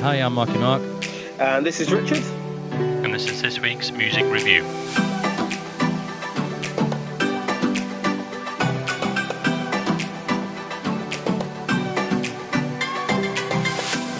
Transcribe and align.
Hi, 0.00 0.14
I'm 0.14 0.34
Marky 0.34 0.56
Mark. 0.58 0.80
And 1.40 1.66
this 1.66 1.80
is 1.80 1.92
Richard. 1.92 2.22
And 3.02 3.12
this 3.12 3.28
is 3.28 3.42
this 3.42 3.58
week's 3.58 3.90
music 3.90 4.24
review. 4.26 4.62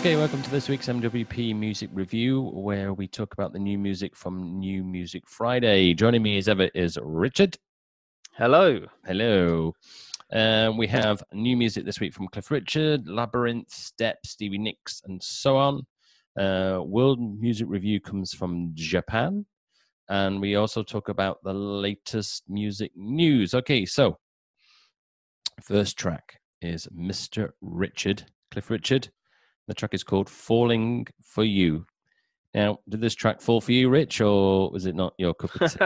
Okay, 0.00 0.16
welcome 0.16 0.42
to 0.42 0.50
this 0.50 0.68
week's 0.68 0.88
MWP 0.88 1.54
Music 1.54 1.90
Review, 1.92 2.42
where 2.42 2.92
we 2.92 3.06
talk 3.06 3.32
about 3.32 3.52
the 3.52 3.60
new 3.60 3.78
music 3.78 4.16
from 4.16 4.58
New 4.58 4.82
Music 4.82 5.28
Friday. 5.28 5.94
Joining 5.94 6.24
me 6.24 6.38
as 6.38 6.48
ever 6.48 6.68
is 6.74 6.98
Richard. 7.00 7.56
Hello. 8.32 8.84
Hello. 9.06 9.74
Um, 10.30 10.76
we 10.76 10.86
have 10.88 11.22
new 11.32 11.56
music 11.56 11.84
this 11.84 12.00
week 12.00 12.12
from 12.12 12.28
Cliff 12.28 12.50
Richard, 12.50 13.06
Labrinth, 13.06 13.70
Step, 13.70 14.18
Stevie 14.26 14.58
Nicks, 14.58 15.00
and 15.04 15.22
so 15.22 15.56
on. 15.56 15.86
Uh, 16.38 16.82
World 16.82 17.18
Music 17.40 17.66
Review 17.68 18.00
comes 18.00 18.34
from 18.34 18.72
Japan. 18.74 19.46
And 20.10 20.40
we 20.40 20.54
also 20.54 20.82
talk 20.82 21.08
about 21.08 21.38
the 21.44 21.52
latest 21.52 22.44
music 22.48 22.92
news. 22.94 23.54
Okay, 23.54 23.84
so 23.84 24.18
first 25.62 25.98
track 25.98 26.40
is 26.60 26.86
Mr. 26.96 27.50
Richard, 27.60 28.26
Cliff 28.50 28.70
Richard. 28.70 29.08
The 29.66 29.74
track 29.74 29.94
is 29.94 30.04
called 30.04 30.30
Falling 30.30 31.06
for 31.22 31.44
You. 31.44 31.86
Now, 32.58 32.80
did 32.88 33.00
this 33.00 33.14
track 33.14 33.40
fall 33.40 33.60
for 33.60 33.70
you, 33.70 33.88
Rich, 33.88 34.20
or 34.20 34.68
was 34.72 34.84
it 34.84 34.96
not 34.96 35.14
your 35.16 35.32
cup 35.32 35.54
of 35.60 35.72
tea? 35.72 35.78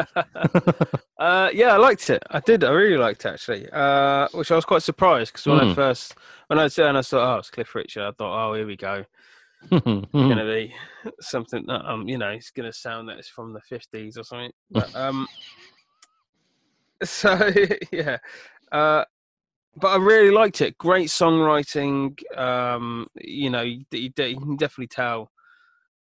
uh, 1.18 1.50
yeah, 1.52 1.74
I 1.74 1.76
liked 1.76 2.08
it. 2.08 2.22
I 2.30 2.40
did. 2.40 2.64
I 2.64 2.70
really 2.70 2.96
liked 2.96 3.26
it 3.26 3.28
actually. 3.28 3.68
Uh, 3.70 4.26
which 4.32 4.50
I 4.50 4.54
was 4.56 4.64
quite 4.64 4.82
surprised 4.82 5.34
because 5.34 5.44
when 5.44 5.58
Mm. 5.58 5.72
I 5.72 5.74
first 5.74 6.14
when 6.46 6.58
I 6.58 6.68
said 6.68 6.86
and 6.86 6.96
I 6.96 7.02
thought, 7.02 7.34
oh, 7.34 7.38
it's 7.40 7.50
Cliff 7.50 7.74
Richard. 7.74 8.04
I 8.04 8.12
thought, 8.12 8.48
oh, 8.48 8.54
here 8.54 8.66
we 8.66 8.76
go. 8.78 9.04
It's 9.70 10.10
gonna 10.12 10.46
be 10.46 10.74
something 11.20 11.66
that 11.66 11.84
um, 11.84 12.08
you 12.08 12.16
know, 12.16 12.30
it's 12.30 12.50
gonna 12.50 12.72
sound 12.72 13.06
that 13.10 13.18
it's 13.18 13.28
from 13.28 13.52
the 13.52 13.60
fifties 13.60 14.16
or 14.16 14.24
something. 14.24 14.52
But 14.70 14.96
um, 14.96 15.28
so 17.04 17.50
yeah. 17.92 18.16
Uh, 18.72 19.04
but 19.76 19.88
I 19.88 19.96
really 19.96 20.30
liked 20.30 20.62
it. 20.62 20.78
Great 20.78 21.08
songwriting. 21.08 22.18
Um, 22.34 23.08
you 23.20 23.50
know, 23.50 23.60
you, 23.60 23.84
you, 23.90 24.10
you 24.16 24.40
can 24.40 24.56
definitely 24.56 24.86
tell. 24.86 25.30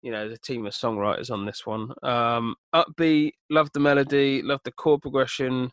You 0.03 0.11
know, 0.13 0.21
there's 0.21 0.39
a 0.39 0.43
team 0.43 0.65
of 0.67 0.73
songwriters 0.73 1.31
on 1.31 1.45
this 1.45 1.67
one. 1.67 1.93
Um, 2.03 2.55
upbeat, 2.75 3.33
loved 3.51 3.73
the 3.75 3.81
melody, 3.81 4.41
loved 4.43 4.65
the 4.65 4.73
chord 4.73 5.03
progression. 5.03 5.71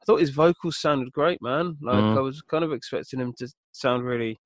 I 0.00 0.04
thought 0.04 0.20
his 0.20 0.30
vocals 0.30 0.78
sounded 0.80 1.12
great, 1.12 1.40
man. 1.42 1.76
Like 1.80 1.96
Mm. 2.02 2.16
I 2.16 2.20
was 2.20 2.42
kind 2.42 2.64
of 2.64 2.72
expecting 2.72 3.20
him 3.20 3.32
to 3.38 3.48
sound 3.72 4.04
really 4.04 4.38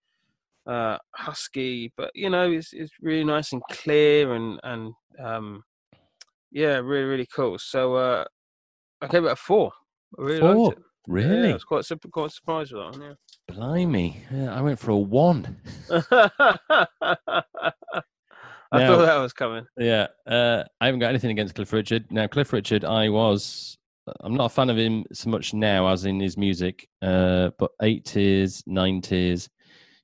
uh, 0.67 0.99
husky, 1.15 1.93
but 1.97 2.11
you 2.15 2.31
know, 2.31 2.51
it's 2.51 2.73
it's 2.73 2.93
really 3.01 3.25
nice 3.25 3.53
and 3.53 3.63
clear 3.71 4.35
and 4.35 4.61
and 4.65 4.93
um, 5.19 5.63
yeah, 6.51 6.77
really 6.77 7.05
really 7.05 7.27
cool. 7.35 7.59
So 7.59 7.95
uh, 7.97 8.25
I 9.01 9.07
gave 9.09 9.25
it 9.25 9.33
a 9.33 9.37
four. 9.37 9.73
I 10.19 10.23
really 10.23 10.41
Four? 10.41 10.55
liked 10.67 10.79
it. 10.79 10.85
Yeah, 11.09 11.15
really? 11.15 11.51
I 11.51 11.55
was 11.55 11.65
quite 11.65 11.85
sup- 11.85 12.11
quite 12.13 12.31
surprised 12.31 12.73
with 12.73 12.83
that 12.83 13.01
one. 13.01 13.09
Yeah. 13.09 13.15
Blimey. 13.55 14.19
Yeah, 14.31 14.55
I 14.55 14.61
went 14.61 14.79
for 14.79 14.93
a 14.93 14.97
one. 14.97 15.57
I 18.73 18.79
Now- 18.79 18.97
thought 18.97 19.05
that 19.07 19.17
was 19.19 19.33
coming. 19.35 19.67
Yeah, 19.79 20.07
uh, 20.27 20.65
I 20.81 20.87
haven't 20.87 21.01
got 21.01 21.11
anything 21.11 21.31
against 21.31 21.55
Cliff 21.55 21.73
Richard. 21.73 22.11
Now, 22.11 22.27
Cliff 22.27 22.53
Richard, 22.53 22.85
I 22.85 23.09
was, 23.11 23.77
I'm 24.21 24.35
not 24.35 24.47
a 24.47 24.49
fan 24.49 24.71
of 24.71 24.79
him 24.79 25.05
so 25.13 25.29
much 25.31 25.53
now 25.53 25.89
as 25.89 26.07
in 26.07 26.19
his 26.19 26.37
music, 26.39 26.89
uh, 27.03 27.51
but 27.59 27.71
80s, 27.83 28.63
90s, 28.67 29.49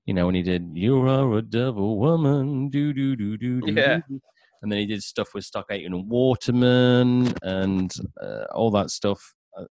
you 0.05 0.13
know, 0.15 0.27
when 0.27 0.35
he 0.35 0.43
did 0.43 0.71
You 0.75 1.01
Are 1.09 1.39
a 1.39 1.43
Devil 1.43 1.99
Woman, 1.99 2.69
do, 2.69 2.93
do, 2.93 3.17
do, 3.17 3.37
do, 3.39 3.61
do. 3.63 3.73
Yeah. 3.73 4.01
do. 4.09 4.21
And 4.61 4.71
then 4.71 4.81
he 4.81 4.87
did 4.87 5.03
stuff 5.03 5.35
with 5.35 5.45
Stock 5.45 5.67
Aitken 5.71 5.95
and 5.95 6.09
Waterman 6.11 7.33
and 7.43 7.93
uh, 8.21 8.45
all 8.53 8.71
that 8.73 8.91
stuff. 8.91 9.35
I, 9.57 9.63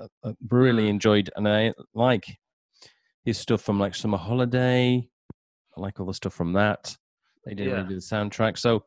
I, 0.00 0.06
I 0.28 0.34
really 0.50 0.88
enjoyed, 0.88 1.30
and 1.36 1.46
I 1.48 1.72
like 1.94 2.24
his 3.24 3.38
stuff 3.38 3.60
from 3.60 3.78
like 3.78 3.94
Summer 3.94 4.18
Holiday. 4.18 5.08
I 5.76 5.80
like 5.80 6.00
all 6.00 6.06
the 6.06 6.14
stuff 6.14 6.32
from 6.34 6.54
that. 6.54 6.96
They 7.44 7.54
didn't 7.54 7.68
Yeah. 7.68 7.76
really 7.76 7.88
do 7.88 7.94
the 7.96 8.00
soundtrack. 8.00 8.58
So, 8.58 8.84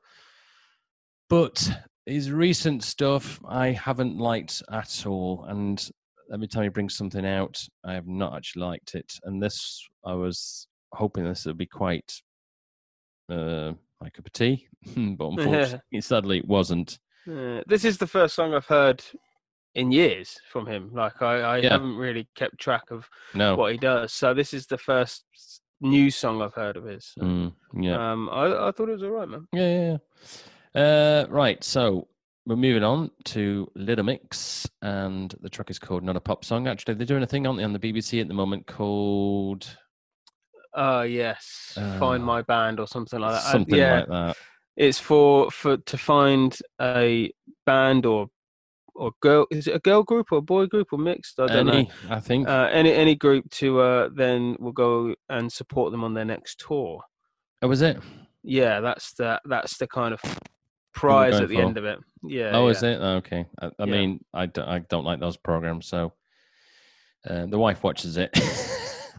but 1.30 1.70
his 2.06 2.32
recent 2.32 2.84
stuff 2.84 3.40
I 3.48 3.72
haven't 3.72 4.18
liked 4.18 4.64
at 4.72 5.06
all. 5.06 5.46
And 5.48 5.90
every 6.34 6.48
time 6.48 6.64
he 6.64 6.70
brings 6.70 6.96
something 6.96 7.26
out, 7.26 7.62
I 7.86 7.94
have 7.94 8.08
not 8.08 8.36
actually 8.36 8.64
liked 8.64 8.96
it. 8.96 9.14
And 9.24 9.42
this, 9.42 9.82
I 10.06 10.14
was 10.14 10.68
hoping 10.94 11.26
this 11.26 11.46
would 11.46 11.58
be 11.58 11.66
quite 11.66 12.12
uh, 13.30 13.74
my 14.02 14.10
cup 14.10 14.26
of 14.26 14.32
tea, 14.34 14.68
but 14.96 14.96
unfortunately, 15.28 16.02
sadly, 16.02 16.38
it 16.38 16.48
wasn't. 16.48 16.98
Uh, 17.30 17.62
this 17.68 17.84
is 17.84 17.98
the 17.98 18.08
first 18.08 18.36
song 18.36 18.54
I've 18.54 18.66
heard 18.66 19.04
in 19.76 19.92
years 19.92 20.38
from 20.50 20.66
him. 20.66 20.92
Like 20.94 21.22
I, 21.22 21.42
I 21.42 21.58
Yeah. 21.58 21.72
haven't 21.72 21.98
really 21.98 22.30
kept 22.36 22.58
track 22.58 22.84
of 22.90 23.08
No. 23.36 23.56
what 23.56 23.74
he 23.74 23.78
does. 23.78 24.14
So 24.14 24.34
this 24.34 24.54
is 24.54 24.66
the 24.66 24.78
first 24.78 25.26
new 25.82 26.10
song 26.12 26.42
I've 26.42 26.54
heard 26.54 26.78
of 26.78 26.84
his. 26.86 27.06
So, 27.18 27.22
Mm, 27.24 27.54
yeah. 27.80 28.12
Um, 28.12 28.30
I, 28.30 28.68
I 28.68 28.72
thought 28.72 28.90
it 28.90 28.94
was 28.94 29.04
alright, 29.04 29.30
man. 29.30 29.48
Yeah, 29.54 29.70
yeah, 29.70 29.98
yeah. 30.76 30.82
Uh, 30.82 31.26
right, 31.30 31.64
so 31.64 32.08
we're 32.46 32.56
moving 32.56 32.84
on 32.84 33.12
to 33.26 33.70
Little 33.76 34.06
Mix, 34.06 34.68
and 34.82 35.34
the 35.42 35.50
track 35.50 35.70
is 35.70 35.80
called 35.80 36.04
Not 36.04 36.16
a 36.16 36.20
Pop 36.22 36.46
Song. 36.46 36.68
Actually, 36.68 36.96
they're 36.96 37.06
doing 37.06 37.24
a 37.24 37.28
thing 37.28 37.46
on 37.48 37.58
the, 37.58 37.64
on 37.64 37.74
the 37.74 37.80
BBC 37.80 38.22
at 38.22 38.28
the 38.28 38.34
moment 38.34 38.68
called 38.68 39.68
Oh 40.74 41.02
yes, 41.02 41.74
Uh, 41.76 41.98
find 41.98 42.24
my 42.24 42.42
band 42.44 42.80
or 42.80 42.88
something 42.88 43.20
like 43.20 43.32
that. 43.34 43.46
I- 43.48 43.52
something 43.52 43.76
yeah, 43.76 43.96
like 44.00 44.08
that. 44.10 44.38
it's 44.76 45.00
for 45.00 45.50
for 45.50 45.78
to 45.78 45.98
find 45.98 46.56
a 46.80 47.32
band 47.66 48.06
or 48.06 48.28
or 48.98 49.12
girl. 49.22 49.48
Is 49.52 49.68
it 49.68 49.76
a 49.76 49.80
girl 49.80 50.04
group 50.04 50.28
or 50.32 50.40
a 50.40 50.42
boy 50.42 50.66
group 50.66 50.88
or 50.92 51.00
mixed? 51.00 51.40
I 51.40 51.48
don't 51.48 51.68
know. 51.68 51.74
Any, 51.74 51.92
I 52.10 52.20
think. 52.20 52.48
Uh, 52.48 52.68
any 52.72 52.92
any 52.94 53.16
group 53.16 53.50
to 53.52 53.80
uh, 53.80 54.10
then 54.14 54.56
will 54.60 54.72
go 54.74 55.16
and 55.30 55.52
support 55.52 55.92
them 55.92 56.04
on 56.04 56.14
their 56.14 56.26
next 56.26 56.60
tour. 56.60 57.02
oh, 57.62 57.68
was 57.68 57.82
it? 57.82 57.98
Yeah, 58.44 58.80
that's 58.82 59.14
the 59.14 59.40
that's 59.46 59.78
the 59.78 59.88
kind 59.88 60.14
of 60.14 60.22
prize 60.94 61.36
at 61.36 61.50
the 61.50 61.56
for. 61.56 61.62
end 61.62 61.78
of 61.78 61.86
it. 61.86 62.00
Yeah. 62.24 62.52
oh, 62.54 62.66
yeah. 62.66 62.72
is 62.72 62.84
it? 62.84 62.98
Oh, 63.02 63.16
okay. 63.18 63.46
I, 63.62 63.68
I 63.68 63.72
Yeah. 63.80 63.86
mean, 63.86 64.26
I 64.34 64.46
don't 64.48 65.06
like 65.06 65.20
those 65.20 65.38
programs, 65.38 65.88
so 65.88 66.14
uh, 67.30 67.46
the 67.46 67.60
wife 67.60 67.84
watches 67.84 68.18
it. 68.18 68.32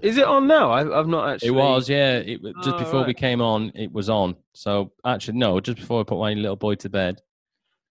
Is 0.01 0.17
it 0.17 0.25
on 0.25 0.47
now? 0.47 0.71
I, 0.71 0.99
I've 0.99 1.09
not 1.09 1.29
actually. 1.29 1.49
It 1.49 1.53
was, 1.53 1.89
yeah. 1.89 2.19
It 2.19 2.41
just 2.63 2.77
Oh, 2.77 2.79
before 2.79 3.05
we 3.05 3.15
came 3.15 3.41
on. 3.41 3.73
It 3.75 3.93
was 3.93 4.09
on. 4.09 4.37
So 4.55 4.93
actually, 5.05 5.39
no, 5.39 5.59
just 5.59 5.79
before 5.79 6.01
I 6.01 6.05
put 6.05 6.21
my 6.21 6.35
little 6.35 6.55
boy 6.55 6.77
to 6.77 6.89
bed, 6.89 7.21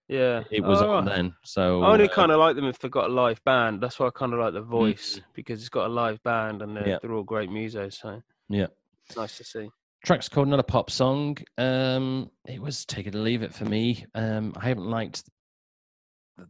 Yeah. 0.08 0.44
it 0.50 0.62
was 0.62 0.80
Oh, 0.82 0.90
on 0.92 1.04
then. 1.04 1.34
So 1.44 1.82
I 1.82 1.92
only 1.92 2.08
uh, 2.08 2.12
kind 2.12 2.32
of 2.32 2.38
like 2.38 2.56
them 2.56 2.64
if 2.64 2.78
they've 2.78 2.90
got 2.90 3.10
a 3.10 3.12
live 3.12 3.42
band. 3.44 3.80
That's 3.82 3.98
why 3.98 4.06
I 4.06 4.10
kind 4.10 4.32
of 4.32 4.38
like 4.40 4.54
the 4.54 4.62
voice 4.62 5.20
because 5.34 5.60
it's 5.60 5.68
got 5.68 5.86
a 5.86 5.92
live 5.92 6.22
band 6.22 6.62
and 6.62 6.76
they're. 6.76 6.88
Yeah. 6.88 6.98
they're 7.02 7.12
all 7.12 7.22
great 7.22 7.50
musos. 7.50 7.94
So 8.00 8.22
yeah. 8.48 8.66
it's 9.06 9.16
nice 9.16 9.36
to 9.38 9.44
see. 9.44 9.68
track's 10.04 10.28
called 10.28 10.48
not 10.48 10.60
a 10.60 10.62
pop 10.62 10.90
song 10.90 11.36
um 11.58 12.30
it 12.46 12.62
was 12.62 12.84
take 12.86 13.06
it 13.06 13.14
or 13.14 13.18
leave 13.18 13.42
it 13.42 13.52
for 13.52 13.64
me 13.64 14.06
um 14.14 14.52
i 14.56 14.68
haven't 14.68 14.86
liked 14.88 15.24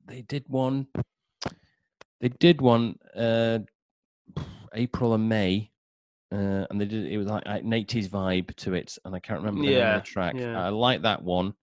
they 0.06 0.20
did 0.20 0.44
one 0.48 0.86
they 2.20 2.28
did 2.28 2.60
one 2.60 2.94
uh 3.16 3.58
april 4.74 5.14
and 5.14 5.28
may 5.28 5.70
uh 6.30 6.66
and 6.68 6.78
they 6.78 6.84
did 6.84 7.06
it 7.10 7.16
was 7.16 7.26
like 7.26 7.42
an 7.46 7.70
80s 7.70 8.08
vibe 8.10 8.54
to 8.56 8.74
it 8.74 8.98
and 9.06 9.14
i 9.14 9.18
can't 9.18 9.40
remember 9.40 9.62
the 9.62 9.68
name 9.68 9.78
Yeah, 9.78 9.96
of 9.96 10.02
the 10.02 10.06
track 10.06 10.34
yeah. 10.36 10.62
i 10.62 10.68
like 10.68 11.02
that 11.02 11.22
one 11.22 11.54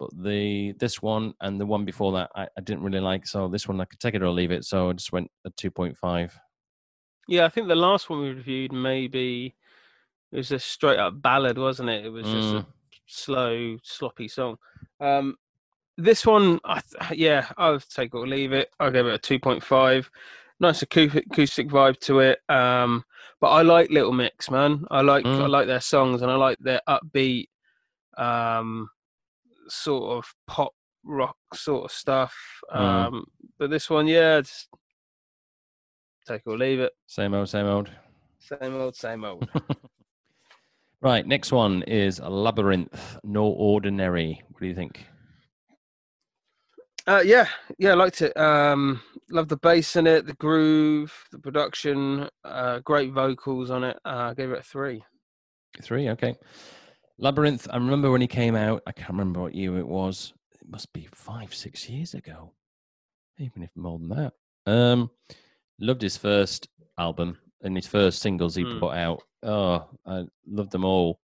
but 0.00 0.08
the 0.24 0.72
this 0.80 1.00
one 1.02 1.34
and 1.42 1.60
the 1.60 1.66
one 1.66 1.84
before 1.84 2.10
that 2.12 2.30
I, 2.34 2.48
I 2.56 2.60
didn't 2.62 2.82
really 2.82 2.98
like 3.00 3.26
so 3.26 3.46
this 3.46 3.68
one 3.68 3.80
i 3.80 3.84
could 3.84 4.00
take 4.00 4.14
it 4.14 4.22
or 4.22 4.30
leave 4.30 4.50
it 4.50 4.64
so 4.64 4.88
i 4.90 4.92
just 4.94 5.12
went 5.12 5.30
a 5.44 5.50
2.5 5.50 6.36
Yeah, 7.28 7.44
I 7.44 7.48
think 7.50 7.68
the 7.68 7.76
last 7.76 8.10
one 8.10 8.22
we 8.22 8.30
reviewed 8.30 8.72
maybe 8.72 9.54
it 10.32 10.36
was 10.36 10.50
a 10.52 10.58
straight 10.58 10.98
up 10.98 11.20
ballad, 11.20 11.58
wasn't 11.58 11.90
it? 11.90 12.06
It 12.06 12.08
was 12.08 12.30
just 12.30 12.52
Mm. 12.52 12.60
a 12.60 12.66
slow, 13.06 13.76
sloppy 13.82 14.26
song. 14.28 14.56
Um, 15.00 15.36
this 15.96 16.24
one, 16.24 16.58
I 16.64 16.80
th- 16.80 17.18
yeah, 17.18 17.46
I'll 17.56 17.78
take 17.80 18.14
it 18.14 18.16
or 18.18 18.26
leave 18.26 18.52
it. 18.52 18.70
I'll 18.80 18.90
give 18.90 19.06
it 19.06 19.14
a 19.14 19.18
two 19.18 19.38
point 19.38 19.62
five. 19.62 20.10
Nice 20.60 20.82
acoustic, 20.82 21.26
acoustic 21.26 21.68
vibe 21.68 21.98
to 22.00 22.20
it. 22.20 22.38
Um, 22.48 23.04
but 23.40 23.48
I 23.50 23.62
like 23.62 23.90
Little 23.90 24.12
Mix, 24.12 24.50
man. 24.50 24.84
I 24.90 25.02
like 25.02 25.24
I 25.26 25.28
Mm. 25.28 25.50
like 25.50 25.66
their 25.66 25.80
songs 25.80 26.22
and 26.22 26.30
I 26.30 26.36
like 26.36 26.58
their 26.60 26.80
upbeat, 26.88 27.48
um, 28.16 28.88
sort 29.70 30.18
of 30.18 30.24
pop 30.46 30.72
rock 31.04 31.36
sort 31.54 31.84
of 31.84 31.92
stuff. 31.92 32.34
Mm. 32.72 32.80
Um, 32.80 33.24
but 33.58 33.70
this 33.70 33.88
one, 33.88 34.06
yeah, 34.06 34.40
just 34.40 34.68
take 36.26 36.42
or 36.46 36.56
leave 36.56 36.80
it. 36.80 36.92
same 37.06 37.34
old 37.34 37.48
same 37.48 37.66
old 37.66 37.90
Same 38.38 38.74
old, 38.74 38.96
same 38.96 39.24
old. 39.24 39.48
Right, 41.02 41.26
next 41.26 41.50
one 41.50 41.82
is 41.84 42.20
Labrinth, 42.20 43.18
No 43.24 43.46
Ordinary. 43.46 44.42
What 44.50 44.60
do 44.60 44.66
you 44.66 44.74
think? 44.74 45.06
Uh, 47.06 47.22
yeah, 47.24 47.46
yeah, 47.78 47.92
I 47.92 47.94
liked 47.94 48.20
it. 48.20 48.36
Um, 48.36 49.00
love 49.30 49.48
the 49.48 49.56
bass 49.56 49.96
in 49.96 50.06
it, 50.06 50.26
the 50.26 50.34
groove, 50.34 51.10
the 51.32 51.38
production, 51.38 52.28
uh, 52.44 52.80
great 52.80 53.12
vocals 53.12 53.70
on 53.70 53.82
it. 53.82 53.98
Uh, 54.04 54.28
I 54.30 54.34
gave 54.34 54.50
it 54.50 54.58
a 54.58 54.62
three. 54.62 55.02
Three, 55.82 56.10
okay. 56.10 56.34
Labrinth. 57.20 57.66
I 57.70 57.76
remember 57.76 58.10
when 58.10 58.20
he 58.20 58.26
came 58.26 58.56
out. 58.56 58.82
I 58.86 58.92
can't 58.92 59.10
remember 59.10 59.40
what 59.40 59.54
year 59.54 59.78
it 59.78 59.86
was. 59.86 60.32
It 60.60 60.68
must 60.70 60.92
be 60.92 61.08
five, 61.12 61.54
six 61.54 61.88
years 61.88 62.14
ago, 62.14 62.52
even 63.38 63.62
if 63.62 63.70
more 63.76 63.98
than 63.98 64.08
that. 64.08 64.32
Um, 64.72 65.10
loved 65.78 66.02
his 66.02 66.16
first 66.16 66.68
album 66.98 67.38
and 67.62 67.76
his 67.76 67.86
first 67.86 68.20
singles 68.20 68.54
he 68.54 68.62
Hmm. 68.62 68.78
put 68.78 68.94
out. 68.94 69.22
Oh, 69.42 69.88
I 70.06 70.24
loved 70.46 70.70
them 70.70 70.84
all. 70.84 71.20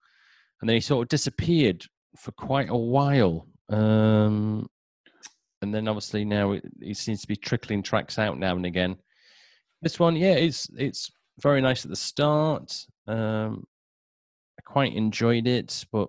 And 0.60 0.68
then 0.68 0.74
he 0.76 0.80
sort 0.80 1.04
of 1.04 1.08
disappeared 1.08 1.84
for 2.16 2.32
quite 2.32 2.68
a 2.70 2.76
while. 2.76 3.46
Um, 3.68 4.68
and 5.60 5.74
then 5.74 5.88
obviously 5.88 6.24
now 6.24 6.52
it, 6.52 6.64
he 6.80 6.94
seems 6.94 7.20
to 7.22 7.26
be 7.28 7.36
trickling 7.36 7.82
tracks 7.82 8.18
out 8.18 8.38
now 8.38 8.54
and 8.56 8.66
again. 8.66 8.96
This 9.82 9.98
one, 9.98 10.14
yeah, 10.16 10.34
it's 10.34 10.68
it's 10.76 11.10
very 11.40 11.60
nice 11.60 11.84
at 11.84 11.90
the 11.90 11.96
start. 11.96 12.86
Um, 13.08 13.64
quite 14.72 14.94
enjoyed 14.94 15.46
it, 15.46 15.84
but 15.92 16.08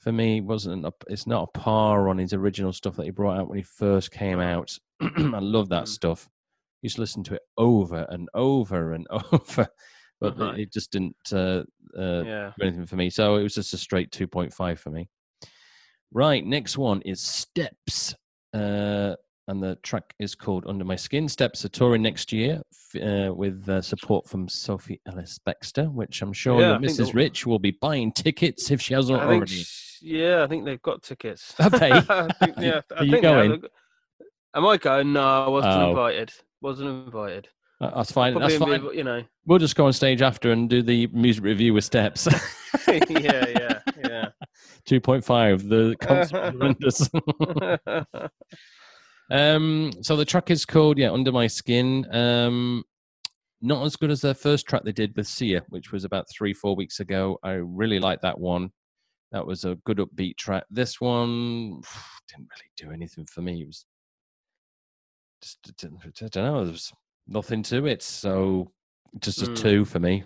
for 0.00 0.10
me, 0.12 0.38
it 0.38 0.44
wasn't. 0.44 0.84
A, 0.84 0.92
it's 1.08 1.26
not 1.26 1.44
a 1.54 1.58
par 1.58 2.08
on 2.08 2.18
his 2.18 2.32
original 2.32 2.72
stuff 2.72 2.96
that 2.96 3.04
he 3.04 3.10
brought 3.10 3.38
out 3.38 3.48
when 3.48 3.58
he 3.58 3.62
first 3.64 4.10
came 4.10 4.40
out. 4.40 4.76
I 5.00 5.38
love 5.38 5.68
that 5.70 5.84
Mm. 5.84 5.88
stuff. 5.88 6.28
used 6.82 6.96
to 6.96 7.02
listen 7.02 7.22
to 7.24 7.34
it 7.34 7.42
over 7.56 8.04
and 8.08 8.28
over 8.34 8.92
and 8.94 9.06
over, 9.32 9.68
but 10.20 10.32
it- 10.34 10.38
Right. 10.38 10.58
it 10.60 10.72
just 10.72 10.90
didn't 10.92 11.16
uh, 11.32 11.62
uh, 11.96 12.22
yeah. 12.24 12.52
do 12.58 12.62
anything 12.66 12.86
for 12.86 12.96
me. 12.96 13.10
So 13.10 13.36
it 13.36 13.42
was 13.44 13.54
just 13.54 13.74
a 13.74 13.78
straight 13.78 14.10
2.5 14.10 14.78
for 14.78 14.90
me. 14.90 15.08
Right, 16.12 16.44
next 16.44 16.78
one 16.78 17.00
is 17.02 17.20
Steps. 17.20 18.14
Uh, 18.52 19.14
and 19.48 19.62
the 19.62 19.76
track 19.82 20.14
is 20.20 20.34
called 20.34 20.64
Under 20.66 20.84
My 20.84 20.94
Skin. 20.96 21.28
Steps 21.28 21.64
are 21.64 21.68
touring 21.70 22.02
next 22.02 22.32
year 22.32 22.62
uh, 23.02 23.32
with 23.34 23.68
uh, 23.68 23.82
support 23.82 24.28
from 24.28 24.48
Sophie 24.48 25.00
Ellis 25.06 25.38
Bextor, 25.46 25.92
which 25.92 26.22
I'm 26.22 26.32
sure 26.32 26.60
Yeah, 26.60 26.66
your 26.68 26.76
I 26.76 26.78
think 26.78 26.92
Mrs. 26.92 26.96
they'll- 26.98 27.12
Rich 27.14 27.46
will 27.46 27.58
be 27.58 27.72
buying 27.72 28.12
tickets 28.12 28.70
if 28.70 28.80
she 28.80 28.94
hasn't 28.94 29.20
I 29.20 29.24
already. 29.24 29.56
sh- 29.64 29.98
yeah, 30.00 30.44
I 30.44 30.46
think 30.46 30.64
they've 30.64 30.80
got 30.82 31.02
tickets. 31.02 31.54
Have 31.58 31.72
they? 31.72 31.90
I 31.92 32.00
think, 32.00 32.10
Are 32.10 32.36
you- 32.62 32.66
yeah, 32.68 32.80
are 32.92 32.98
I 32.98 33.02
you 33.02 33.10
think 33.10 33.22
they 33.22 33.28
have. 33.28 33.46
going? 33.48 33.62
Am 34.54 34.66
I 34.66 34.76
going? 34.76 35.12
No, 35.12 35.44
I 35.44 35.48
wasn't 35.48 35.74
Oh. 35.74 35.90
invited. 35.90 36.32
Wasn't 36.60 36.88
invited. 37.06 37.48
Uh, 37.80 37.90
That's 37.96 38.10
fine. 38.12 38.32
Probably 38.32 38.58
That's 38.58 38.70
fine. 38.84 38.96
You 38.96 39.04
know. 39.04 39.22
We'll 39.46 39.58
just 39.60 39.76
go 39.76 39.86
on 39.86 39.92
stage 39.92 40.20
after 40.22 40.50
and 40.52 40.68
do 40.68 40.82
the 40.82 41.06
music 41.08 41.44
review 41.44 41.74
with 41.74 41.84
Steps. 41.84 42.26
yeah, 42.88 42.98
yeah, 43.08 43.80
yeah. 44.04 44.28
2.5, 44.88 45.68
the 45.68 45.94
concert 46.00 46.54
was 46.54 47.08
horrendous. 47.10 48.28
Um, 49.30 49.92
so 50.02 50.16
the 50.16 50.24
track 50.24 50.50
is 50.50 50.64
called 50.64 50.98
yeah, 50.98 51.12
Under 51.12 51.32
My 51.32 51.46
Skin. 51.46 52.06
Um, 52.14 52.84
not 53.60 53.84
as 53.84 53.96
good 53.96 54.10
as 54.10 54.20
their 54.20 54.34
first 54.34 54.66
track 54.66 54.84
they 54.84 54.92
did 54.92 55.16
with 55.16 55.26
Sia, 55.26 55.62
which 55.68 55.92
was 55.92 56.04
about 56.04 56.26
three, 56.30 56.54
four 56.54 56.76
weeks 56.76 57.00
ago. 57.00 57.38
I 57.42 57.52
really 57.52 57.98
liked 57.98 58.22
that 58.22 58.38
one. 58.38 58.70
That 59.32 59.46
was 59.46 59.64
a 59.64 59.74
good 59.84 59.98
upbeat 59.98 60.36
track. 60.36 60.64
This 60.70 61.00
one 61.00 61.80
didn't 62.28 62.48
really 62.50 62.70
do 62.76 62.90
anything 62.92 63.26
for 63.26 63.42
me. 63.42 63.62
It 63.62 63.66
was 63.66 63.84
just 65.42 65.58
I 65.68 65.72
don't- 65.82 66.36
know. 66.36 66.64
There 66.64 66.72
was 66.72 66.92
nothing 67.26 67.62
to 67.64 67.86
it, 67.86 68.02
so 68.02 68.72
just 69.20 69.42
a 69.42 69.46
Mm. 69.46 69.56
two 69.56 69.84
for 69.84 69.98
me. 69.98 70.24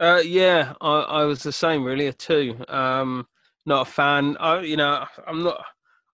Uh, 0.00 0.20
yeah, 0.24 0.72
I, 0.80 1.00
I 1.00 1.24
was 1.24 1.42
the 1.44 1.52
same. 1.52 1.84
Really, 1.84 2.08
a 2.08 2.12
two. 2.12 2.56
Um, 2.68 3.26
not 3.66 3.86
a 3.86 3.90
fan. 3.90 4.36
I, 4.40 4.60
you 4.60 4.76
know, 4.76 5.04
I'm 5.28 5.44
not. 5.44 5.64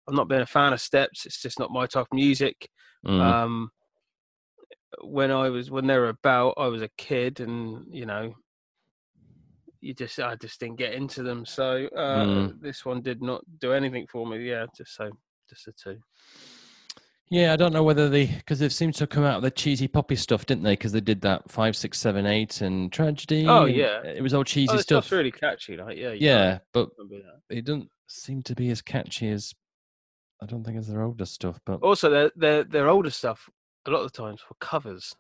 I'm 0.08 0.14
not 0.14 0.28
being 0.28 0.40
a 0.40 0.46
fan 0.46 0.72
of 0.72 0.80
Steps. 0.80 1.26
It's 1.26 1.40
just 1.42 1.58
not 1.58 1.70
my 1.70 1.86
type 1.86 2.06
of 2.10 2.16
music. 2.16 2.68
Mm. 3.06 3.20
Um, 3.20 3.70
when 5.02 5.30
I 5.30 5.50
was 5.50 5.70
when 5.70 5.86
they 5.86 5.98
were 5.98 6.08
about, 6.08 6.54
I 6.56 6.66
was 6.66 6.82
a 6.82 6.88
kid, 6.96 7.40
and 7.40 7.84
you 7.90 8.06
know, 8.06 8.34
you 9.80 9.94
just 9.94 10.18
I 10.18 10.34
just 10.36 10.58
didn't 10.60 10.76
get 10.78 10.94
into 10.94 11.22
them. 11.22 11.44
So 11.44 11.88
uh, 11.96 12.24
Mm. 12.24 12.60
this 12.60 12.84
one 12.84 13.02
did 13.02 13.22
not 13.22 13.42
do 13.60 13.72
anything 13.72 14.06
for 14.10 14.26
me. 14.26 14.48
Yeah, 14.48 14.66
just 14.76 14.94
so 14.96 15.10
just 15.48 15.68
a 15.68 15.72
two. 15.72 15.98
Yeah, 17.30 17.52
I 17.52 17.56
don't 17.56 17.74
know 17.74 17.82
whether 17.82 18.08
they 18.08 18.24
because 18.26 18.58
they 18.58 18.70
seemed 18.70 18.94
to 18.94 19.06
come 19.06 19.24
out 19.24 19.36
of 19.36 19.42
the 19.42 19.50
cheesy 19.50 19.86
poppy 19.86 20.16
stuff, 20.16 20.46
didn't 20.46 20.62
they? 20.64 20.72
Because 20.72 20.92
they 20.92 21.00
did 21.02 21.20
that 21.20 21.50
five, 21.50 21.76
six, 21.76 21.98
seven, 21.98 22.24
eight, 22.24 22.62
and 22.62 22.90
tragedy. 22.90 23.46
Oh, 23.46 23.66
yeah. 23.66 24.00
it 24.02 24.22
was 24.22 24.32
all 24.32 24.44
cheesy 24.44 24.72
Oh, 24.72 24.78
stuff. 24.78 25.12
really 25.12 25.30
catchy. 25.30 25.76
Like 25.76 25.98
yeah, 25.98 26.12
yeah, 26.12 26.58
but 26.72 26.88
can't 26.96 27.10
be 27.10 27.18
that. 27.18 27.54
it 27.54 27.66
doesn't 27.66 27.90
seem 28.06 28.42
to 28.44 28.54
be 28.54 28.70
as 28.70 28.80
catchy 28.80 29.28
as 29.28 29.54
I 30.42 30.46
don't 30.46 30.64
think 30.64 30.78
it's 30.78 30.88
their 30.88 31.02
older 31.02 31.26
stuff. 31.26 31.60
But 31.64 31.82
Also, 31.82 32.10
their 32.10 32.30
their 32.36 32.64
their 32.64 32.88
older 32.88 33.10
stuff 33.10 33.48
a 33.86 33.90
lot 33.90 34.00
of 34.04 34.12
the 34.12 34.22
times 34.22 34.42
were 34.48 34.56
covers. 34.60 35.14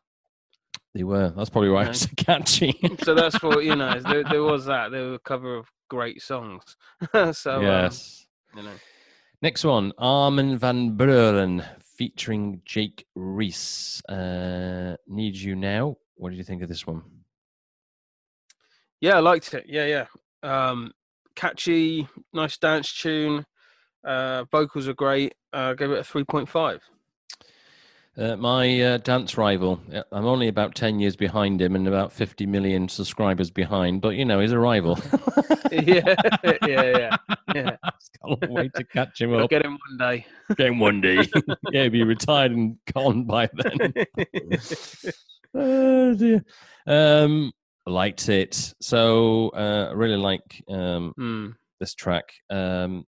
they 0.94 1.04
were. 1.04 1.30
That's 1.36 1.50
probably 1.50 1.70
why 1.70 1.86
it's 1.86 2.00
so 2.00 2.08
catchy. 2.16 2.78
so 3.02 3.14
that's 3.14 3.42
what 3.42 3.64
you 3.64 3.74
know. 3.76 3.98
There, 4.00 4.24
there 4.24 4.42
was 4.52 4.66
that. 4.66 4.90
They 4.90 5.00
were 5.00 5.14
a 5.14 5.18
cover 5.20 5.56
of 5.56 5.66
great 5.88 6.20
songs. 6.22 6.62
so 7.32 7.56
um, 7.56 7.62
yes. 7.62 8.26
you 8.54 8.62
know, 8.62 8.74
Next 9.40 9.64
one, 9.64 9.92
Armin 9.98 10.58
van 10.58 10.96
Buuren 10.96 11.64
featuring 11.80 12.60
Jake 12.64 13.06
Reese. 13.14 14.02
Uh, 14.08 14.96
Need 15.06 15.36
you 15.36 15.54
now. 15.56 15.96
What 16.16 16.30
did 16.30 16.38
you 16.38 16.44
think 16.44 16.62
of 16.62 16.68
this 16.68 16.86
one? 16.86 17.02
yeah, 19.00 19.16
I 19.16 19.20
liked 19.20 19.54
it. 19.54 19.66
Yeah, 19.68 19.86
yeah. 19.86 20.06
Um, 20.42 20.92
catchy, 21.36 22.08
nice 22.32 22.58
dance 22.58 22.92
tune. 22.92 23.46
Uh, 24.04 24.44
vocals 24.50 24.88
are 24.88 24.94
great. 24.94 25.34
Uh, 25.52 25.74
gave 25.74 25.90
it 25.90 25.98
a 25.98 26.04
three 26.04 26.24
point 26.24 26.48
five. 26.48 26.80
Uh, 28.16 28.34
my 28.36 28.80
uh, 28.82 28.96
dance 28.98 29.38
rival. 29.38 29.80
uh, 29.94 30.02
I'm 30.10 30.24
only 30.24 30.48
about 30.48 30.74
10 30.74 30.98
years 30.98 31.14
behind 31.14 31.62
him 31.62 31.76
and 31.76 31.86
about 31.86 32.12
50 32.12 32.46
million 32.46 32.88
subscribers 32.88 33.48
behind, 33.48 34.00
but 34.00 34.16
you 34.16 34.24
know, 34.24 34.40
he's 34.40 34.50
a 34.50 34.58
rival. 34.58 34.98
yeah, 35.70 36.16
yeah, 36.42 36.56
yeah, 36.66 37.16
yeah. 37.54 37.76
Can't 38.26 38.50
wait 38.50 38.74
to 38.74 38.82
catch 38.82 39.20
him 39.20 39.34
I'll 39.34 39.44
up. 39.44 39.50
get 39.50 39.64
him 39.64 39.78
one 39.88 39.98
day. 39.98 40.26
Game 40.56 40.80
one 40.80 41.00
day. 41.00 41.28
yeah, 41.70 41.82
he'll 41.82 41.90
be 41.92 42.02
retired 42.02 42.50
and 42.50 42.76
gone 42.92 43.22
by 43.22 43.48
then. 43.54 43.94
oh, 45.54 46.14
dear. 46.14 46.44
Um, 46.88 47.52
liked 47.86 48.28
it. 48.28 48.74
So 48.80 49.50
uh, 49.50 49.90
I 49.90 49.92
really 49.92 50.16
like 50.16 50.60
um, 50.68 51.12
Hmm. 51.16 51.46
this 51.78 51.94
track. 51.94 52.32
Um, 52.50 53.04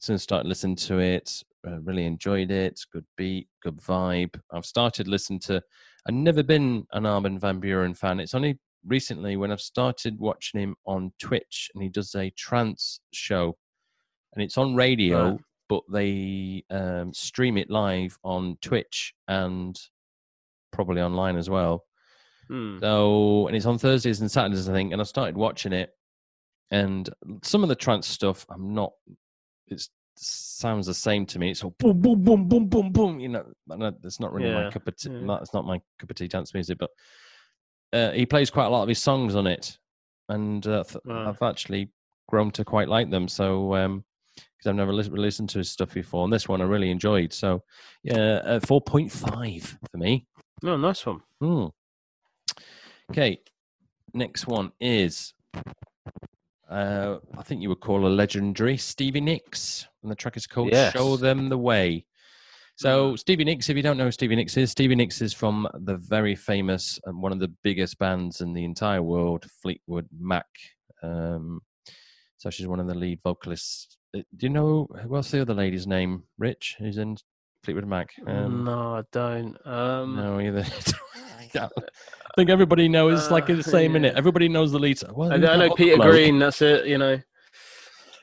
soon 0.00 0.14
as 0.14 0.22
I 0.22 0.24
started 0.24 0.48
listening 0.48 0.76
to 0.76 0.98
it, 0.98 1.42
uh, 1.66 1.80
really 1.80 2.06
enjoyed 2.06 2.50
it. 2.50 2.80
Good 2.92 3.06
beat, 3.16 3.48
good 3.62 3.78
vibe. 3.78 4.40
I've 4.52 4.66
started 4.66 5.08
listening 5.08 5.40
to. 5.40 5.62
I've 6.06 6.14
never 6.14 6.42
been 6.42 6.86
an 6.92 7.06
Armin 7.06 7.38
van 7.38 7.60
Buuren 7.60 7.96
fan. 7.96 8.20
It's 8.20 8.34
only 8.34 8.58
recently 8.86 9.36
when 9.36 9.50
I've 9.50 9.60
started 9.60 10.18
watching 10.18 10.60
him 10.60 10.76
on 10.86 11.12
Twitch, 11.20 11.70
and 11.74 11.82
he 11.82 11.88
does 11.88 12.14
a 12.14 12.30
trance 12.30 13.00
show, 13.12 13.56
and 14.34 14.42
it's 14.42 14.58
on 14.58 14.74
radio, 14.74 15.38
but 15.68 15.82
they 15.92 16.64
um, 16.70 17.12
stream 17.12 17.58
it 17.58 17.70
live 17.70 18.16
on 18.24 18.56
Twitch 18.62 19.14
and 19.26 19.78
probably 20.72 21.02
online 21.02 21.36
as 21.36 21.50
well. 21.50 21.84
Hmm. 22.48 22.78
So, 22.80 23.46
and 23.46 23.56
it's 23.56 23.66
on 23.66 23.78
Thursdays 23.78 24.20
and 24.20 24.30
Saturdays, 24.30 24.68
I 24.68 24.72
think. 24.72 24.92
And 24.92 25.00
I 25.00 25.04
started 25.04 25.36
watching 25.36 25.72
it, 25.72 25.90
and 26.70 27.08
some 27.42 27.62
of 27.62 27.68
the 27.68 27.74
trance 27.74 28.08
stuff, 28.08 28.46
I'm 28.48 28.74
not. 28.74 28.92
It 29.66 29.86
sounds 30.18 30.86
the 30.86 30.94
same 30.94 31.26
to 31.26 31.38
me. 31.38 31.50
It's 31.50 31.62
all 31.64 31.74
boom, 31.78 32.00
boom, 32.00 32.22
boom, 32.22 32.48
boom, 32.48 32.68
boom, 32.68 32.92
boom. 32.92 33.20
You 33.20 33.28
know, 33.28 33.44
that's 33.66 34.20
not 34.20 34.32
really 34.32 34.52
my 34.52 34.70
cup 34.70 34.86
of 34.88 34.96
tea. 34.96 35.10
yeah. 35.10 35.26
That's 35.26 35.54
not 35.54 35.64
my 35.66 35.80
cup 35.98 36.10
of 36.10 36.16
tea 36.16 36.28
dance 36.28 36.52
music, 36.54 36.78
but 36.78 36.90
uh, 37.92 38.12
he 38.12 38.26
plays 38.26 38.50
quite 38.50 38.66
a 38.66 38.70
lot 38.70 38.82
of 38.82 38.88
his 38.88 39.00
songs 39.02 39.34
on 39.34 39.46
it, 39.46 39.78
and 40.28 40.66
uh, 40.66 40.84
th- 40.84 41.00
Right. 41.04 41.28
I've 41.28 41.42
actually 41.42 41.90
grown 42.28 42.50
to 42.52 42.64
quite 42.64 42.88
like 42.88 43.10
them. 43.10 43.28
So, 43.28 43.74
um, 43.74 44.04
because 44.34 44.66
I've 44.68 44.74
never 44.76 44.92
lis- 44.92 45.08
listened 45.08 45.48
to 45.50 45.58
his 45.58 45.70
stuff 45.70 45.94
before, 45.94 46.24
and 46.24 46.32
this 46.32 46.48
one 46.48 46.60
I 46.60 46.64
really 46.64 46.90
enjoyed. 46.90 47.32
So, 47.32 47.62
yeah, 48.02 48.40
uh, 48.44 48.60
four 48.60 48.80
point 48.82 49.10
five 49.10 49.78
for 49.90 49.98
me. 49.98 50.26
Oh, 50.64 50.76
nice 50.76 51.04
one. 51.06 51.20
Hmm. 51.40 51.66
Okay, 53.10 53.40
next 54.12 54.46
one 54.46 54.72
is 54.80 55.32
uh, 56.70 57.18
I 57.36 57.42
think 57.42 57.62
you 57.62 57.68
would 57.70 57.80
call 57.80 58.06
a 58.06 58.08
legendary 58.08 58.76
Stevie 58.76 59.20
Nicks, 59.20 59.86
and 60.02 60.10
the 60.10 60.16
track 60.16 60.36
is 60.36 60.46
called 60.46 60.72
"Show 60.92 61.16
Them 61.16 61.48
the 61.48 61.58
Way." 61.58 62.04
So 62.76 63.16
Stevie 63.16 63.42
Nicks, 63.42 63.68
if 63.68 63.76
you 63.76 63.82
don't 63.82 63.96
know 63.96 64.04
who 64.04 64.12
Stevie 64.12 64.36
Nicks 64.36 64.56
is, 64.56 64.70
Stevie 64.70 64.94
Nicks 64.94 65.20
is 65.20 65.32
from 65.34 65.66
the 65.74 65.96
very 65.96 66.36
famous 66.36 67.00
and 67.06 67.20
one 67.20 67.32
of 67.32 67.40
the 67.40 67.52
biggest 67.64 67.98
bands 67.98 68.40
in 68.40 68.52
the 68.52 68.64
entire 68.64 69.02
world, 69.02 69.46
Fleetwood 69.62 70.06
Mac. 70.16 70.46
Um, 71.02 71.60
so 72.36 72.50
she's 72.50 72.68
one 72.68 72.78
of 72.78 72.86
the 72.86 72.94
lead 72.94 73.18
vocalists. 73.24 73.98
Uh, 74.16 74.20
Do 74.36 74.46
you 74.46 74.50
know 74.50 74.86
what's 75.06 75.32
the 75.32 75.40
other 75.42 75.54
lady's 75.54 75.88
name? 75.88 76.22
Rich, 76.38 76.76
who's 76.78 76.98
in 76.98 77.16
Fleetwood 77.64 77.86
Mac. 77.86 78.10
Um, 78.28 78.62
no, 78.62 78.94
I 78.94 79.02
don't. 79.10 79.56
Um, 79.66 80.14
no, 80.14 80.38
either. 80.40 80.64
I 81.56 81.70
think 82.36 82.50
everybody 82.50 82.88
knows. 82.88 83.20
It's 83.20 83.30
like 83.30 83.48
Uh, 83.50 83.54
the 83.56 83.62
same 83.62 83.92
minute. 83.92 84.12
yeah. 84.12 84.18
Everybody 84.18 84.48
knows 84.48 84.72
the 84.72 84.78
lead. 84.78 85.00
Well, 85.12 85.32
I, 85.32 85.34
I 85.36 85.56
know 85.56 85.74
Peter 85.74 85.96
bloke? 85.96 86.10
Green. 86.10 86.38
That's 86.38 86.62
it. 86.62 86.86
You 86.86 86.98
know. 86.98 87.18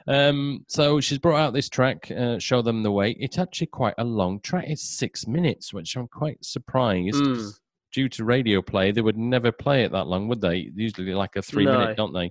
Um, 0.08 0.64
so 0.68 1.02
she's 1.02 1.18
brought 1.18 1.40
out 1.40 1.54
this 1.54 1.68
track, 1.70 2.12
uh, 2.12 2.38
"Show 2.38 2.62
Them 2.62 2.84
the 2.84 2.92
Way." 2.92 3.16
It's 3.20 3.40
actually 3.40 3.68
quite 3.68 3.96
a 3.98 4.04
long 4.04 4.40
track. 4.42 4.66
It's 4.68 4.84
six 4.98 5.26
minutes, 5.28 5.74
which 5.74 5.96
I'm 5.96 6.08
quite 6.08 6.44
surprised. 6.46 7.16
'cause 7.24 7.60
Due 7.92 8.10
to 8.10 8.26
radio 8.26 8.62
play, 8.62 8.92
they 8.92 9.00
would 9.02 9.18
never 9.18 9.52
play 9.54 9.84
it 9.84 9.92
that 9.94 10.06
long, 10.08 10.28
would 10.28 10.42
they? 10.42 10.70
Usually, 10.76 11.14
like 11.14 11.36
a 11.38 11.42
three 11.42 11.64
No. 11.66 11.80
minute, 11.80 11.96
don't 11.98 12.14
they? 12.14 12.30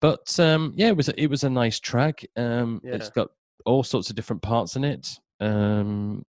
But 0.00 0.38
um, 0.40 0.72
yeah, 0.76 0.88
it 0.88 0.96
was 0.96 1.08
a- 1.08 1.20
it 1.20 1.28
was 1.28 1.44
a 1.44 1.50
nice 1.50 1.78
track. 1.80 2.24
Um, 2.36 2.80
It's 2.84 3.06
Yeah. 3.06 3.12
got 3.14 3.28
all 3.64 3.82
sorts 3.84 4.10
of 4.10 4.16
different 4.16 4.42
parts 4.42 4.74
in 4.76 4.84
it. 4.84 5.18
Um, 5.40 6.24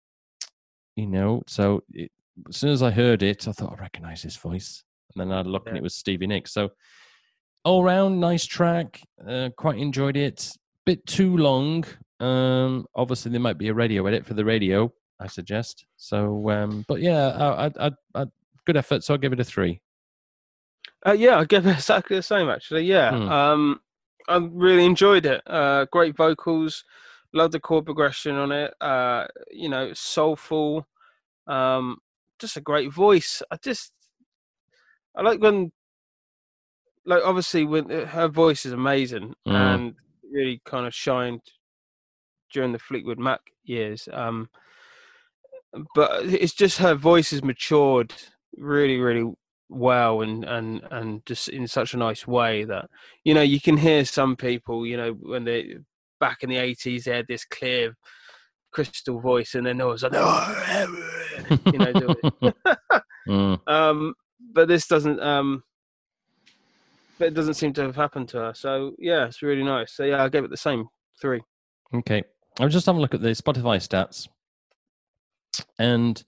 you 0.97 1.07
know, 1.07 1.45
so 1.47 1.83
it, 1.93 2.11
as 2.49 2.57
soon 2.57 2.71
as 2.71 2.83
I 2.83 2.91
heard 2.91 3.23
it, 3.23 3.47
I 3.49 3.53
thought 3.53 3.75
I 3.79 3.81
recognise 3.81 4.23
his 4.23 4.37
voice, 4.37 4.85
and 5.15 5.21
then 5.21 5.37
I 5.37 5.43
looked 5.43 5.69
and 5.69 5.77
it 5.77 5.83
was 5.83 5.95
Stevie 5.95 6.27
Nicks. 6.27 6.53
So 6.53 6.71
all 7.65 7.83
round, 7.83 8.21
nice 8.21 8.45
track. 8.47 9.01
Uh, 9.27 9.51
quite 9.57 9.79
enjoyed 9.79 10.17
it. 10.17 10.51
Bit 10.85 11.05
too 11.07 11.37
long. 11.37 11.85
Um, 12.21 12.87
obviously, 12.95 13.31
there 13.33 13.41
might 13.41 13.59
be 13.59 13.69
a 13.69 13.75
radio 13.75 14.07
edit 14.07 14.25
for 14.25 14.35
the 14.35 14.45
radio. 14.45 14.93
I 15.19 15.27
suggest. 15.27 15.87
So, 15.97 16.51
um, 16.51 16.85
but 16.89 17.01
yeah, 17.01 17.29
I, 17.29 17.67
I, 17.67 17.71
I, 17.87 17.91
I, 18.15 18.25
good 18.67 18.77
effort. 18.77 19.03
So 19.03 19.15
I'll 19.15 19.19
give 19.19 19.33
it 19.33 19.41
a 19.41 19.45
three. 19.45 19.81
Uh, 21.07 21.13
yeah, 21.13 21.39
I 21.39 21.45
give 21.45 21.67
it 21.67 21.71
exactly 21.75 22.17
the 22.17 22.23
same 22.23 22.49
actually. 22.49 22.85
Yeah, 22.85 23.11
Hmm. 23.11 23.29
um, 23.29 23.81
I 24.29 24.37
really 24.53 24.85
enjoyed 24.85 25.25
it. 25.27 25.41
Uh, 25.47 25.87
great 25.91 26.17
vocals, 26.17 26.85
love 27.33 27.53
the 27.53 27.61
chord 27.61 27.85
progression 27.85 28.35
on 28.37 28.53
it. 28.53 28.75
Uh, 28.81 29.27
you 29.51 29.69
know, 29.69 29.93
soulful. 29.95 30.87
Um, 31.47 31.99
just 32.39 32.57
a 32.57 32.61
great 32.61 32.93
voice. 32.93 33.43
I 33.51 33.57
just, 33.63 33.93
I 35.17 35.23
like 35.23 35.41
when, 35.41 35.73
like 37.05 37.23
obviously 37.25 37.65
when 37.65 37.91
uh, 37.91 38.07
her 38.07 38.29
voice 38.29 38.67
is 38.67 38.73
amazing 38.73 39.35
Mm. 39.47 39.55
and 39.55 39.95
really 40.31 40.61
kind 40.65 40.87
of 40.87 40.95
shined 40.95 41.41
during 42.53 42.73
the 42.73 42.79
Fleetwood 42.79 43.19
Mac 43.19 43.41
years. 43.65 44.09
Um, 44.13 44.49
but 45.95 46.25
it's 46.25 46.55
just 46.55 46.79
her 46.79 46.95
voice 46.95 47.31
has 47.31 47.43
matured 47.45 48.13
really, 48.57 48.99
really 48.99 49.33
well 49.69 50.23
and 50.23 50.45
and 50.45 50.81
and 50.93 51.27
just 51.27 51.49
in 51.49 51.67
such 51.67 51.93
a 51.93 51.97
nice 51.97 52.25
way 52.25 52.63
that 52.65 52.89
you 53.25 53.35
know 53.35 53.43
you 53.43 53.61
can 53.61 53.77
hear 53.77 54.05
some 54.05 54.37
people 54.37 54.87
you 54.87 54.97
know 54.97 55.13
when 55.13 55.45
they 55.45 55.75
back 56.21 56.45
in 56.45 56.49
the 56.49 56.55
80s 56.57 57.03
they 57.03 57.11
had 57.17 57.27
this 57.27 57.45
clear 57.45 57.97
crystal 58.73 59.21
voice 59.21 59.57
and 59.57 59.67
then 59.67 59.79
there 59.79 59.89
was 59.89 60.05
like 60.05 60.13
you 61.73 61.79
know 61.79 61.93
the- 61.93 62.55
Mm. 63.29 63.59
um 63.67 64.15
but 64.53 64.69
this 64.69 64.87
doesn't 64.87 65.21
um 65.21 65.63
but 67.19 67.27
it 67.29 67.35
doesn't 67.35 67.55
seem 67.55 67.73
to 67.73 67.83
have 67.83 67.97
happened 67.97 68.29
to 68.29 68.37
her 68.39 68.53
so 68.55 68.93
yeah 68.99 69.27
it's 69.27 69.43
really 69.43 69.65
nice 69.65 69.95
so 69.97 70.05
yeah 70.05 70.23
i 70.23 70.29
gave 70.29 70.45
it 70.45 70.51
the 70.51 70.57
same 70.57 70.87
three 71.21 71.41
Okay. 71.95 72.23
I 72.59 72.65
was 72.65 72.73
just 72.73 72.87
having 72.87 72.99
a 72.99 73.03
look 73.03 73.15
at 73.15 73.21
the 73.23 73.29
Spotify 73.31 73.77
stats. 73.79 74.29
And 75.79 76.23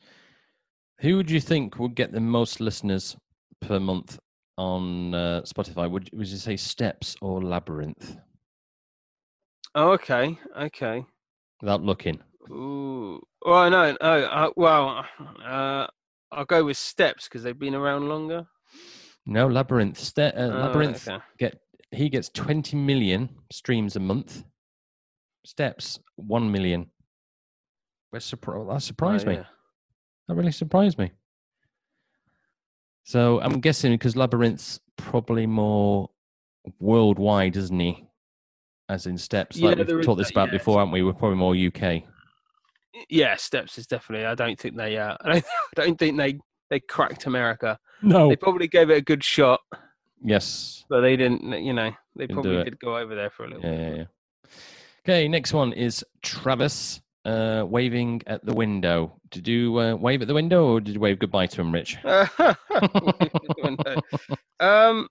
who 1.00 1.16
would 1.16 1.30
you 1.30 1.40
think 1.40 1.78
would 1.78 1.94
get 1.94 2.12
the 2.12 2.20
most 2.20 2.60
listeners 2.60 3.16
per 3.60 3.80
month 3.80 4.18
on 4.56 5.14
uh, 5.14 5.42
Spotify? 5.42 5.90
Would, 5.90 6.10
would 6.12 6.28
you 6.28 6.36
say 6.36 6.56
Steps 6.56 7.16
or 7.20 7.40
Labrinth? 7.40 8.18
oh 9.74 9.90
okay 9.92 10.38
okay 10.58 11.04
Without 11.60 11.82
looking. 11.82 12.18
Ooh. 12.50 13.20
Well, 13.44 13.70
no, 13.70 13.96
no. 14.00 14.08
Uh, 14.24 14.50
well, 14.56 15.04
uh, 15.44 15.86
I'll 16.32 16.44
go 16.46 16.64
with 16.64 16.76
Steps 16.76 17.24
because 17.28 17.42
they've 17.42 17.58
been 17.58 17.74
around 17.74 18.08
longer. 18.08 18.46
No, 19.26 19.48
Labrinth. 19.48 19.96
Ste- 19.96 20.18
uh, 20.18 20.32
Oh, 20.36 20.72
Labrinth 20.74 21.08
okay. 21.08 21.22
get 21.38 21.60
he 21.90 22.08
gets 22.10 22.28
20 22.30 22.76
million 22.76 23.30
streams 23.50 23.96
a 23.96 24.00
month. 24.00 24.42
Steps 25.44 25.98
1 26.16 26.50
million. 26.52 26.90
Surpri- 28.14 28.68
that 28.72 28.82
surprised 28.82 29.26
Oh, 29.26 29.30
me. 29.30 29.38
That 30.28 30.34
really 30.34 30.52
surprised 30.52 30.98
me. 30.98 31.12
So 33.04 33.40
I'm 33.40 33.60
guessing 33.60 33.92
because 33.92 34.14
Labrinth's 34.14 34.80
probably 34.96 35.46
more 35.46 36.10
worldwide, 36.78 37.56
isn't 37.56 37.80
he? 37.80 38.04
As 38.90 39.06
in 39.06 39.16
steps, 39.18 39.56
Yeah, 39.56 39.70
like 39.70 39.86
we've 39.88 40.04
talked 40.04 40.18
this 40.18 40.30
about 40.30 40.48
yeah. 40.48 40.58
before, 40.58 40.78
haven't 40.78 40.92
we? 40.92 41.02
We're 41.02 41.12
probably 41.12 41.36
more 41.38 41.54
UK. 41.54 42.02
Yeah, 43.08 43.36
Steps 43.36 43.78
is 43.78 43.86
definitely. 43.86 44.26
I 44.26 44.34
don't 44.34 44.58
think 44.58 44.76
they. 44.76 44.96
Uh, 44.96 45.16
I 45.20 45.28
don't, 45.32 45.44
I 45.44 45.84
don't 45.84 45.98
think 45.98 46.16
they 46.18 46.38
they 46.70 46.80
cracked 46.80 47.26
America. 47.26 47.78
No. 48.02 48.28
They 48.28 48.36
probably 48.36 48.68
gave 48.68 48.90
it 48.90 48.98
a 48.98 49.02
good 49.02 49.24
shot, 49.24 49.60
Yes. 50.22 50.84
but 50.88 51.00
they 51.00 51.16
didn't. 51.16 51.42
You 51.64 51.72
know, 51.72 51.90
they 52.16 52.26
Didn't 52.26 52.42
probably 52.42 52.64
did 52.64 52.78
go 52.80 52.96
over 52.96 53.14
there 53.14 53.30
for 53.30 53.44
a 53.44 53.48
little. 53.48 53.64
Yeah, 53.64 53.88
yeah, 53.88 53.94
yeah. 53.96 54.04
Okay, 55.04 55.28
next 55.28 55.52
one 55.54 55.72
is 55.72 56.04
Travis 56.22 57.00
uh, 57.24 57.64
waving 57.66 58.22
at 58.26 58.44
the 58.44 58.54
window. 58.54 59.18
Did 59.30 59.48
you 59.48 59.78
uh, 59.78 59.94
wave 59.94 60.22
at 60.22 60.28
the 60.28 60.34
window 60.34 60.66
or 60.66 60.80
did 60.80 60.94
you 60.94 61.00
wave 61.00 61.18
goodbye 61.18 61.46
to 61.46 61.60
him, 61.60 61.72
Rich? 61.72 61.96
um, 64.60 65.08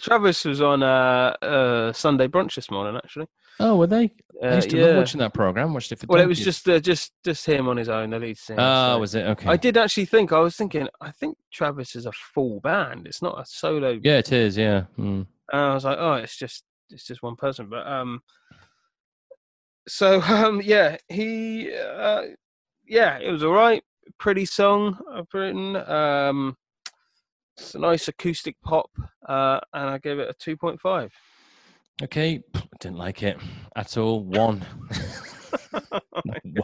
Travis 0.00 0.44
was 0.44 0.60
on 0.60 0.82
uh, 0.82 1.34
uh 1.42 1.92
Sunday 1.92 2.28
brunch 2.28 2.54
this 2.54 2.70
morning 2.70 2.96
actually. 3.02 3.26
oh, 3.60 3.76
were 3.76 3.86
they? 3.86 4.12
I 4.42 4.46
Uh, 4.46 4.54
used 4.56 4.70
to 4.70 4.76
yeah. 4.78 4.86
love 4.86 4.96
watching 4.98 5.18
that 5.20 5.34
program. 5.34 5.72
Watched 5.74 5.90
it 5.92 5.98
for 5.98 6.06
Well, 6.08 6.22
it 6.22 6.26
was 6.26 6.38
just 6.38 6.68
uh, 6.68 6.78
just 6.78 7.12
just 7.24 7.44
him 7.46 7.68
on 7.68 7.76
his 7.76 7.88
own, 7.88 8.10
the 8.10 8.18
lead 8.18 8.38
singer. 8.38 8.60
Oh, 8.60 8.94
so- 8.94 8.98
was 9.00 9.14
it? 9.14 9.26
Okay. 9.26 9.48
I 9.48 9.56
did 9.56 9.76
actually 9.76 10.04
think. 10.04 10.32
I 10.32 10.38
was 10.40 10.54
thinking. 10.56 10.88
I 11.00 11.10
think 11.10 11.36
Travis 11.52 11.96
is 11.96 12.06
a 12.06 12.12
full 12.12 12.60
band. 12.60 13.06
It's 13.06 13.22
not 13.22 13.40
a 13.40 13.44
solo. 13.46 13.98
Yeah, 14.02 14.18
it 14.18 14.30
is. 14.32 14.56
Yeah. 14.56 14.84
Mm. 14.98 15.26
And 15.52 15.60
I 15.60 15.74
was 15.74 15.84
like, 15.84 15.98
oh, 15.98 16.14
it's 16.14 16.36
just 16.36 16.62
it's 16.90 17.04
just 17.04 17.22
one 17.22 17.34
person. 17.36 17.68
But 17.68 17.86
um, 17.86 18.20
so 19.88 20.20
um, 20.28 20.60
yeah, 20.62 20.96
he 21.08 21.72
uh, 21.74 22.22
yeah, 22.86 23.18
it 23.18 23.30
was 23.30 23.42
all 23.42 23.52
right. 23.54 23.82
Pretty 24.18 24.44
song 24.46 24.98
I've 25.12 25.26
written. 25.34 25.76
Um, 25.76 26.56
it's 27.58 27.74
a 27.74 27.78
nice 27.78 28.08
acoustic 28.08 28.56
pop, 28.62 28.90
uh, 29.28 29.60
and 29.72 29.90
I 29.90 29.98
gave 29.98 30.18
it 30.18 30.28
a 30.30 30.34
two 30.34 30.56
point 30.56 30.80
five. 30.80 31.12
Okay, 32.02 32.42
I 32.54 32.60
didn't 32.80 32.98
like 32.98 33.22
it 33.22 33.38
at 33.76 33.96
all. 33.96 34.24
One. 34.24 34.64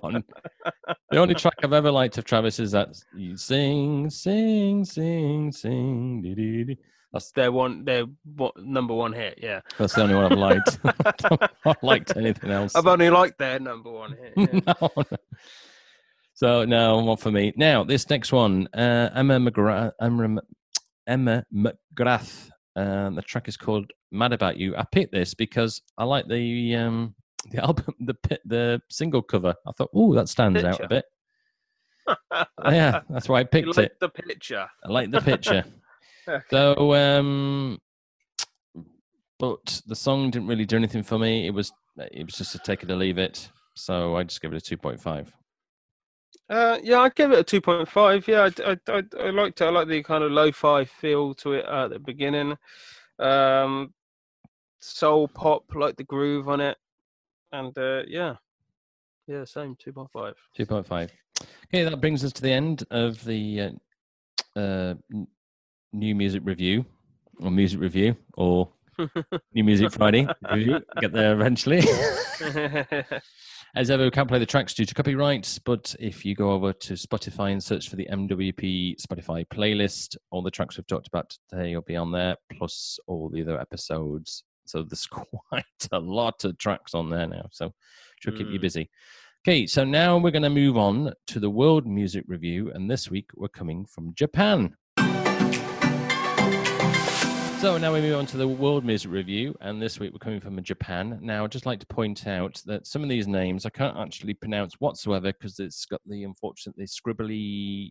One. 0.00 0.22
The 1.10 1.18
only 1.18 1.34
track 1.34 1.54
I've 1.62 1.72
ever 1.72 1.90
liked 1.90 2.18
of 2.18 2.24
Travis 2.24 2.60
is 2.60 2.70
that 2.72 2.90
you 3.14 3.36
sing, 3.36 4.10
sing, 4.10 4.84
sing, 4.84 5.50
sing. 5.50 6.22
dee, 6.22 6.34
dee, 6.34 6.64
dee. 6.64 6.78
That's 7.12 7.30
Their 7.32 7.52
one, 7.52 7.84
their 7.84 8.06
what, 8.36 8.54
number 8.56 8.92
one 8.92 9.12
hit. 9.12 9.38
Yeah, 9.40 9.60
that's 9.78 9.94
the 9.94 10.02
only 10.02 10.16
one 10.16 10.32
I've 10.32 10.38
liked. 10.38 10.78
I've 11.64 11.82
liked 11.82 12.16
anything 12.16 12.50
else. 12.50 12.74
I've 12.74 12.88
only 12.88 13.08
liked 13.10 13.38
their 13.38 13.60
number 13.60 13.90
one 13.90 14.16
hit. 14.16 14.34
Yeah. 14.66 14.74
no, 14.80 14.90
no. 14.96 15.04
So 16.36 16.64
no, 16.64 17.00
not 17.04 17.20
for 17.20 17.30
me. 17.30 17.52
Now 17.56 17.84
this 17.84 18.10
next 18.10 18.32
one, 18.32 18.68
uh, 18.74 19.10
Emma 19.14 19.38
McGrath. 19.38 19.92
Emma, 20.00 20.40
Emma 21.06 21.44
McGrath. 21.54 22.50
Uh, 22.76 23.10
the 23.10 23.22
track 23.22 23.48
is 23.48 23.56
called 23.56 23.90
"Mad 24.10 24.32
About 24.32 24.56
You." 24.56 24.76
I 24.76 24.84
picked 24.90 25.12
this 25.12 25.34
because 25.34 25.80
I 25.98 26.04
like 26.04 26.26
the 26.28 26.74
um, 26.74 27.14
the 27.50 27.62
album, 27.62 27.94
the 28.00 28.16
the 28.44 28.80
single 28.90 29.22
cover. 29.22 29.54
I 29.66 29.72
thought, 29.72 29.90
oh, 29.94 30.14
that 30.14 30.28
stands 30.28 30.64
out 30.64 30.80
a 30.80 30.88
bit. 30.88 31.04
Yeah, 32.70 33.00
that's 33.08 33.28
why 33.30 33.38
I 33.38 33.40
You 33.40 33.46
picked 33.46 33.76
like 33.78 33.86
it. 33.86 34.00
the 34.00 34.10
picture. 34.10 34.66
I 34.84 34.88
like 34.92 35.10
the 35.10 35.20
picture. 35.20 35.64
Okay. 36.28 36.40
So, 36.50 36.94
um, 36.94 37.78
but 39.38 39.82
the 39.86 39.94
song 39.94 40.30
didn't 40.30 40.48
really 40.48 40.64
do 40.64 40.76
anything 40.76 41.02
for 41.02 41.18
me. 41.18 41.46
It 41.46 41.50
was 41.50 41.70
it 41.98 42.24
was 42.24 42.34
just 42.36 42.54
a 42.54 42.58
take 42.58 42.82
it 42.82 42.90
or 42.90 42.96
leave 42.96 43.18
it. 43.18 43.50
So 43.76 44.16
I 44.16 44.22
just 44.22 44.40
give 44.40 44.52
it 44.52 44.56
a 44.56 44.60
two 44.60 44.78
point 44.78 45.00
five. 45.00 45.30
Uh, 46.48 46.78
yeah, 46.82 47.00
I'd 47.00 47.14
give 47.14 47.32
it 47.32 47.38
a 47.38 47.44
two 47.44 47.60
point 47.60 47.88
five. 47.88 48.26
Yeah, 48.28 48.48
I, 48.58 48.72
I, 48.72 48.76
I, 48.88 49.02
I 49.20 49.30
liked 49.30 49.60
it. 49.60 49.64
I 49.64 49.70
like 49.70 49.88
the 49.88 50.02
kind 50.02 50.24
of 50.24 50.32
lo-fi 50.32 50.84
feel 50.84 51.34
to 51.36 51.54
it 51.54 51.64
at 51.64 51.90
the 51.90 51.98
beginning. 51.98 52.56
Um, 53.18 53.94
soul 54.80 55.28
pop, 55.28 55.64
like 55.74 55.96
the 55.96 56.04
groove 56.04 56.48
on 56.48 56.60
it, 56.60 56.76
and 57.52 57.76
uh, 57.78 58.02
yeah, 58.06 58.34
yeah, 59.26 59.44
same 59.44 59.76
two 59.78 59.92
point 59.92 60.10
five. 60.10 60.34
Two 60.54 60.66
point 60.66 60.86
five. 60.86 61.10
Okay, 61.66 61.84
that 61.84 62.00
brings 62.00 62.24
us 62.24 62.32
to 62.32 62.42
the 62.42 62.52
end 62.52 62.84
of 62.90 63.24
the 63.24 63.60
uh, 64.56 64.58
uh, 64.58 64.94
new 65.92 66.14
music 66.14 66.42
review, 66.44 66.84
or 67.40 67.50
music 67.50 67.80
review, 67.80 68.16
or 68.34 68.68
new 69.54 69.64
music 69.64 69.92
Friday. 69.92 70.28
Get 71.00 71.12
there 71.12 71.32
eventually. 71.32 71.80
As 73.76 73.90
ever, 73.90 74.04
we 74.04 74.10
can't 74.12 74.28
play 74.28 74.38
the 74.38 74.46
tracks 74.46 74.72
due 74.72 74.84
to 74.84 74.94
copyrights, 74.94 75.58
but 75.58 75.96
if 75.98 76.24
you 76.24 76.36
go 76.36 76.52
over 76.52 76.72
to 76.72 76.92
Spotify 76.94 77.50
and 77.50 77.62
search 77.62 77.88
for 77.88 77.96
the 77.96 78.06
MWP 78.08 78.94
Spotify 79.00 79.44
playlist, 79.48 80.16
all 80.30 80.42
the 80.42 80.50
tracks 80.50 80.76
we've 80.76 80.86
talked 80.86 81.08
about 81.08 81.36
today 81.50 81.74
will 81.74 81.82
be 81.82 81.96
on 81.96 82.12
there, 82.12 82.36
plus 82.52 83.00
all 83.08 83.28
the 83.28 83.42
other 83.42 83.60
episodes. 83.60 84.44
So 84.64 84.84
there's 84.84 85.06
quite 85.50 85.64
a 85.90 85.98
lot 85.98 86.44
of 86.44 86.56
tracks 86.58 86.94
on 86.94 87.10
there 87.10 87.26
now. 87.26 87.46
So 87.50 87.72
should 88.20 88.36
keep 88.36 88.46
you 88.48 88.58
Mm. 88.60 88.62
busy. 88.62 88.90
Okay, 89.46 89.66
so 89.66 89.82
now 89.84 90.18
we're 90.18 90.30
going 90.30 90.42
to 90.44 90.50
move 90.50 90.78
on 90.78 91.12
to 91.26 91.40
the 91.40 91.50
World 91.50 91.84
Music 91.84 92.24
Review, 92.28 92.70
and 92.72 92.88
this 92.88 93.10
week 93.10 93.28
we're 93.34 93.48
coming 93.48 93.84
from 93.86 94.14
Japan. 94.14 94.76
So 97.64 97.78
now 97.78 97.94
we 97.94 98.02
move 98.02 98.18
on 98.18 98.26
to 98.26 98.36
the 98.36 98.46
World 98.46 98.84
Music 98.84 99.10
Review, 99.10 99.56
and 99.62 99.80
this 99.80 99.98
week 99.98 100.12
we're 100.12 100.18
coming 100.18 100.38
from 100.38 100.62
Japan. 100.62 101.18
Now, 101.22 101.44
I'd 101.44 101.50
just 101.50 101.64
like 101.64 101.80
to 101.80 101.86
point 101.86 102.26
out 102.26 102.60
that 102.66 102.86
some 102.86 103.02
of 103.02 103.08
these 103.08 103.26
names 103.26 103.64
I 103.64 103.70
can't 103.70 103.96
actually 103.96 104.34
pronounce 104.34 104.74
whatsoever 104.80 105.32
because 105.32 105.58
it's 105.58 105.86
got 105.86 106.02
the 106.04 106.24
unfortunately 106.24 106.84
scribbly 106.84 107.88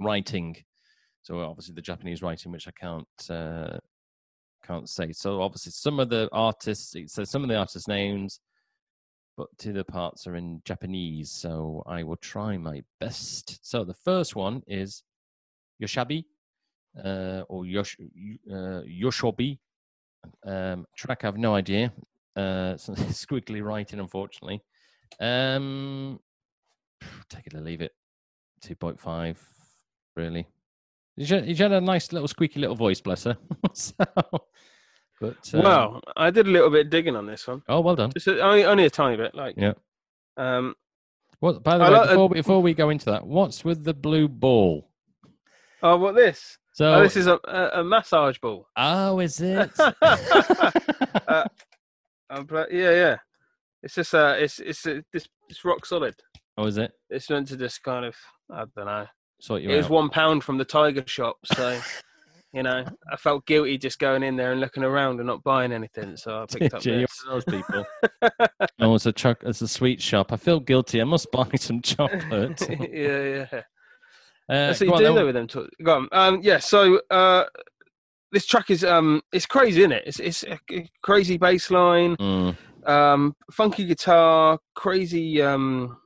writing. 0.00 0.56
So 1.20 1.40
obviously 1.40 1.74
the 1.74 1.82
Japanese 1.82 2.22
writing, 2.22 2.50
which 2.50 2.66
I 2.66 2.70
can't 2.80 3.06
uh, 3.28 3.76
can't 4.64 4.88
say. 4.88 5.12
So 5.12 5.42
obviously, 5.42 5.72
some 5.72 6.00
of 6.00 6.08
the 6.08 6.26
artists, 6.32 6.96
says 7.08 7.28
some 7.28 7.42
of 7.42 7.50
the 7.50 7.58
artists' 7.58 7.88
names, 7.88 8.40
but 9.36 9.48
two 9.58 9.68
of 9.68 9.76
the 9.76 9.84
parts 9.84 10.26
are 10.26 10.36
in 10.36 10.62
Japanese. 10.64 11.30
So 11.30 11.82
I 11.86 12.04
will 12.04 12.16
try 12.16 12.56
my 12.56 12.80
best. 13.00 13.58
So 13.62 13.84
the 13.84 13.92
first 13.92 14.34
one 14.34 14.62
is 14.66 15.02
Yoshabi, 15.82 16.24
uh, 16.96 17.42
or 17.48 17.64
Yosh, 17.64 17.96
uh, 18.50 18.82
Yoshobi. 18.86 19.58
Um, 20.46 20.86
track, 20.96 21.20
I 21.24 21.28
have 21.28 21.38
no 21.38 21.54
idea. 21.54 21.92
Uh, 22.36 22.76
so 22.76 22.94
squiggly 22.94 23.62
writing, 23.62 24.00
unfortunately. 24.00 24.62
Um, 25.20 26.20
take 27.28 27.46
it 27.46 27.54
or 27.54 27.60
leave 27.60 27.80
it. 27.80 27.92
2.5, 28.64 29.36
really. 30.16 30.46
She 31.18 31.34
had, 31.34 31.58
had 31.58 31.72
a 31.72 31.80
nice 31.80 32.12
little 32.12 32.28
squeaky 32.28 32.60
little 32.60 32.76
voice, 32.76 33.00
bless 33.00 33.24
her. 33.24 33.36
so, 33.72 33.94
but 35.20 35.50
um, 35.54 35.62
Well, 35.62 36.00
I 36.16 36.30
did 36.30 36.46
a 36.46 36.50
little 36.50 36.70
bit 36.70 36.86
of 36.86 36.90
digging 36.90 37.16
on 37.16 37.26
this 37.26 37.46
one. 37.46 37.62
oh, 37.68 37.80
well 37.80 37.96
done. 37.96 38.10
Just 38.12 38.28
a, 38.28 38.40
only, 38.40 38.64
only 38.64 38.84
a 38.84 38.90
tiny 38.90 39.16
bit. 39.16 39.34
Like, 39.34 39.54
Yeah. 39.56 39.72
Um, 40.36 40.74
What? 41.40 41.62
By 41.62 41.78
the 41.78 41.84
I 41.84 41.90
way, 41.90 41.96
like 41.98 42.08
before, 42.10 42.30
before 42.30 42.62
we 42.62 42.74
go 42.74 42.90
into 42.90 43.06
that, 43.06 43.26
what's 43.26 43.64
with 43.64 43.84
the 43.84 43.94
blue 43.94 44.28
ball? 44.28 44.88
oh, 45.82 45.96
what 45.96 46.14
this? 46.14 46.58
So, 46.80 46.94
Oh, 46.94 47.02
this 47.02 47.14
is 47.14 47.26
a, 47.26 47.38
a, 47.44 47.80
a 47.80 47.84
massage 47.84 48.38
ball. 48.38 48.66
oh, 48.74 49.20
is 49.20 49.38
it? 49.42 49.70
Uh, 51.28 51.44
I'm 52.30 52.46
pla- 52.46 52.64
yeah, 52.70 52.90
yeah. 52.92 53.16
It's 53.82 53.94
just 53.96 54.14
uh, 54.14 54.34
it's 54.38 54.58
it's 54.60 54.86
uh, 54.86 55.00
this 55.12 55.28
it's 55.50 55.62
rock 55.62 55.84
solid. 55.84 56.14
oh, 56.56 56.64
is 56.66 56.78
it? 56.78 56.90
It's 57.10 57.28
meant 57.28 57.48
to 57.48 57.58
just 57.58 57.82
kind 57.82 58.06
of 58.06 58.16
I 58.50 58.64
don't 58.74 58.86
know. 58.86 59.06
Sort 59.42 59.60
you 59.60 59.68
It 59.70 59.76
was 59.76 59.90
one 59.90 60.08
pound 60.08 60.42
from 60.42 60.56
the 60.56 60.64
Tiger 60.64 61.04
shop, 61.06 61.36
so 61.44 61.78
you 62.54 62.62
know 62.62 62.82
I 63.12 63.16
felt 63.16 63.44
guilty 63.46 63.76
just 63.76 63.98
going 63.98 64.22
in 64.22 64.36
there 64.36 64.52
and 64.52 64.60
looking 64.60 64.82
around 64.82 65.18
and 65.20 65.26
not 65.26 65.44
buying 65.44 65.72
anything. 65.72 66.16
So 66.16 66.42
I 66.42 66.46
picked 66.58 66.72
up 66.74 66.82
you? 66.86 67.00
This. 67.00 67.22
those 67.28 67.44
people. 67.44 67.84
oh, 68.80 68.94
it's 68.94 69.04
a 69.06 69.12
choc- 69.12 69.42
It's 69.44 69.60
a 69.60 69.68
sweet 69.68 70.00
shop. 70.00 70.32
I 70.32 70.36
feel 70.36 70.60
guilty. 70.60 71.00
I 71.02 71.04
must 71.04 71.30
buy 71.30 71.46
some 71.56 71.82
chocolate. 71.82 72.60
yeah, 72.90 73.46
yeah. 73.52 73.62
Uh, 74.50 74.66
That's 74.66 74.80
what 74.80 74.88
you 75.00 75.06
do 75.08 75.14
though 75.14 75.26
with 75.26 75.34
them. 75.36 75.46
To- 75.48 75.68
Go 75.82 75.94
on. 75.96 76.08
Um, 76.10 76.40
yeah. 76.42 76.58
So 76.58 77.00
uh, 77.10 77.44
this 78.32 78.46
track 78.46 78.68
is 78.70 78.82
um, 78.82 79.22
it's 79.32 79.46
crazy, 79.46 79.80
isn't 79.82 79.92
it? 79.92 80.02
It's 80.06 80.18
it's 80.18 80.44
a 80.44 80.58
crazy 81.02 81.38
bass 81.38 81.70
line, 81.70 82.16
Mm, 82.16 82.56
um, 82.84 83.36
funky 83.52 83.84
guitar, 83.86 84.58
crazy 84.74 85.40
um, 85.40 85.96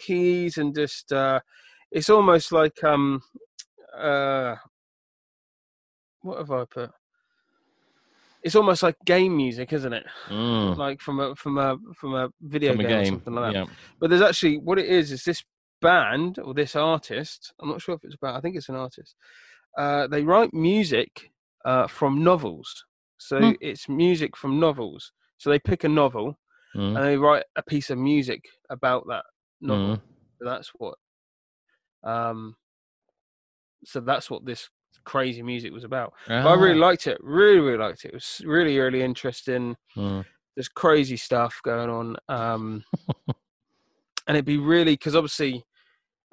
keys, 0.00 0.58
and 0.58 0.74
just 0.74 1.12
uh, 1.12 1.38
it's 1.92 2.10
almost 2.10 2.50
like 2.50 2.82
um, 2.82 3.22
uh, 3.96 4.56
what 6.22 6.38
have 6.38 6.50
I 6.50 6.64
put? 6.64 6.90
It's 8.42 8.56
almost 8.56 8.82
like 8.82 8.96
game 9.04 9.36
music, 9.36 9.72
isn't 9.72 9.92
it? 9.92 10.04
mm. 10.28 10.76
Like 10.76 11.00
from 11.00 11.20
a 11.20 11.36
from 11.36 11.58
a 11.58 11.78
from 11.94 12.14
a 12.14 12.28
video 12.40 12.72
From 12.72 12.80
a 12.86 12.88
game, 12.88 13.02
or 13.02 13.06
something 13.06 13.34
like 13.34 13.52
that. 13.52 13.58
Yeah. 13.58 13.72
But 14.00 14.10
there's 14.10 14.22
actually 14.22 14.58
what 14.58 14.80
it 14.80 14.86
is 14.86 15.12
is 15.12 15.22
this 15.22 15.44
band 15.82 16.38
or 16.38 16.54
this 16.54 16.74
artist. 16.76 17.52
I'm 17.60 17.68
not 17.68 17.82
sure 17.82 17.94
if 17.94 18.04
it's 18.04 18.14
about. 18.14 18.36
I 18.36 18.40
think 18.40 18.56
it's 18.56 18.68
an 18.70 18.76
artist. 18.76 19.14
Uh, 19.76 20.06
they 20.06 20.22
write 20.22 20.52
music 20.54 21.30
uh, 21.64 21.86
from 21.86 22.24
novels, 22.24 22.84
so 23.18 23.38
Hmm. 23.38 23.52
it's 23.60 23.88
music 23.88 24.36
from 24.36 24.58
novels. 24.58 25.12
So 25.38 25.50
they 25.50 25.58
pick 25.58 25.84
a 25.84 25.88
novel 25.88 26.38
Mm. 26.74 26.96
and 26.96 27.04
they 27.04 27.16
write 27.18 27.44
a 27.56 27.62
piece 27.62 27.90
of 27.90 27.98
music 27.98 28.42
about 28.70 29.06
that 29.08 29.24
novel. 29.60 29.96
Mm. 29.96 30.00
So 30.38 30.44
that's 30.46 30.70
what. 30.78 30.94
Um. 32.02 32.56
So 33.84 34.00
that's 34.00 34.30
what 34.30 34.44
this 34.46 34.70
crazy 35.04 35.42
music 35.42 35.72
was 35.72 35.84
about. 35.84 36.14
But 36.28 36.46
I 36.46 36.54
really 36.54 36.78
Ah, 36.80 36.86
liked 36.86 37.06
it. 37.08 37.18
Really, 37.20 37.58
really 37.60 37.78
liked 37.78 38.04
it. 38.04 38.08
It 38.08 38.14
was 38.14 38.40
really, 38.44 38.78
really 38.78 39.02
interesting 39.02 39.76
mm. 39.96 40.24
there's 40.54 40.68
crazy 40.68 41.16
stuff 41.16 41.60
going 41.64 41.88
on 41.90 42.16
um 42.28 42.84
and 44.26 44.36
it'd 44.36 44.44
be 44.44 44.58
really 44.58 44.92
because 44.92 45.16
obviously 45.16 45.64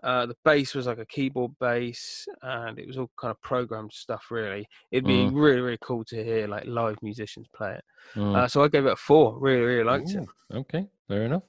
uh 0.03 0.25
the 0.25 0.35
bass 0.45 0.73
was 0.75 0.88
like 0.88 0.97
a 0.99 1.05
keyboard 1.05 1.51
bass 1.59 2.25
and 2.41 2.79
it 2.79 2.88
was 2.88 2.97
all 2.97 3.09
kind 3.19 3.31
of 3.31 3.41
programmed 3.41 3.91
stuff 3.91 4.25
really 4.31 4.65
it'd 4.91 5.05
be 5.05 5.25
Mm. 5.25 5.31
really 5.33 5.62
really 5.62 5.77
cool 5.81 6.03
to 6.05 6.23
hear 6.23 6.47
like 6.47 6.65
live 6.65 6.97
musicians 7.01 7.47
play 7.55 7.73
it 7.73 7.83
Mm. 8.15 8.35
uh, 8.35 8.47
so 8.47 8.63
i 8.63 8.67
gave 8.67 8.85
it 8.85 8.93
a 8.93 8.95
four 8.95 9.38
really 9.39 9.62
really 9.62 9.83
liked 9.83 10.15
it 10.15 10.23
Okay, 10.51 10.88
fair 11.07 11.25
enough. 11.25 11.43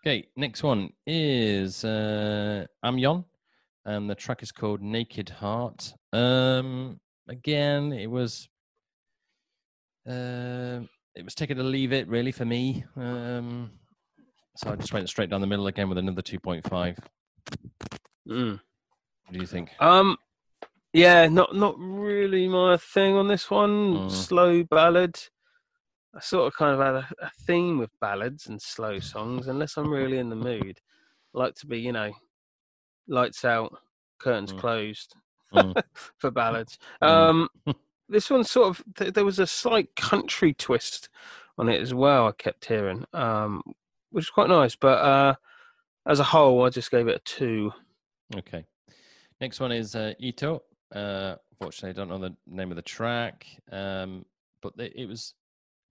Okay, 0.00 0.28
next 0.36 0.62
one 0.62 0.90
is 1.06 1.84
uh 1.84 2.66
Aimyon, 2.84 3.24
and 3.84 4.08
the 4.08 4.14
track 4.14 4.42
is 4.42 4.52
called 4.52 4.80
Naked 4.80 5.28
Heart. 5.28 5.94
Um, 6.12 7.00
again, 7.28 7.92
it 7.92 8.08
was 8.10 8.48
uh, 10.08 10.80
it 11.14 11.24
was 11.24 11.34
take 11.34 11.50
it 11.50 11.58
or 11.58 11.62
leave 11.62 11.92
it 11.92 12.08
really 12.08 12.32
for 12.32 12.44
me. 12.44 12.84
Um, 12.96 13.70
so 14.56 14.70
I 14.70 14.76
just 14.76 14.92
went 14.92 15.08
straight 15.08 15.30
down 15.30 15.40
the 15.40 15.46
middle 15.46 15.66
again 15.66 15.88
with 15.88 15.98
another 15.98 16.22
two 16.22 16.40
point 16.40 16.66
five. 16.68 16.98
Mm. 18.28 18.60
What 19.24 19.32
do 19.32 19.38
you 19.38 19.46
think? 19.46 19.70
um 19.80 20.16
yeah 20.92 21.26
not 21.26 21.54
not 21.56 21.74
really 21.78 22.46
my 22.48 22.76
thing 22.76 23.16
on 23.16 23.26
this 23.28 23.50
one 23.50 23.94
Mm. 23.94 24.10
slow 24.10 24.62
ballad 24.64 25.18
i 26.14 26.20
sort 26.20 26.46
of 26.46 26.54
kind 26.54 26.74
of 26.74 26.80
had 26.86 26.94
a, 26.94 27.08
a 27.26 27.30
theme 27.46 27.78
with 27.78 27.90
ballads 28.00 28.46
and 28.46 28.60
slow 28.60 29.00
songs 29.00 29.48
unless 29.48 29.76
i'm 29.78 29.90
really 29.90 30.18
in 30.18 30.28
the 30.28 30.36
mood 30.36 30.78
I 31.34 31.38
like 31.38 31.54
to 31.56 31.66
be 31.66 31.78
you 31.80 31.92
know 31.92 32.12
lights 33.08 33.44
out 33.44 33.78
curtains 34.18 34.52
Mm. 34.52 34.58
closed 34.58 35.16
Mm. 35.52 35.82
for 36.18 36.30
ballads 36.30 36.78
Mm. 37.02 37.08
um 37.08 37.48
this 38.08 38.28
one 38.30 38.44
sort 38.44 38.68
of 38.68 38.84
th- 38.94 39.14
there 39.14 39.24
was 39.24 39.38
a 39.38 39.46
slight 39.46 39.96
country 39.96 40.52
twist 40.52 41.08
on 41.58 41.68
it 41.70 41.80
as 41.80 41.94
well 41.94 42.28
i 42.28 42.32
kept 42.32 42.66
hearing 42.66 43.04
um 43.14 43.62
which 44.10 44.26
is 44.26 44.30
quite 44.30 44.48
nice 44.50 44.76
but 44.76 44.98
uh 44.98 45.34
as 46.06 46.20
a 46.20 46.24
whole 46.24 46.64
i 46.64 46.68
just 46.68 46.90
gave 46.90 47.08
it 47.08 47.16
a 47.16 47.20
two 47.24 47.72
Okay. 48.36 48.64
Next 49.40 49.60
one 49.60 49.72
is 49.72 49.94
uh, 49.94 50.14
Ito. 50.18 50.62
Uh, 50.94 51.34
unfortunately, 51.52 51.90
I 51.90 51.92
don't 51.92 52.08
know 52.08 52.18
the 52.18 52.36
name 52.46 52.70
of 52.70 52.76
the 52.76 52.82
track, 52.82 53.46
um, 53.70 54.24
but 54.62 54.72
it, 54.78 54.92
it 54.96 55.06
was 55.06 55.34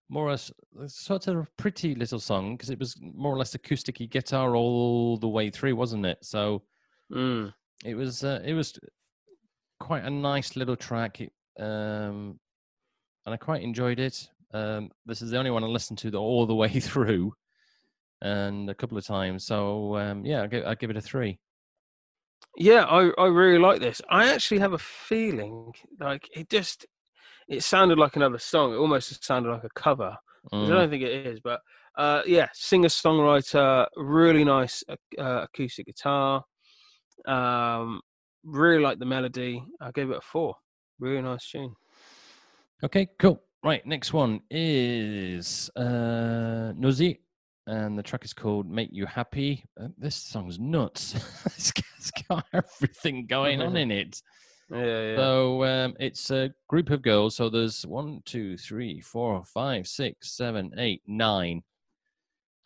more 0.10 0.28
or 0.28 0.32
less 0.32 0.52
sort 0.88 1.28
of 1.28 1.38
a 1.38 1.47
pretty 1.58 1.95
little 1.95 2.19
song 2.19 2.56
because 2.56 2.69
it 2.69 2.80
was 2.80 2.97
more 3.02 3.34
or 3.34 3.38
less 3.38 3.56
acoustic 3.56 3.97
guitar 4.10 4.56
all 4.56 5.17
the 5.17 5.28
way 5.28 5.50
through, 5.50 5.76
wasn't 5.76 6.06
it? 6.06 6.19
So 6.21 6.63
mm. 7.12 7.54
it 7.86 7.95
was 7.95 8.24
uh, 8.24 8.41
it 8.43 8.54
was 8.54 8.78
quite 9.80 10.04
a 10.04 10.10
nice 10.10 10.56
little 10.56 10.76
track, 10.76 11.21
it, 11.21 11.32
um, 11.60 12.39
and 13.26 13.34
I 13.34 13.38
quite 13.38 13.63
enjoyed 13.63 14.00
it. 14.00 14.30
Um, 14.54 14.91
this 15.06 15.21
is 15.21 15.32
the 15.32 15.38
only 15.38 15.52
one 15.52 15.63
I 15.63 15.67
listened 15.67 16.00
to 16.00 16.12
the, 16.12 16.17
all 16.17 16.45
the 16.45 16.56
way 16.56 16.67
through, 16.80 17.34
and 18.22 18.70
a 18.70 18.76
couple 18.76 18.98
of 18.98 19.06
times. 19.06 19.46
So 19.46 19.98
um, 19.98 20.26
yeah, 20.26 20.44
I 20.44 20.48
give 20.48 20.66
I 20.66 20.76
give 20.76 20.90
it 20.90 20.98
a 20.98 21.02
three. 21.02 21.40
Yeah, 22.58 22.84
I, 22.84 23.12
I 23.18 23.28
really 23.28 23.60
like 23.60 23.80
this. 23.80 24.02
I 24.10 24.32
actually 24.34 24.60
have 24.60 24.74
a 24.74 24.78
feeling 24.78 25.72
like 26.00 26.30
it 26.36 26.50
just 26.50 26.86
it 27.48 27.64
sounded 27.64 27.98
like 27.98 28.16
another 28.16 28.40
song. 28.40 28.74
It 28.74 28.78
almost 28.78 29.24
sounded 29.24 29.50
like 29.52 29.64
a 29.64 29.70
cover. 29.80 30.16
which 30.44 30.54
I 30.54 30.66
Mm. 30.66 30.70
don't 30.70 30.90
think 30.90 31.04
it 31.04 31.28
is, 31.28 31.40
but 31.40 31.62
uh, 31.98 32.22
yeah, 32.26 32.48
singer 32.54 32.90
songwriter, 32.90 33.88
really 33.96 34.44
nice 34.44 34.84
uh, 34.90 34.96
acoustic 35.44 35.86
guitar. 35.88 36.44
Um, 37.28 38.02
really 38.44 38.82
like 38.82 39.00
the 39.00 39.06
melody. 39.06 39.64
I 39.80 39.92
gave 39.92 40.10
it 40.10 40.18
a 40.18 40.22
four. 40.22 40.56
Really 41.00 41.22
nice 41.22 41.50
tune. 41.50 41.74
Okay, 42.84 43.08
cool. 43.20 43.42
Right, 43.64 43.86
next 43.86 44.12
one 44.12 44.42
is 44.50 45.70
uh 45.76 46.74
Nuzi, 46.76 47.20
and 47.67 47.97
the 47.97 48.04
track 48.04 48.26
is 48.26 48.34
called 48.34 48.69
"Make 48.69 48.89
You 48.91 49.06
Happy." 49.06 49.63
Uh, 49.80 49.88
this 49.97 50.15
song's 50.15 50.60
nuts. 50.60 51.15
it's 51.45 51.71
got- 51.71 51.86
it's 51.97 52.12
got 52.30 52.45
everything 52.54 53.28
going 53.28 53.62
on 53.62 53.78
in 53.84 53.91
it. 53.91 54.21
Yeah, 54.71 54.80
yeah. 55.02 55.15
So 55.17 55.63
um, 55.65 55.95
it's 56.00 56.32
a 56.32 56.52
group 56.69 56.89
of 56.89 57.02
girls. 57.02 57.36
So 57.36 57.50
there's 57.50 57.86
one, 57.86 58.21
two, 58.26 58.58
three, 58.58 59.02
four, 59.02 59.43
five, 59.45 59.86
six, 59.88 60.36
seven, 60.36 60.71
eight, 60.78 61.02
nine. 61.08 61.62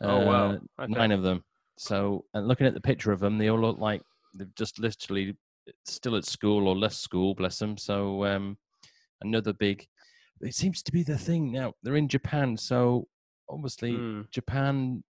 oh 0.01 0.25
wow. 0.25 0.51
Uh, 0.51 0.83
Okay. 0.83 0.93
nine 0.93 1.11
of 1.11 1.23
them. 1.23 1.43
So, 1.77 2.23
and 2.33 2.47
looking 2.47 2.67
at 2.67 2.73
the 2.73 2.79
picture 2.81 3.11
of 3.11 3.19
them, 3.19 3.37
they 3.37 3.49
all 3.49 3.59
look 3.59 3.79
like 3.79 4.01
they've 4.33 4.53
just 4.55 4.79
literally 4.79 5.35
still 5.85 6.15
at 6.15 6.23
school 6.25 6.67
or 6.69 6.75
left 6.77 6.95
school. 6.95 7.33
Bless 7.35 7.59
them. 7.59 7.77
So, 7.77 8.23
um, 8.25 8.57
another 9.21 9.51
big. 9.51 9.85
It 10.41 10.53
seems 10.55 10.81
to 10.83 10.91
be 10.93 11.03
the 11.03 11.17
thing 11.17 11.51
now. 11.51 11.73
They're 11.83 11.95
in 11.97 12.07
Japan, 12.07 12.55
so 12.55 13.07
obviously 13.49 13.93
Mm. 13.93 14.29
Japan, 14.31 15.03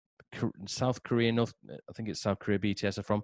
South 0.66 1.02
Korea, 1.02 1.32
North. 1.32 1.52
I 1.70 1.92
think 1.94 2.08
it's 2.08 2.20
South 2.20 2.38
Korea. 2.38 2.58
BTS 2.58 2.98
are 2.98 3.02
from. 3.02 3.22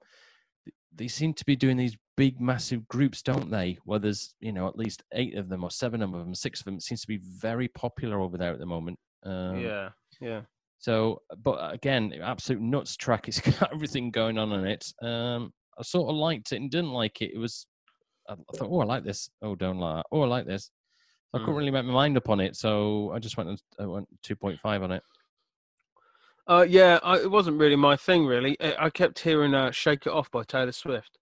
They 0.94 1.08
seem 1.08 1.34
to 1.34 1.44
be 1.44 1.54
doing 1.56 1.76
these 1.76 1.96
big, 2.16 2.40
massive 2.40 2.88
groups, 2.88 3.22
don't 3.22 3.50
they? 3.50 3.78
Where 3.84 3.98
there's 3.98 4.34
you 4.40 4.52
know 4.52 4.66
at 4.68 4.76
least 4.76 5.02
eight 5.12 5.36
of 5.36 5.48
them 5.48 5.64
or 5.64 5.70
seven 5.70 6.02
of 6.02 6.12
them, 6.12 6.34
six 6.34 6.60
of 6.60 6.64
them. 6.64 6.76
It 6.76 6.82
seems 6.82 7.00
to 7.02 7.06
be 7.06 7.20
very 7.22 7.68
popular 7.68 8.20
over 8.20 8.36
there 8.36 8.52
at 8.52 8.58
the 8.58 8.66
moment. 8.66 8.98
Um, 9.24 9.58
yeah, 9.58 9.90
yeah. 10.20 10.42
so, 10.78 11.22
but 11.42 11.72
again, 11.74 12.12
absolute 12.22 12.62
nuts 12.62 12.96
track. 12.96 13.28
It's 13.28 13.40
got 13.60 13.72
everything 13.72 14.10
going 14.10 14.38
on 14.38 14.52
in 14.52 14.66
it. 14.66 14.84
Um, 15.02 15.52
I 15.78 15.82
sort 15.82 16.08
of 16.10 16.16
liked 16.16 16.52
it 16.52 16.56
and 16.56 16.70
didn't 16.70 16.92
like 16.92 17.20
it. 17.20 17.32
It 17.34 17.38
was, 17.38 17.66
I 18.28 18.34
thought, 18.56 18.68
oh, 18.70 18.80
I 18.80 18.84
like 18.84 19.04
this. 19.04 19.28
Oh, 19.42 19.54
don't 19.54 19.78
like 19.78 19.96
that. 19.96 20.06
Oh, 20.10 20.22
I 20.22 20.26
like 20.26 20.46
this. 20.46 20.70
I 21.34 21.38
couldn't 21.38 21.54
Mm. 21.54 21.58
really 21.58 21.70
make 21.70 21.84
my 21.84 21.92
mind 21.92 22.16
up 22.16 22.28
on 22.30 22.40
it, 22.40 22.56
so 22.56 23.10
I 23.12 23.18
just 23.18 23.36
went 23.36 23.60
I 23.78 23.86
went 23.86 24.08
two 24.22 24.34
point 24.36 24.58
five 24.60 24.82
on 24.82 24.92
it. 24.92 25.02
Uh, 26.46 26.64
yeah, 26.66 26.98
I, 27.02 27.18
it 27.18 27.30
wasn't 27.30 27.58
really 27.58 27.76
my 27.76 27.96
thing. 27.96 28.24
Really, 28.24 28.56
I, 28.60 28.86
I 28.86 28.90
kept 28.90 29.18
hearing 29.18 29.54
uh, 29.54 29.70
"Shake 29.70 30.06
It 30.06 30.12
Off" 30.12 30.30
by 30.30 30.42
Taylor 30.44 30.72
Swift. 30.72 31.18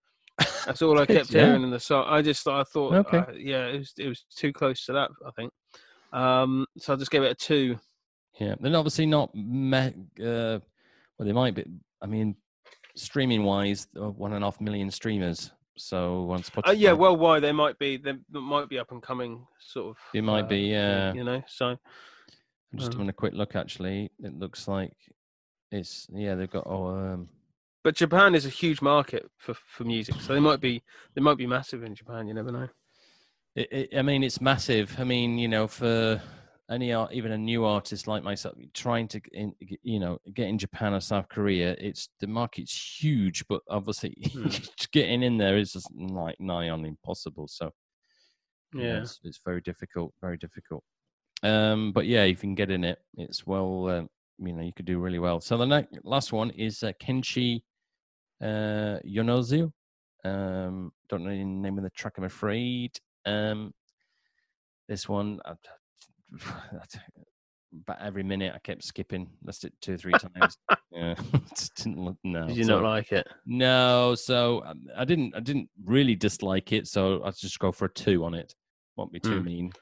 That's 0.65 0.83
all 0.83 0.99
I 1.01 1.07
kept 1.07 1.31
ya? 1.33 1.45
hearing 1.47 1.65
in 1.65 1.71
the 1.71 1.81
song. 1.81 2.05
I 2.07 2.23
just 2.23 2.45
thought, 2.45 2.61
I 2.61 2.65
thought, 2.65 2.95
Okay. 3.07 3.19
uh, 3.19 3.33
yeah, 3.37 3.67
it 3.67 3.79
was 3.79 3.93
it 3.99 4.09
was 4.09 4.25
too 4.37 4.53
close 4.53 4.85
to 4.87 4.93
that. 4.93 5.11
I 5.27 5.31
think. 5.33 5.53
Um, 6.13 6.67
so 6.79 6.93
I 6.93 6.97
just 6.97 7.11
gave 7.11 7.23
it 7.25 7.33
a 7.33 7.35
two. 7.35 7.77
Yeah, 8.39 8.55
they're 8.61 8.77
obviously 8.77 9.07
not. 9.07 9.35
Me- 9.35 9.95
uh, 10.21 10.61
well, 11.19 11.27
they 11.27 11.33
might 11.33 11.55
be. 11.57 11.65
I 12.01 12.07
mean, 12.07 12.37
streaming 12.95 13.43
wise, 13.43 13.89
uh, 14.01 14.11
one 14.11 14.33
and 14.33 14.45
a 14.45 14.47
half 14.47 14.61
million 14.61 14.91
streamers. 14.93 15.51
So 15.77 16.31
on 16.31 16.43
Spotify, 16.43 16.69
Uh, 16.69 16.73
yeah, 16.73 16.93
worldwide 16.93 17.43
they 17.43 17.53
might 17.53 17.79
be 17.79 17.97
they 17.97 18.15
might 18.31 18.69
be 18.69 18.79
up 18.79 18.93
and 18.93 19.03
coming 19.03 19.47
sort 19.61 19.89
of. 19.89 19.97
it 20.15 20.23
might 20.23 20.45
uh, 20.45 20.49
be. 20.49 20.61
Yeah, 20.61 21.13
you 21.13 21.25
know. 21.25 21.43
So 21.49 21.67
I'm 21.67 21.79
just 22.79 22.93
um, 22.93 22.99
having 22.99 23.09
a 23.09 23.13
quick 23.15 23.35
look. 23.35 23.55
Actually, 23.55 24.11
it 24.23 24.39
looks 24.39 24.69
like 24.69 24.93
it's. 25.71 26.07
Yeah, 26.13 26.35
they've 26.35 26.51
got. 26.51 26.67
Oh, 26.67 26.87
um, 26.89 27.29
but 27.85 27.95
Japan 27.95 28.35
is 28.35 28.47
a 28.47 28.51
huge 28.51 28.83
market 28.83 29.31
for, 29.37 29.55
for 29.55 29.85
music, 29.85 30.17
so 30.21 30.35
they 30.35 30.41
might 30.41 30.61
be 30.61 30.83
they 31.15 31.21
might 31.21 31.37
be 31.37 31.47
massive 31.47 31.85
in 31.85 31.95
Japan. 31.95 32.27
You 32.27 32.35
never 32.35 32.51
know. 32.51 32.69
It, 33.55 33.73
it, 33.73 33.99
I 33.99 34.03
mean, 34.03 34.25
it's 34.25 34.41
massive. 34.41 34.97
I 34.99 35.05
mean, 35.05 35.39
you 35.39 35.49
know, 35.49 35.67
for 35.67 36.21
any 36.71 36.93
art, 36.93 37.13
even 37.13 37.33
a 37.33 37.39
new 37.39 37.65
artist 37.65 38.09
like 38.09 38.23
myself, 38.25 38.57
trying 38.75 39.07
to, 39.09 39.21
in, 39.33 39.53
you 39.83 40.01
know, 40.01 40.19
get 40.35 40.49
in 40.49 40.59
Japan 40.59 40.95
or 40.95 41.01
South 41.01 41.29
Korea, 41.29 41.77
it's 41.79 42.09
the 42.21 42.27
market's 42.27 43.01
huge, 43.01 43.47
but 43.49 43.63
obviously 43.69 44.17
Hmm. 44.33 44.49
getting 44.93 45.23
in 45.23 45.39
there 45.39 45.57
is 45.57 45.73
just 45.73 45.91
like 45.95 46.41
nigh 46.41 46.69
on 46.71 46.85
impossible. 46.85 47.47
So 47.49 47.73
you 48.75 48.83
know, 48.83 48.95
Yeah. 48.95 49.03
it's, 49.03 49.21
it's 49.25 49.41
very 49.45 49.61
difficult, 49.61 50.13
very 50.21 50.37
difficult. 50.37 50.83
Um, 51.43 51.93
but 51.93 52.07
yeah, 52.07 52.25
if 52.25 52.31
you 52.39 52.49
can 52.49 52.55
get 52.55 52.71
in 52.71 52.85
it, 52.85 52.99
it's 53.17 53.47
well, 53.47 53.89
um, 53.89 54.09
you 54.39 54.53
know, 54.53 54.63
you 54.63 54.73
could 54.73 54.87
do 54.87 54.99
really 54.99 55.19
well. 55.19 55.41
So 55.41 55.57
the 55.57 55.67
next, 55.67 55.99
last 56.05 56.33
one 56.33 56.51
is 56.51 56.83
uh, 56.83 56.93
Kenshi 57.01 57.63
uh, 58.43 58.99
Yonezu. 59.07 59.71
Um, 60.25 60.93
don't 61.09 61.25
know 61.25 61.31
the 61.31 61.45
name 61.45 61.79
of 61.79 61.85
the 61.85 61.91
track, 61.91 62.15
I'm 62.19 62.25
afraid. 62.25 62.99
Um, 63.25 63.73
this 64.89 65.09
one, 65.09 65.41
I, 65.45 65.53
about 67.83 68.01
every 68.01 68.23
minute 68.23 68.53
I 68.55 68.59
kept 68.59 68.85
skipping. 68.85 69.29
That's 69.43 69.63
it 69.65 69.73
two 69.81 69.95
or 69.95 69.97
three 69.99 70.13
times. 70.35 70.57
yeah, 70.91 71.15
just 71.51 71.75
didn't 71.77 71.99
look, 72.05 72.17
no. 72.25 72.47
Did 72.47 72.57
you 72.57 72.65
so- 72.65 72.81
not 72.81 72.89
like 72.89 73.13
it? 73.13 73.27
no, 73.47 74.15
so 74.15 74.63
um, 74.67 74.87
I 74.97 75.05
didn't. 75.05 75.35
I 75.37 75.41
didn't 75.41 75.69
really 75.85 76.15
dislike 76.15 76.73
it. 76.73 76.87
So 76.87 77.23
I 77.25 77.31
just 77.31 77.59
go 77.59 77.73
for 77.73 77.87
a 77.87 77.93
two 77.93 78.25
on 78.25 78.35
it. 78.35 78.55
Won't 78.97 79.13
be 79.13 79.21
too 79.21 79.39
Hmm. 79.41 79.45
mean. 79.45 79.73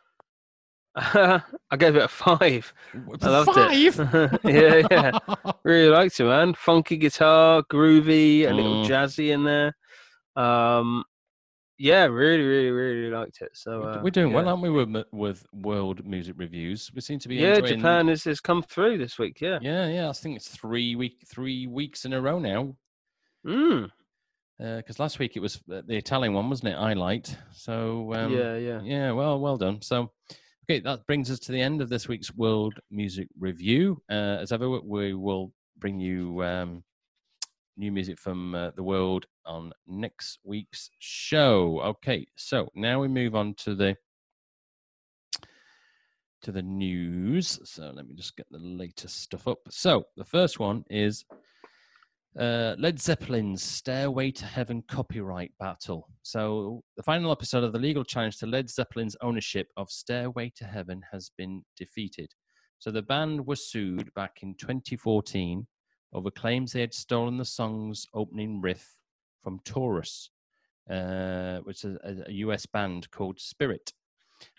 I 0.97 1.43
gave 1.77 1.97
it 1.97 2.03
a 2.05 2.09
five. 2.09 2.73
I 3.21 3.29
loved 3.29 3.51
Five? 3.53 3.99
it. 4.15 4.41
yeah, 4.45 4.87
yeah. 4.91 5.53
Really 5.65 5.89
liked 5.89 6.21
it, 6.21 6.25
man. 6.25 6.55
Funky 6.55 6.97
guitar, 6.97 7.65
groovy, 7.65 8.49
a 8.49 8.53
little 8.53 8.85
Mm. 8.85 8.87
jazzy 8.87 9.31
in 9.35 9.43
there. 9.43 9.77
Um, 10.37 11.03
yeah, 11.79 12.05
really, 12.05 12.43
really, 12.45 12.71
really 12.71 13.11
liked 13.11 13.41
it. 13.43 13.51
So 13.55 13.81
We're- 13.81 13.93
uh, 13.99 14.03
We're 14.03 14.11
doing 14.11 14.33
well, 14.33 14.45
yeah. 14.45 14.51
aren't 14.51 14.63
we, 14.63 14.71
with 14.71 15.05
with 15.13 15.45
world 15.53 16.07
music 16.07 16.35
reviews? 16.39 16.91
We 16.95 17.01
seem 17.01 17.19
to 17.21 17.29
be 17.29 17.37
Yeah, 17.37 17.55
enjoying- 17.57 17.77
Japan 17.81 18.09
has, 18.09 18.25
has 18.25 18.41
come 18.41 18.63
through 18.63 18.99
this 18.99 19.19
week. 19.19 19.41
Yeah. 19.41 19.59
Yeah, 19.63 19.89
yeah. 19.89 20.09
I 20.09 20.13
think 20.13 20.37
it's 20.37 20.49
three 20.49 20.95
week 20.97 21.25
three 21.27 21.67
weeks 21.67 22.05
in 22.05 22.13
a 22.13 22.21
row 22.21 22.39
now. 22.39 22.77
Mm. 23.47 23.91
Because 24.59 25.01
last 25.01 25.19
week 25.19 25.37
it 25.37 25.41
was 25.41 25.57
uh, 25.71 25.83
the 25.85 25.97
Italian 25.97 26.33
one, 26.33 26.49
wasn't 26.49 26.69
it? 26.73 26.77
I 26.77 26.93
liked. 26.93 27.37
So 27.53 28.13
um, 28.15 28.33
yeah, 28.33 28.57
yeah. 28.57 28.81
Yeah, 28.83 29.11
well, 29.13 29.41
well 29.41 29.57
done. 29.57 29.83
So, 29.83 30.13
okay, 30.65 30.79
that 30.81 31.05
brings 31.09 31.29
us 31.31 31.41
to 31.41 31.53
the 31.53 31.61
end 31.61 31.83
of 31.83 31.89
this 31.89 32.07
week's 32.07 32.33
World 32.35 32.75
Music 32.91 33.27
Review. 33.39 34.01
Uh, 34.09 34.39
as 34.41 34.53
ever, 34.53 34.69
we 34.81 35.13
will 35.13 35.53
bring 35.79 35.99
you 35.99 36.43
um, 36.45 36.85
new 37.77 37.93
music 37.93 38.19
from 38.19 38.55
uh, 38.55 38.71
the 38.77 38.83
world 38.83 39.27
on 39.45 39.73
next 39.87 40.39
week's 40.45 40.91
show. 40.99 41.81
Okay, 41.83 42.27
so 42.37 42.69
now 42.75 43.01
we 43.01 43.09
move 43.09 43.35
on 43.35 43.55
to 43.59 43.75
the 43.75 43.97
to 46.43 46.53
the 46.53 46.63
news. 46.63 47.59
So 47.65 47.91
let 47.95 48.07
me 48.07 48.15
just 48.15 48.37
get 48.37 48.47
the 48.51 48.59
latest 48.59 49.23
stuff 49.23 49.49
up. 49.49 49.59
So 49.71 50.05
the 50.17 50.25
first 50.25 50.59
one 50.59 50.85
is 50.91 51.25
uh, 52.39 52.75
Led 52.79 53.01
Zeppelin's 53.01 53.63
Stairway 53.63 54.31
to 54.33 54.45
Heaven 54.45 54.83
copyright 54.89 55.53
battle. 55.59 56.09
So, 56.23 56.83
the 56.97 57.03
final 57.03 57.31
episode 57.31 57.63
of 57.63 57.73
the 57.73 57.79
legal 57.79 58.05
challenge 58.05 58.39
to 58.39 58.47
Led 58.47 58.69
Zeppelin's 58.69 59.17
ownership 59.21 59.69
of 59.77 59.89
Stairway 59.89 60.53
to 60.57 60.65
Heaven 60.65 61.01
has 61.13 61.31
been 61.39 61.63
defeated. 61.77 62.33
So, 62.81 62.91
the 62.91 63.03
band 63.03 63.47
was 63.47 63.71
sued 63.71 64.13
back 64.15 64.39
in 64.43 64.57
2014 64.57 65.67
over 66.15 66.31
claims 66.31 66.73
they 66.73 66.81
had 66.81 66.95
stolen 66.95 67.37
the 67.37 67.45
song's 67.45 68.07
opening 68.15 68.61
riff 68.61 68.97
from 69.43 69.61
Taurus, 69.65 70.31
uh, 70.89 71.59
which 71.59 71.85
is 71.85 71.97
a, 72.05 72.25
a 72.27 72.33
US 72.33 72.67
band 72.67 73.11
called 73.11 73.41
Spirit. 73.41 73.93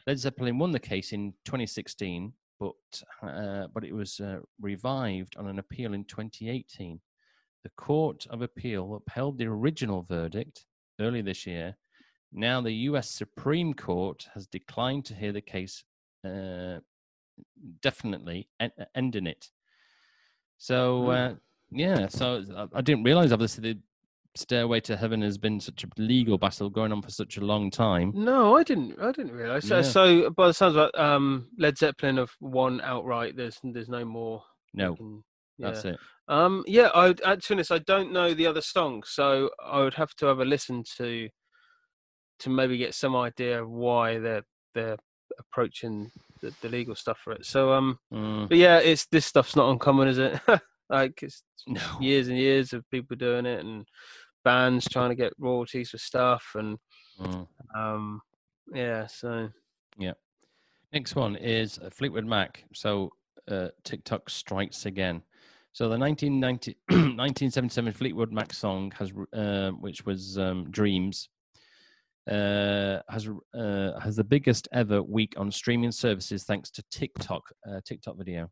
Led 0.05 0.19
Zeppelin 0.19 0.57
won 0.59 0.71
the 0.71 0.79
case 0.79 1.11
in 1.11 1.33
2016, 1.45 2.33
but 2.59 2.73
uh, 3.23 3.67
but 3.73 3.83
it 3.83 3.93
was 3.93 4.19
uh, 4.19 4.39
revived 4.61 5.35
on 5.37 5.47
an 5.47 5.59
appeal 5.59 5.93
in 5.93 6.03
2018. 6.05 6.99
The 7.63 7.69
Court 7.77 8.27
of 8.29 8.41
Appeal 8.41 8.95
upheld 8.95 9.37
the 9.37 9.47
original 9.47 10.03
verdict 10.03 10.65
early 10.99 11.21
this 11.21 11.47
year. 11.47 11.75
Now, 12.31 12.61
the 12.61 12.71
US 12.89 13.09
Supreme 13.09 13.73
Court 13.73 14.27
has 14.33 14.45
declined 14.45 15.05
to 15.05 15.15
hear 15.15 15.31
the 15.31 15.41
case, 15.41 15.83
uh, 16.23 16.79
definitely 17.81 18.49
en- 18.59 18.71
ending 18.93 19.25
it. 19.25 19.49
So, 20.57 21.09
uh, 21.09 21.35
yeah, 21.71 22.07
so 22.07 22.43
I- 22.55 22.77
I 22.77 22.81
didn't 22.81 23.03
realize, 23.03 23.31
obviously, 23.31 23.73
the 23.73 23.79
Stairway 24.37 24.81
to 24.81 24.97
Heaven 24.97 25.21
has 25.21 25.37
been 25.37 25.59
such 25.61 25.83
a 25.85 25.87
legal 25.97 26.37
battle 26.37 26.69
going 26.69 26.91
on 26.91 27.01
for 27.01 27.09
such 27.09 27.37
a 27.37 27.41
long 27.45 27.71
time. 27.71 28.11
No, 28.13 28.57
I 28.57 28.63
didn't. 28.63 28.99
I 28.99 29.11
didn't 29.13 29.31
realize. 29.31 29.65
So, 29.67 29.77
Yeah. 29.77 29.81
so 29.81 30.29
by 30.31 30.47
the 30.47 30.53
sounds 30.53 30.75
of 30.75 30.89
it, 30.89 30.99
um, 30.99 31.49
Led 31.57 31.77
Zeppelin 31.77 32.17
have 32.17 32.31
won 32.41 32.81
outright. 32.81 33.35
There's 33.37 33.57
there's 33.63 33.87
no 33.89 34.03
more. 34.03 34.43
No, 34.73 34.95
can- 34.95 35.23
that's 35.57 35.85
it. 35.85 35.97
Um, 36.27 36.65
yeah. 36.67 36.87
I 36.93 37.09
uh, 37.23 37.35
to 37.37 37.53
honest, 37.53 37.71
I 37.71 37.77
don't 37.77 38.11
know 38.11 38.33
the 38.33 38.47
other 38.47 38.59
songs, 38.61 39.09
so 39.11 39.51
I 39.63 39.79
would 39.79 39.93
have 39.93 40.13
to 40.15 40.25
have 40.25 40.39
a 40.39 40.45
listen 40.45 40.83
to 40.97 41.29
to 42.39 42.49
maybe 42.49 42.77
get 42.77 42.93
some 42.93 43.15
idea 43.15 43.61
of 43.61 43.69
why 43.69 44.19
they're 44.19 44.43
they're 44.73 44.97
approaching 45.39 46.11
the, 46.41 46.53
the 46.61 46.67
legal 46.67 46.95
stuff 46.95 47.19
for 47.23 47.31
it. 47.31 47.45
So 47.45 47.71
um, 47.71 47.99
Mm, 48.13 48.49
but 48.49 48.57
yeah, 48.57 48.79
it's 48.79 49.05
this 49.05 49.25
stuff's 49.25 49.55
not 49.55 49.69
uncommon, 49.69 50.09
is 50.09 50.17
it? 50.17 50.37
like 50.89 51.21
it's 51.23 51.43
no. 51.67 51.81
years 51.99 52.27
and 52.27 52.37
years 52.37 52.73
of 52.73 52.89
people 52.91 53.15
doing 53.15 53.45
it 53.45 53.63
and 53.63 53.85
bands 54.43 54.87
trying 54.91 55.09
to 55.09 55.15
get 55.15 55.33
royalties 55.39 55.89
for 55.89 55.97
stuff 55.97 56.45
and 56.55 56.77
Mm. 57.19 57.47
um, 57.75 58.21
yeah. 58.73 59.07
So 59.07 59.49
yeah. 59.97 60.13
Next 60.93 61.15
one 61.15 61.35
is 61.35 61.79
uh, 61.79 61.89
Fleetwood 61.89 62.25
Mac. 62.25 62.65
So 62.73 63.11
uh, 63.49 63.69
TikTok 63.83 64.29
strikes 64.29 64.85
again. 64.85 65.21
So 65.71 65.89
the 65.89 65.97
1990, 65.97 66.77
1977 66.89 67.93
Fleetwood 67.97 68.31
Mac 68.31 68.53
song 68.53 68.91
has, 68.97 69.11
uh, 69.33 69.71
which 69.71 70.05
was 70.05 70.37
um, 70.37 70.69
Dreams, 70.71 71.29
uh, 72.29 72.99
has 73.09 73.29
uh, 73.53 73.99
has 73.99 74.15
the 74.15 74.23
biggest 74.23 74.67
ever 74.71 75.03
week 75.03 75.33
on 75.37 75.51
streaming 75.51 75.91
services 75.91 76.43
thanks 76.43 76.71
to 76.71 76.83
TikTok 76.91 77.43
uh, 77.69 77.81
TikTok 77.85 78.17
video. 78.17 78.49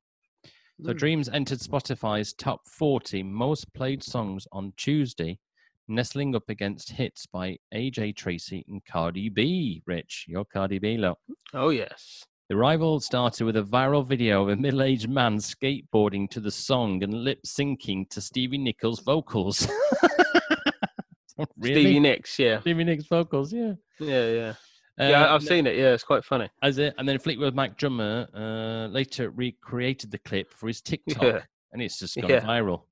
So 0.81 0.93
Mm. 0.93 0.97
Dreams 0.97 1.29
entered 1.29 1.59
Spotify's 1.59 2.33
top 2.33 2.67
40 2.67 3.23
most 3.23 3.71
played 3.73 4.03
songs 4.03 4.47
on 4.51 4.73
Tuesday, 4.75 5.39
nestling 5.87 6.35
up 6.35 6.49
against 6.49 6.91
hits 6.91 7.25
by 7.25 7.57
AJ 7.73 8.13
Tracey 8.15 8.65
and 8.67 8.83
Cardi 8.85 9.29
B. 9.29 9.81
Rich, 9.85 10.25
your 10.27 10.45
Cardi 10.45 10.79
B, 10.79 10.97
look. 10.97 11.19
Oh 11.53 11.69
yes. 11.69 12.25
The 12.49 12.57
rival 12.57 12.99
started 12.99 13.45
with 13.45 13.55
a 13.55 13.63
viral 13.63 14.05
video 14.05 14.43
of 14.43 14.49
a 14.49 14.55
middle 14.55 14.81
aged 14.81 15.09
man 15.09 15.37
skateboarding 15.37 16.29
to 16.31 16.39
the 16.39 16.51
song 16.51 17.01
and 17.03 17.13
lip 17.13 17.39
syncing 17.45 18.09
to 18.09 18.19
Stevie 18.21 18.57
Nicks' 18.57 18.99
vocals. 18.99 19.67
really? 21.57 21.81
Stevie 21.81 21.99
Nicks. 21.99 22.37
Yeah. 22.37 22.59
Stevie 22.61 22.83
Nicks' 22.83 23.05
vocals, 23.05 23.53
yeah. 23.53 23.73
Yeah. 23.99 24.27
Yeah. 24.29 24.53
Uh, 24.99 25.05
yeah. 25.05 25.33
I've 25.33 25.43
seen 25.43 25.65
it. 25.65 25.75
Yeah. 25.75 25.93
It's 25.93 26.03
quite 26.03 26.23
funny. 26.23 26.49
As 26.61 26.77
it, 26.77 26.93
and 26.97 27.07
then 27.09 27.17
Fleetwood 27.19 27.55
Mac 27.55 27.77
drummer 27.77 28.27
uh, 28.33 28.87
later 28.93 29.31
recreated 29.31 30.11
the 30.11 30.19
clip 30.19 30.53
for 30.53 30.67
his 30.67 30.81
TikTok, 30.89 31.23
Yeah. 31.23 31.39
and 31.71 31.81
it's 31.81 31.97
just 31.99 32.15
gone 32.19 32.29
Yeah. 32.29 32.41
viral. 32.41 32.83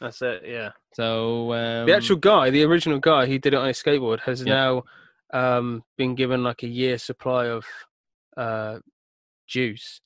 That's 0.00 0.20
it. 0.22 0.42
Yeah. 0.46 0.70
So 0.92 1.52
um, 1.54 1.86
the 1.86 1.94
actual 1.94 2.16
guy, 2.16 2.50
the 2.50 2.62
original 2.64 2.98
guy 2.98 3.26
who 3.26 3.38
did 3.38 3.54
it 3.54 3.56
on 3.56 3.66
his 3.68 3.82
skateboard, 3.82 4.20
has 4.20 4.42
Yeah. 4.44 4.54
now 4.54 4.84
um, 5.32 5.82
been 5.96 6.14
given 6.14 6.44
like 6.44 6.62
a 6.62 6.68
year 6.68 6.98
supply 6.98 7.46
of 7.46 7.64
uh, 8.36 8.78
juice. 9.48 10.00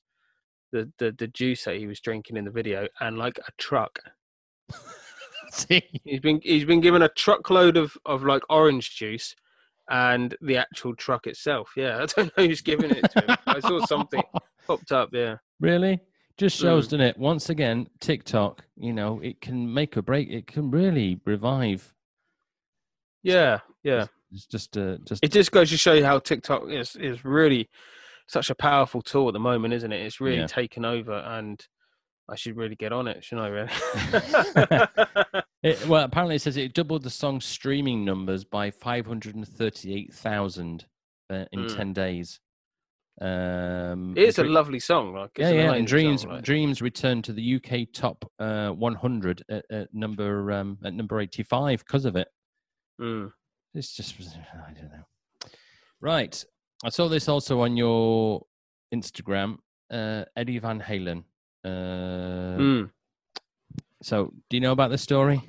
The, 0.71 0.91
the 0.99 1.11
the 1.17 1.27
juice 1.27 1.63
that 1.65 1.77
he 1.77 1.87
was 1.87 1.99
drinking 1.99 2.37
in 2.37 2.45
the 2.45 2.51
video, 2.51 2.87
and 2.99 3.17
like 3.17 3.39
a 3.39 3.51
truck. 3.57 3.99
see, 5.51 5.81
He's 6.03 6.19
been 6.19 6.39
he's 6.43 6.65
been 6.65 6.79
given 6.81 7.01
a 7.01 7.09
truckload 7.09 7.75
of, 7.75 7.97
of 8.05 8.23
like 8.23 8.43
orange 8.49 8.95
juice, 8.95 9.35
and 9.89 10.35
the 10.41 10.57
actual 10.57 10.95
truck 10.95 11.27
itself. 11.27 11.71
Yeah, 11.75 11.97
I 12.03 12.05
don't 12.05 12.37
know 12.37 12.45
who's 12.47 12.61
giving 12.61 12.91
it 12.91 13.09
to 13.11 13.21
him. 13.21 13.37
I 13.47 13.59
saw 13.59 13.85
something 13.85 14.21
popped 14.67 14.91
up. 14.91 15.09
Yeah. 15.13 15.37
Really? 15.59 15.99
Just 16.37 16.57
shows, 16.57 16.87
Mm. 16.87 16.91
doesn't 16.91 17.01
it? 17.01 17.17
Once 17.17 17.49
again, 17.49 17.87
TikTok, 17.99 18.63
you 18.77 18.93
know, 18.93 19.19
it 19.19 19.41
can 19.41 19.73
make 19.73 19.97
or 19.97 20.01
break. 20.01 20.29
It 20.29 20.47
can 20.47 20.71
really 20.71 21.19
revive. 21.25 21.93
Yeah, 23.23 23.59
yeah. 23.83 24.05
It's 24.31 24.45
just, 24.45 24.77
uh, 24.77 24.97
just 25.03 25.23
It 25.23 25.31
just 25.31 25.51
goes 25.51 25.69
to 25.71 25.77
show 25.77 25.93
you 25.93 26.05
how 26.05 26.19
TikTok 26.19 26.69
is 26.69 26.95
is 26.95 27.25
really 27.25 27.67
such 28.27 28.49
a 28.49 28.55
powerful 28.55 29.01
tool 29.01 29.27
at 29.27 29.33
the 29.33 29.39
moment, 29.39 29.73
isn't 29.73 29.91
it? 29.91 30.01
It's 30.05 30.21
really 30.21 30.37
Yeah. 30.37 30.47
taken 30.47 30.85
over, 30.85 31.13
and 31.13 31.65
I 32.31 32.35
should 32.35 32.55
really 32.57 32.75
get 32.75 32.91
on 32.93 33.07
it, 33.07 33.23
shouldn't 33.23 33.47
I? 33.47 33.49
Really? 33.49 33.69
It, 35.61 35.85
well, 35.87 36.05
apparently 36.05 36.37
it 36.37 36.41
says 36.41 36.55
it 36.55 36.73
doubled 36.73 37.03
the 37.03 37.09
song's 37.09 37.43
streaming 37.43 38.05
numbers 38.05 38.45
by 38.45 38.71
538,000 38.71 40.85
uh, 41.29 41.43
in 41.51 41.59
Mm. 41.65 41.75
10 41.75 41.91
days. 41.93 42.39
Um, 43.21 44.13
it's 44.15 44.37
a 44.37 44.43
Dre- 44.43 44.51
lovely 44.51 44.79
song. 44.79 45.13
Like, 45.13 45.31
it's 45.35 45.51
yeah, 45.51 45.63
yeah. 45.63 45.73
And 45.73 45.85
Dreams 45.85 46.21
song, 46.21 46.31
like- 46.31 46.43
Dreams 46.45 46.81
returned 46.81 47.25
to 47.25 47.33
the 47.33 47.55
UK 47.55 47.89
top 47.93 48.23
uh, 48.39 48.69
100 48.69 49.43
at, 49.49 49.65
at 49.69 49.93
number 49.93 50.49
um, 50.53 50.77
at 50.85 50.93
number 50.93 51.19
85 51.19 51.83
because 51.85 52.05
of 52.05 52.15
it. 52.15 52.29
Mm. 53.01 53.33
It's 53.73 53.93
just 53.93 54.15
I 54.53 54.71
don't 54.71 54.89
know. 54.91 55.03
Right, 55.99 56.41
I 56.85 56.89
saw 56.89 57.09
this 57.09 57.27
also 57.27 57.59
on 57.59 57.75
your 57.75 58.45
Instagram. 58.95 59.57
Uh, 59.91 60.23
Eddie 60.37 60.59
Van 60.59 60.79
Halen. 60.79 61.25
Uh, 61.63 62.57
Mm. 62.59 62.89
So, 64.01 64.33
do 64.49 64.57
you 64.57 64.61
know 64.61 64.71
about 64.71 64.91
the 64.91 64.97
story? 64.97 65.41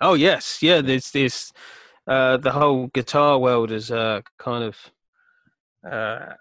Oh 0.00 0.14
yes, 0.14 0.62
yeah. 0.62 0.80
There's 0.80 1.10
this. 1.10 1.52
Uh, 2.06 2.36
the 2.36 2.52
whole 2.52 2.86
guitar 2.88 3.38
world 3.38 3.70
has 3.70 3.90
uh, 3.90 4.20
kind 4.38 4.64
of 4.64 4.76
uh, 5.90 6.34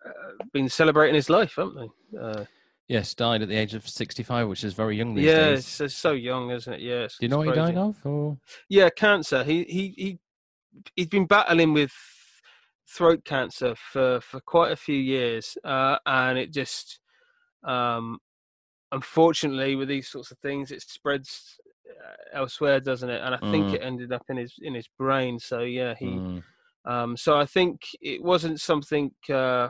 been 0.54 0.70
celebrating 0.70 1.16
his 1.16 1.30
life, 1.30 1.54
haven't 1.58 1.76
they? 1.76 2.18
Uh, 2.20 2.46
Yes, 2.88 3.16
died 3.16 3.42
at 3.42 3.48
the 3.50 3.56
age 3.56 3.74
of 3.74 3.88
65, 3.88 4.48
which 4.48 4.64
is 4.64 4.76
very 4.76 4.96
young 4.96 5.16
these 5.16 5.26
yeah, 5.26 5.50
days. 5.54 5.60
it's, 5.60 5.82
it's 5.82 5.96
so 5.96 6.12
young, 6.12 6.52
isn't 6.52 6.72
it? 6.74 6.82
Yes. 6.82 7.18
Do 7.20 7.26
you 7.26 7.30
know 7.30 7.38
what 7.40 7.48
he 7.48 7.54
died 7.54 7.78
of? 7.78 7.96
Or 8.06 8.38
Yeah, 8.70 8.90
cancer. 8.90 9.44
He 9.44 9.64
he 9.64 9.94
he 9.98 10.20
he's 10.96 11.08
been 11.08 11.26
battling 11.26 11.74
with 11.74 11.92
throat 12.88 13.26
cancer 13.26 13.74
for 13.76 14.22
for 14.22 14.40
quite 14.42 14.72
a 14.72 14.76
few 14.76 14.98
years, 14.98 15.58
uh, 15.64 15.98
and 16.06 16.38
it 16.38 16.54
just 16.54 17.00
um, 17.64 18.20
unfortunately 18.96 19.76
with 19.76 19.90
these 19.90 20.08
sorts 20.08 20.32
of 20.32 20.40
things, 20.40 20.72
it 20.72 20.82
spreads 20.82 21.60
uh, 21.90 22.40
elsewhere, 22.40 22.80
doesn't 22.80 23.10
it? 23.10 23.22
And 23.24 23.36
I 23.36 23.40
think 23.52 23.72
Mm. 23.72 23.76
it 23.76 23.82
ended 23.84 24.12
up 24.12 24.24
in 24.30 24.38
his 24.38 24.54
in 24.62 24.74
his 24.74 24.88
brain. 24.98 25.40
So 25.40 25.60
yeah, 25.62 25.94
he. 26.00 26.08
Mm, 26.08 26.44
Um, 26.86 27.18
so 27.18 27.36
I 27.44 27.48
think 27.48 27.82
it 28.02 28.22
wasn't 28.24 28.62
something 28.62 29.12
uh, 29.34 29.70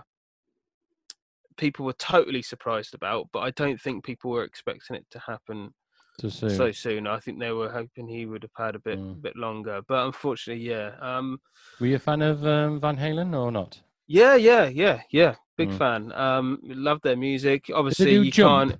people 1.58 1.86
were 1.86 1.94
totally 1.94 2.42
surprised 2.42 2.94
about, 2.94 3.28
but 3.32 3.40
I 3.40 3.52
don't 3.52 3.80
think 3.80 4.04
people 4.04 4.32
were 4.32 4.44
expecting 4.44 4.98
it 4.98 5.06
to 5.12 5.20
happen 5.20 5.74
soon. 6.20 6.50
so 6.50 6.72
soon. 6.72 7.08
I 7.08 7.20
think 7.20 7.40
they 7.40 7.52
were 7.52 7.72
hoping 7.72 8.08
he 8.08 8.26
would 8.26 8.44
have 8.44 8.66
had 8.66 8.76
a 8.76 8.80
bit 8.80 9.00
Mm. 9.00 9.22
bit 9.22 9.36
longer, 9.36 9.82
but 9.88 10.06
unfortunately, 10.06 10.64
yeah, 10.68 10.92
um, 11.02 11.40
Were 11.80 11.88
you 11.88 11.96
a 11.96 12.00
fan 12.00 12.22
of 12.22 12.46
um, 12.46 12.80
Van 12.80 12.98
Halen 12.98 13.34
or 13.34 13.52
not? 13.52 13.80
yeah, 14.08 14.36
yeah, 14.36 14.66
yeah, 14.68 15.02
yeah. 15.12 15.36
Big 15.58 15.70
Mm. 15.70 15.78
fan. 15.78 16.12
Um, 16.12 16.60
love 16.64 17.00
their 17.02 17.16
music. 17.16 17.72
Obviously, 17.74 18.14
you 18.14 18.32
Jump? 18.32 18.72
can't. 18.72 18.76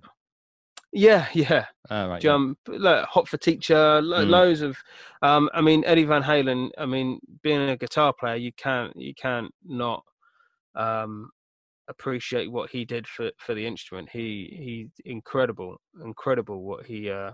Yeah, 0.96 1.28
yeah. 1.34 1.66
Ah, 1.90 2.06
right. 2.06 2.24
yeah. 2.24 2.32
Jump, 2.32 2.58
like, 2.68 3.06
Hot 3.06 3.28
for 3.28 3.38
Teacher, 3.38 4.02
lo- 4.02 4.26
Mm. 4.26 4.30
loads 4.30 4.62
of. 4.62 4.78
Um, 5.22 5.50
I 5.54 5.62
mean, 5.62 5.84
Eddie 5.86 6.06
Van 6.06 6.24
Halen. 6.24 6.72
I 6.78 6.86
mean, 6.86 7.20
being 7.44 7.70
a 7.70 7.76
guitar 7.78 8.14
player, 8.14 8.36
you 8.38 8.54
can't 8.54 8.96
you 8.96 9.14
can't 9.14 9.54
not 9.66 10.04
um, 10.76 11.30
appreciate 11.90 12.50
what 12.52 12.70
he 12.70 12.86
did 12.86 13.08
for 13.08 13.30
for 13.40 13.54
the 13.54 13.66
instrument. 13.68 14.10
He 14.10 14.90
he 15.04 15.10
incredible, 15.12 15.76
incredible 16.02 16.64
what 16.64 16.86
he 16.86 17.10
uh, 17.10 17.32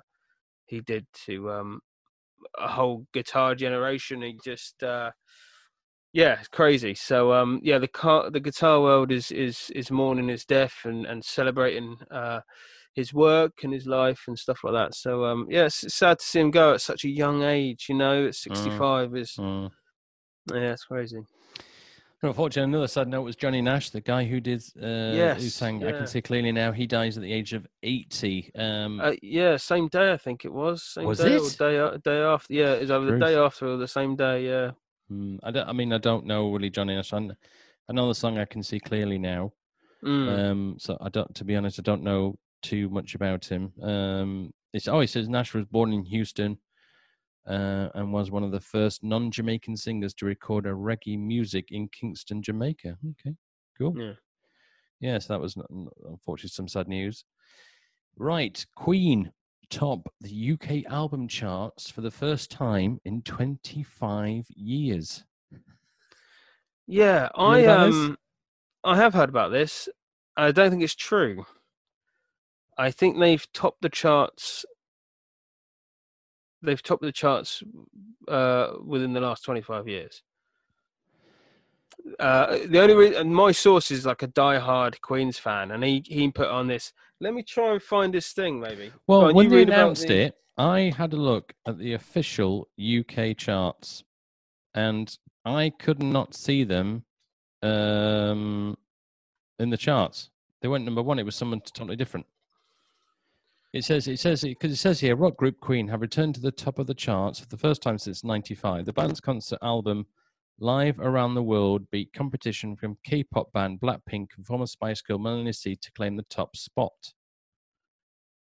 he 0.66 0.82
did 0.82 1.06
to 1.26 1.52
um, 1.52 1.82
a 2.58 2.68
whole 2.68 3.06
guitar 3.14 3.56
generation. 3.56 4.22
He 4.24 4.40
just. 4.44 4.82
Uh, 4.84 5.12
yeah, 6.14 6.40
it's 6.40 6.50
crazy. 6.50 6.94
So 6.94 7.32
um, 7.32 7.62
yeah, 7.64 7.78
the 7.78 7.88
car, 7.88 8.30
the 8.32 8.40
guitar 8.42 8.82
world 8.82 9.12
is 9.12 9.32
is 9.32 9.70
is 9.76 9.92
mourning 9.92 10.28
his 10.30 10.46
death 10.46 10.76
and 10.84 11.06
and 11.06 11.24
celebrating 11.24 11.98
uh, 12.12 12.42
his 12.94 13.14
work 13.14 13.54
and 13.64 13.74
his 13.74 13.86
life 13.88 14.24
and 14.28 14.38
stuff 14.38 14.60
like 14.64 14.74
that. 14.74 14.96
So 14.96 15.26
um, 15.26 15.48
yeah, 15.50 15.66
it's, 15.66 15.84
it's 15.84 15.96
sad 15.96 16.20
to 16.20 16.26
see 16.26 16.40
him 16.40 16.52
go 16.52 16.74
at 16.74 16.82
such 16.82 17.06
a 17.06 17.10
young 17.10 17.44
age. 17.44 17.86
You 17.90 17.96
know, 17.96 18.28
at 18.28 18.36
sixty 18.36 18.70
five 18.78 19.16
is 19.16 19.36
Mm. 19.38 19.72
yeah, 20.54 20.74
it's 20.74 20.86
crazy. 20.86 21.18
And 21.18 22.30
Unfortunately, 22.30 22.70
another 22.70 22.88
sad 22.88 23.08
note 23.08 23.24
was 23.24 23.36
Johnny 23.36 23.62
Nash, 23.62 23.90
the 23.90 24.02
guy 24.02 24.26
who 24.26 24.40
did, 24.40 24.62
uh, 24.80 24.84
who 24.84 25.18
Yes, 25.18 25.54
sang 25.56 25.84
"I. 25.84 25.92
Can 25.92 26.06
See 26.06 26.22
Clearly 26.22 26.52
Now." 26.52 26.72
He 26.72 26.86
dies 26.86 27.18
at 27.18 27.24
the 27.24 27.34
age 27.34 27.54
of 27.54 27.66
eighty. 27.82 28.52
Um, 28.54 29.00
Uh, 29.02 29.14
yeah, 29.24 29.58
same 29.58 29.88
day 29.88 30.12
I 30.12 30.18
think 30.18 30.46
it 30.46 30.54
was. 30.54 30.84
Same 30.84 31.08
Was 31.08 31.18
day 31.18 31.36
or 31.36 31.48
it? 31.48 31.58
day 31.58 31.98
day 32.04 32.22
after? 32.22 32.54
Yeah, 32.54 32.74
it's 32.74 32.92
either 32.92 33.06
the 33.06 33.20
day 33.20 33.36
after 33.36 33.68
or 33.68 33.78
the 33.78 33.88
same 33.88 34.16
day. 34.16 34.46
Yeah. 34.46 34.72
mm, 35.12 35.40
I, 35.42 35.50
don't, 35.50 35.68
I 35.68 35.74
mean, 35.74 35.94
I 35.94 35.98
don't 35.98 36.26
know 36.26 36.52
really 36.52 36.70
Johnny 36.70 36.96
Nash. 36.96 37.12
I 37.12 37.30
I 37.90 37.94
know 37.94 38.08
the 38.08 38.16
song 38.16 38.38
"I 38.38 38.46
Can 38.46 38.62
See 38.62 38.80
Clearly 38.80 39.18
Now." 39.18 39.54
Mm. 40.04 40.28
Um, 40.30 40.76
so 40.78 40.98
I 41.02 41.10
don't, 41.10 41.34
to 41.36 41.44
be 41.44 41.56
honest, 41.56 41.80
I 41.80 41.84
don't 41.84 42.04
know 42.04 42.38
too 42.62 42.90
much 42.90 43.16
about 43.16 43.46
him. 43.46 43.74
Um, 43.82 44.54
it's 44.74 44.88
oh, 44.88 45.00
it 45.00 45.10
says 45.10 45.28
Nash 45.30 45.54
was 45.54 45.66
born 45.66 45.94
in 45.94 46.06
Houston, 46.06 46.58
uh, 47.48 47.90
and 47.94 48.14
was 48.14 48.32
one 48.32 48.44
of 48.44 48.52
the 48.52 48.60
first 48.60 49.04
non-Jamaican 49.04 49.78
singers 49.78 50.14
to 50.16 50.26
record 50.26 50.66
a 50.66 50.70
reggae 50.70 51.20
music 51.20 51.68
in 51.72 51.90
Kingston, 51.90 52.42
Jamaica. 52.42 52.98
Okay, 53.12 53.36
cool. 53.78 53.98
Yeah. 53.98 54.14
Yes, 55.00 55.28
that 55.28 55.42
was 55.42 55.58
n- 55.58 55.64
n- 55.72 55.88
unfortunately 56.06 56.50
some 56.50 56.68
sad 56.68 56.88
news. 56.88 57.26
Right, 58.16 58.64
Queen 58.76 59.32
top 59.70 60.14
the 60.20 60.52
UK 60.52 60.86
album 60.92 61.28
charts 61.28 61.90
for 61.90 62.02
the 62.02 62.12
first 62.12 62.52
time 62.52 63.00
in 63.06 63.22
25 63.22 64.46
years. 64.50 65.24
Yeah, 66.88 67.30
You 67.36 67.42
I 67.42 67.66
um, 67.68 68.18
I 68.84 68.98
have 68.98 69.14
heard 69.14 69.30
about 69.30 69.52
this. 69.52 69.88
I 70.36 70.52
don't 70.52 70.70
think 70.70 70.84
it's 70.84 70.96
true. 70.96 71.46
I 72.78 72.92
think 72.92 73.20
they've 73.20 73.46
topped 73.54 73.82
the 73.82 73.90
charts. 73.90 74.66
They've 76.62 76.82
topped 76.82 77.02
the 77.02 77.12
charts 77.12 77.64
uh, 78.28 78.74
within 78.84 79.14
the 79.14 79.22
last 79.22 79.44
twenty-five 79.44 79.88
years. 79.88 80.24
Uh, 82.20 82.58
the 82.68 82.80
only 82.80 82.96
reason 82.96 83.34
my 83.34 83.52
source 83.52 83.92
is 83.92 84.06
like 84.06 84.24
a 84.24 84.28
die-hard 84.28 85.02
Queens 85.02 85.38
fan, 85.38 85.72
and 85.72 85.84
he 85.84 86.04
he 86.06 86.30
put 86.32 86.48
on 86.48 86.68
this. 86.68 86.94
Let 87.20 87.34
me 87.34 87.44
try 87.44 87.74
and 87.74 87.82
find 87.82 88.14
this 88.14 88.32
thing, 88.32 88.60
maybe. 88.60 88.92
Well, 89.08 89.26
on, 89.26 89.36
when 89.36 89.46
you 89.46 89.52
they 89.52 89.64
announced 89.64 90.08
the- 90.08 90.18
it, 90.26 90.38
I 90.58 90.94
had 90.98 91.14
a 91.14 91.18
look 91.18 91.54
at 91.68 91.78
the 91.78 91.94
official 91.94 92.68
UK 92.80 93.38
charts, 93.38 94.04
and 94.74 95.16
I 95.46 95.72
could 95.78 96.02
not 96.02 96.34
see 96.34 96.64
them 96.64 97.06
um, 97.62 98.78
in 99.60 99.70
the 99.70 99.78
charts. 99.78 100.30
They 100.62 100.68
went 100.68 100.86
number 100.86 101.02
one. 101.02 101.20
It 101.20 101.26
was 101.26 101.36
someone 101.36 101.62
totally 101.62 101.96
different. 101.96 102.26
It 103.74 103.86
says 103.86 104.08
it 104.08 104.20
says 104.20 104.42
because 104.42 104.72
it 104.72 104.78
says 104.78 105.00
here 105.00 105.16
rock 105.16 105.38
group 105.38 105.60
Queen 105.62 105.88
have 105.88 106.02
returned 106.02 106.36
to 106.36 106.42
the 106.42 106.52
top 106.52 106.78
of 106.78 106.88
the 106.88 106.94
charts 106.94 107.40
for 107.40 107.48
the 107.48 107.58
first 107.58 107.82
time 107.82 107.98
since 107.98 108.24
'95. 108.24 108.86
The 108.86 108.94
band's 108.94 109.22
concert 109.22 109.60
album 109.62 110.08
Live 110.60 111.00
Around 111.00 111.36
the 111.36 111.44
World 111.44 111.90
beat 111.90 112.12
competition 112.14 112.76
from 112.76 112.98
K-pop 113.04 113.52
band 113.54 113.80
Blackpink 113.80 114.28
and 114.36 114.46
former 114.46 114.66
Spice 114.66 115.02
Girl 115.02 115.18
Melanie 115.18 115.54
C 115.54 115.76
to 115.76 115.92
claim 115.94 116.18
the 116.18 116.24
top 116.24 116.56
spot. 116.58 117.14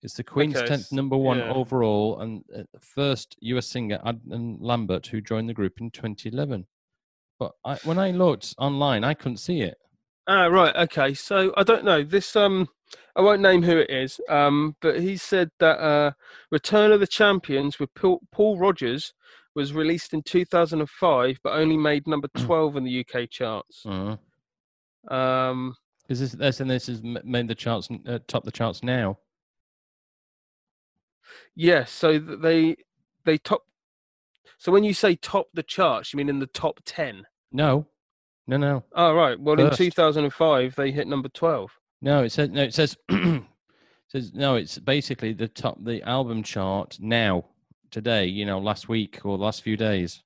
It's 0.01 0.15
the 0.15 0.23
Queen's 0.23 0.57
Okay, 0.57 0.65
tenth 0.65 0.91
number 0.91 1.17
one 1.17 1.39
yeah. 1.39 1.53
overall 1.53 2.21
and 2.21 2.43
uh, 2.55 2.63
first 2.79 3.35
US 3.41 3.67
singer 3.67 3.99
Adam 4.03 4.57
Lambert 4.59 5.07
who 5.07 5.21
joined 5.21 5.47
the 5.47 5.53
group 5.53 5.79
in 5.79 5.91
2011. 5.91 6.65
But 7.37 7.51
I, 7.63 7.75
when 7.83 7.99
I 7.99 8.11
looked 8.11 8.55
online, 8.57 9.03
I 9.03 9.13
couldn't 9.13 9.37
see 9.37 9.61
it. 9.61 9.77
Ah, 10.27 10.45
right. 10.45 10.75
Okay. 10.75 11.13
So 11.13 11.53
I 11.55 11.63
don't 11.63 11.85
know 11.85 12.03
this. 12.03 12.35
Um, 12.35 12.67
I 13.15 13.21
won't 13.21 13.41
name 13.41 13.63
who 13.63 13.77
it 13.77 13.89
is. 13.89 14.19
Um, 14.29 14.75
but 14.81 14.99
he 14.99 15.17
said 15.17 15.51
that 15.59 15.79
uh, 15.79 16.11
Return 16.51 16.91
of 16.91 16.99
the 16.99 17.07
Champions 17.07 17.79
with 17.79 17.93
Paul, 17.93 18.21
Paul 18.31 18.57
Rodgers 18.57 19.13
was 19.55 19.73
released 19.73 20.13
in 20.13 20.21
2005, 20.23 21.39
but 21.43 21.53
only 21.53 21.77
made 21.77 22.07
number 22.07 22.27
12 22.37 22.77
in 22.77 22.83
the 22.83 23.05
UK 23.05 23.29
charts. 23.29 23.85
Uh, 23.85 24.15
Um, 25.13 25.75
is 26.07 26.19
this 26.19 26.31
this 26.31 26.59
and 26.59 26.69
this 26.69 26.87
has 26.87 27.01
made 27.03 27.47
the 27.47 27.55
charts 27.55 27.87
uh, 28.07 28.19
top 28.27 28.43
the 28.43 28.51
charts 28.51 28.83
now? 28.83 29.17
yeah. 31.55 31.85
So 31.85 32.17
they 32.19 32.75
they 33.25 33.37
top. 33.37 33.63
So 34.57 34.71
when 34.71 34.83
you 34.83 34.93
say 34.93 35.15
top 35.15 35.47
the 35.53 35.63
charts, 35.63 36.11
you 36.13 36.17
mean 36.17 36.29
in 36.29 36.39
the 36.39 36.47
top 36.47 36.81
10? 36.85 37.25
No, 37.51 37.87
no, 38.45 38.57
no, 38.57 38.83
Oh, 38.93 39.13
right. 39.13 39.39
Well, 39.39 39.55
First. 39.55 39.79
in 39.79 39.85
2005, 39.87 40.75
they 40.75 40.91
hit 40.91 41.07
number 41.07 41.29
12. 41.29 41.71
No. 42.01 42.23
It 42.23 42.31
says 42.31 42.49
no. 42.49 42.63
It 42.63 42.73
says 42.73 42.97
it 43.09 43.43
says 44.07 44.33
no. 44.33 44.55
It's 44.55 44.79
basically 44.79 45.33
the 45.33 45.47
top 45.47 45.77
the 45.83 46.01
album 46.03 46.43
chart 46.43 46.97
now 46.99 47.45
today. 47.91 48.25
You 48.25 48.45
know, 48.45 48.59
last 48.59 48.89
week 48.89 49.19
or 49.23 49.37
last 49.37 49.63
few 49.63 49.77
days. 49.77 50.23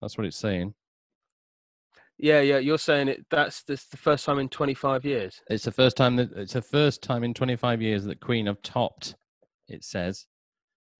That's 0.00 0.18
what 0.18 0.26
it's 0.26 0.36
saying. 0.36 0.74
Yeah, 2.18 2.40
yeah. 2.40 2.58
You're 2.58 2.78
saying 2.78 3.08
it. 3.08 3.26
That's 3.30 3.62
this 3.64 3.86
the 3.86 3.96
first 3.96 4.24
time 4.24 4.38
in 4.38 4.48
25 4.48 5.04
years. 5.04 5.40
It's 5.48 5.64
the 5.64 5.72
first 5.72 5.96
time 5.96 6.16
that 6.16 6.32
it's 6.32 6.52
the 6.52 6.62
first 6.62 7.02
time 7.02 7.24
in 7.24 7.34
25 7.34 7.82
years 7.82 8.04
that 8.04 8.20
Queen 8.20 8.46
have 8.46 8.62
topped. 8.62 9.16
It 9.68 9.84
says 9.84 10.26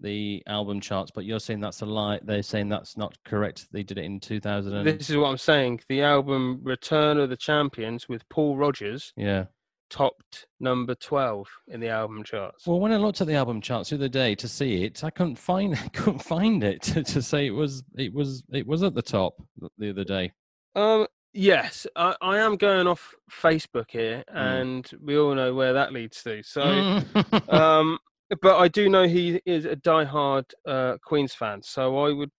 the 0.03 0.43
album 0.47 0.81
charts, 0.81 1.11
but 1.15 1.25
you're 1.25 1.41
saying 1.41 1.61
that's 1.61 1.81
a 1.81 1.87
lie. 1.87 2.19
They're 2.23 2.43
saying 2.43 2.69
that's 2.69 2.97
not 2.97 3.17
correct. 3.25 3.69
They 3.73 3.83
did 3.83 3.99
it 3.99 4.05
in 4.05 4.21
2000. 4.21 4.75
And, 4.75 4.87
This 4.87 5.11
is 5.11 5.17
what 5.17 5.29
I'm 5.29 5.39
saying. 5.39 5.81
The 5.89 6.03
album 6.03 6.61
"Return 6.63 7.19
of 7.19 7.31
the 7.31 7.37
Champions" 7.37 8.09
with 8.09 8.29
Paul 8.29 8.57
Rodgers 8.57 9.13
yeah. 9.17 9.45
Topped 9.93 10.47
number 10.59 10.95
12 10.95 11.47
in 11.69 11.79
the 11.79 11.89
album 11.91 12.25
charts. 12.25 12.67
Well, 12.67 12.81
when 12.81 12.93
I 12.93 12.97
looked 12.97 13.21
at 13.21 13.27
the 13.27 13.35
album 13.35 13.61
charts 13.61 13.91
the 13.91 13.97
other 13.97 14.09
day 14.09 14.35
to 14.37 14.49
see 14.49 14.85
it, 14.85 15.05
I 15.05 15.11
couldn't 15.11 15.37
find 15.37 15.75
I 15.85 15.89
couldn't 15.89 16.21
find 16.23 16.65
it 16.65 16.81
to, 16.85 17.03
to 17.05 17.21
say 17.23 17.47
it 17.47 17.51
was 17.51 17.83
it 17.97 18.13
was 18.15 18.43
it 18.53 18.67
was 18.67 18.83
at 18.83 18.95
the 18.95 19.03
top 19.03 19.35
the 19.79 19.91
other 19.91 20.05
day. 20.05 20.33
Um, 20.75 21.07
yes, 21.35 21.87
I, 21.95 22.17
I 22.23 22.39
am 22.39 22.57
going 22.57 22.87
off 22.87 23.15
Facebook 23.31 23.91
here, 23.91 24.25
Mm. 24.35 24.61
and 24.61 24.91
we 25.03 25.19
all 25.19 25.35
know 25.35 25.55
where 25.55 25.75
that 25.75 25.93
leads 25.93 26.23
to. 26.23 26.43
So, 26.43 26.63
Mm. 26.63 27.53
um, 27.53 27.99
but 28.41 28.57
I 28.59 28.69
do 28.69 28.89
know 28.89 29.07
he 29.07 29.43
is 29.45 29.67
a 29.67 29.77
diehard 29.77 30.45
uh, 30.67 30.97
Queens 31.05 31.35
fan, 31.35 31.63
so 31.63 31.99
I 31.99 32.13
would 32.15 32.31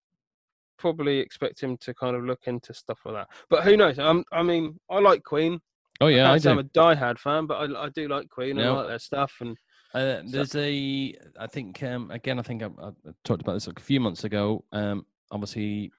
probably 0.80 1.20
expect 1.20 1.62
him 1.62 1.78
to 1.78 1.94
kind 1.94 2.16
of 2.16 2.24
look 2.24 2.42
into 2.48 2.74
stuff 2.74 3.00
like 3.06 3.14
that. 3.14 3.28
But 3.50 3.64
who 3.64 3.78
knows? 3.78 4.00
Um, 4.00 4.24
I 4.32 4.42
mean, 4.42 4.80
I 4.90 4.98
like 5.00 5.24
Queen. 5.24 5.60
Oh 6.04 6.08
yeah, 6.08 6.26
I 6.26 6.34
Can't 6.34 6.42
say 6.44 6.50
I'm 6.52 6.58
do. 6.58 6.62
a 6.62 6.96
diehard 6.96 7.18
fan, 7.20 7.46
but 7.46 7.56
I, 7.56 7.86
I 7.86 7.90
do 7.90 8.08
like 8.08 8.30
Queen. 8.30 8.60
I 8.60 8.70
like 8.70 8.88
their 8.88 9.00
stuff, 9.00 9.34
and 9.42 9.58
Uh, 9.94 10.22
there's 10.26 10.56
a, 10.56 11.16
I 11.40 11.48
think, 11.48 11.82
um, 11.84 12.10
again, 12.12 12.40
I 12.40 12.42
think 12.42 12.64
I, 12.64 12.68
I 12.68 12.92
talked 13.24 13.42
about 13.42 13.54
this 13.54 13.68
like 13.68 13.80
a 13.80 13.84
few 13.84 14.00
months 14.00 14.24
ago. 14.24 14.64
Um, 14.72 15.06
obviously, 15.32 15.92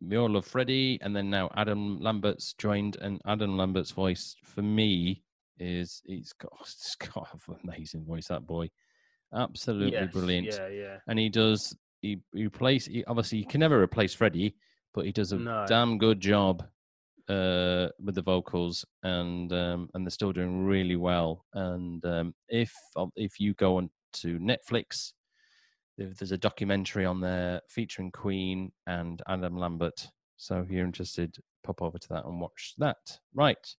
we 0.00 0.16
all 0.16 0.28
love 0.30 0.46
Freddie, 0.46 0.98
and 1.02 1.14
then 1.16 1.30
now 1.30 1.50
Adam 1.56 1.98
Lambert's 2.00 2.52
joined, 2.54 2.96
and 3.00 3.20
Adam 3.26 3.56
Lambert's 3.56 3.90
voice 3.90 4.36
for 4.44 4.62
me 4.62 5.22
is 5.58 6.02
he's 6.06 6.32
got, 6.34 6.52
he's 6.60 6.96
got 7.12 7.28
an 7.48 7.56
amazing 7.64 8.04
voice. 8.04 8.28
That 8.28 8.46
boy, 8.46 8.68
absolutely 9.34 9.92
yes, 9.92 10.12
brilliant. 10.12 10.46
Yeah, 10.48 10.68
yeah. 10.68 10.96
And 11.08 11.18
he 11.18 11.28
does, 11.28 11.76
he, 12.02 12.20
he 12.34 12.44
replace, 12.46 12.86
he, 12.86 13.04
obviously, 13.06 13.38
you 13.38 13.46
can 13.46 13.60
never 13.60 13.82
replace 13.82 14.14
Freddie, 14.14 14.54
but 14.94 15.04
he 15.04 15.12
does 15.12 15.32
a 15.32 15.36
No. 15.38 15.64
damn 15.66 15.98
good 15.98 16.20
job 16.20 16.64
uh 17.28 17.88
with 18.02 18.14
the 18.14 18.22
vocals 18.22 18.84
and 19.02 19.52
um 19.52 19.88
and 19.94 20.04
they're 20.06 20.10
still 20.10 20.32
doing 20.32 20.64
really 20.64 20.96
well. 20.96 21.44
And 21.54 22.04
um 22.06 22.34
if 22.48 22.72
um, 22.96 23.10
if 23.16 23.38
you 23.40 23.54
go 23.54 23.76
on 23.76 23.90
to 24.14 24.38
netflix 24.38 25.12
there's 25.98 26.32
a 26.32 26.38
documentary 26.38 27.04
on 27.04 27.20
there 27.20 27.60
featuring 27.68 28.10
queen 28.12 28.70
and 28.86 29.20
adam 29.28 29.56
lambert. 29.58 30.08
So 30.36 30.60
if 30.60 30.70
you're 30.70 30.84
interested 30.84 31.36
pop 31.64 31.82
over 31.82 31.98
to 31.98 32.08
that 32.10 32.24
and 32.24 32.40
watch 32.40 32.74
that. 32.78 33.18
Right. 33.34 33.74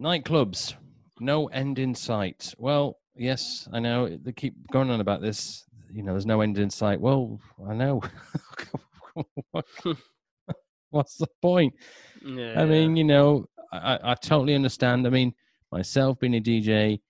Nightclubs. 0.00 0.74
No 1.20 1.48
end 1.48 1.78
in 1.78 1.94
sight. 1.94 2.54
Well 2.58 2.98
yes 3.20 3.66
i 3.72 3.80
know 3.80 4.08
they 4.08 4.30
keep 4.32 4.54
going 4.70 4.90
on 4.90 5.00
about 5.00 5.20
this. 5.20 5.64
You 5.92 6.02
know 6.04 6.12
there's 6.12 6.26
no 6.26 6.40
end 6.40 6.58
in 6.58 6.70
sight. 6.70 7.00
Well 7.00 7.40
i 7.68 7.74
know. 7.74 8.02
What- 9.50 9.64
what's 10.90 11.16
the 11.16 11.28
point 11.42 11.74
yeah 12.24 12.60
I 12.60 12.64
mean, 12.64 12.96
you 12.96 13.04
know, 13.04 13.46
I, 13.72 13.98
I- 14.02 14.14
totally 14.14 14.54
understand. 14.54 15.06
I 15.06 15.10
mean, 15.10 15.34
myself 15.70 16.18
being 16.18 16.36
a 16.36 16.40
DJ, 16.40 17.00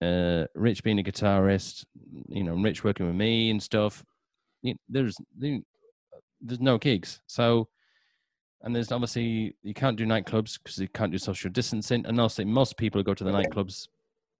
uh, 0.00 0.46
Rich 0.54 0.82
being 0.82 0.98
a 0.98 1.02
guitarist, 1.02 1.84
you 2.28 2.44
know, 2.44 2.54
Rich 2.54 2.84
working 2.84 3.06
with 3.06 3.14
me 3.14 3.50
and 3.50 3.62
stuff. 3.62 4.04
You, 4.62 4.74
there's 4.88 5.16
there's 5.38 6.60
no 6.60 6.78
gigs, 6.78 7.20
so 7.26 7.68
and 8.62 8.74
there's 8.74 8.92
obviously 8.92 9.56
you 9.62 9.74
can't 9.74 9.96
do 9.96 10.06
nightclubs 10.06 10.58
because 10.62 10.78
you 10.78 10.88
can't 10.88 11.12
do 11.12 11.18
social 11.18 11.50
distancing. 11.50 12.06
And 12.06 12.20
also, 12.20 12.44
most 12.44 12.76
people 12.76 13.00
who 13.00 13.04
go 13.04 13.14
to 13.14 13.24
the 13.24 13.32
nightclubs, 13.32 13.88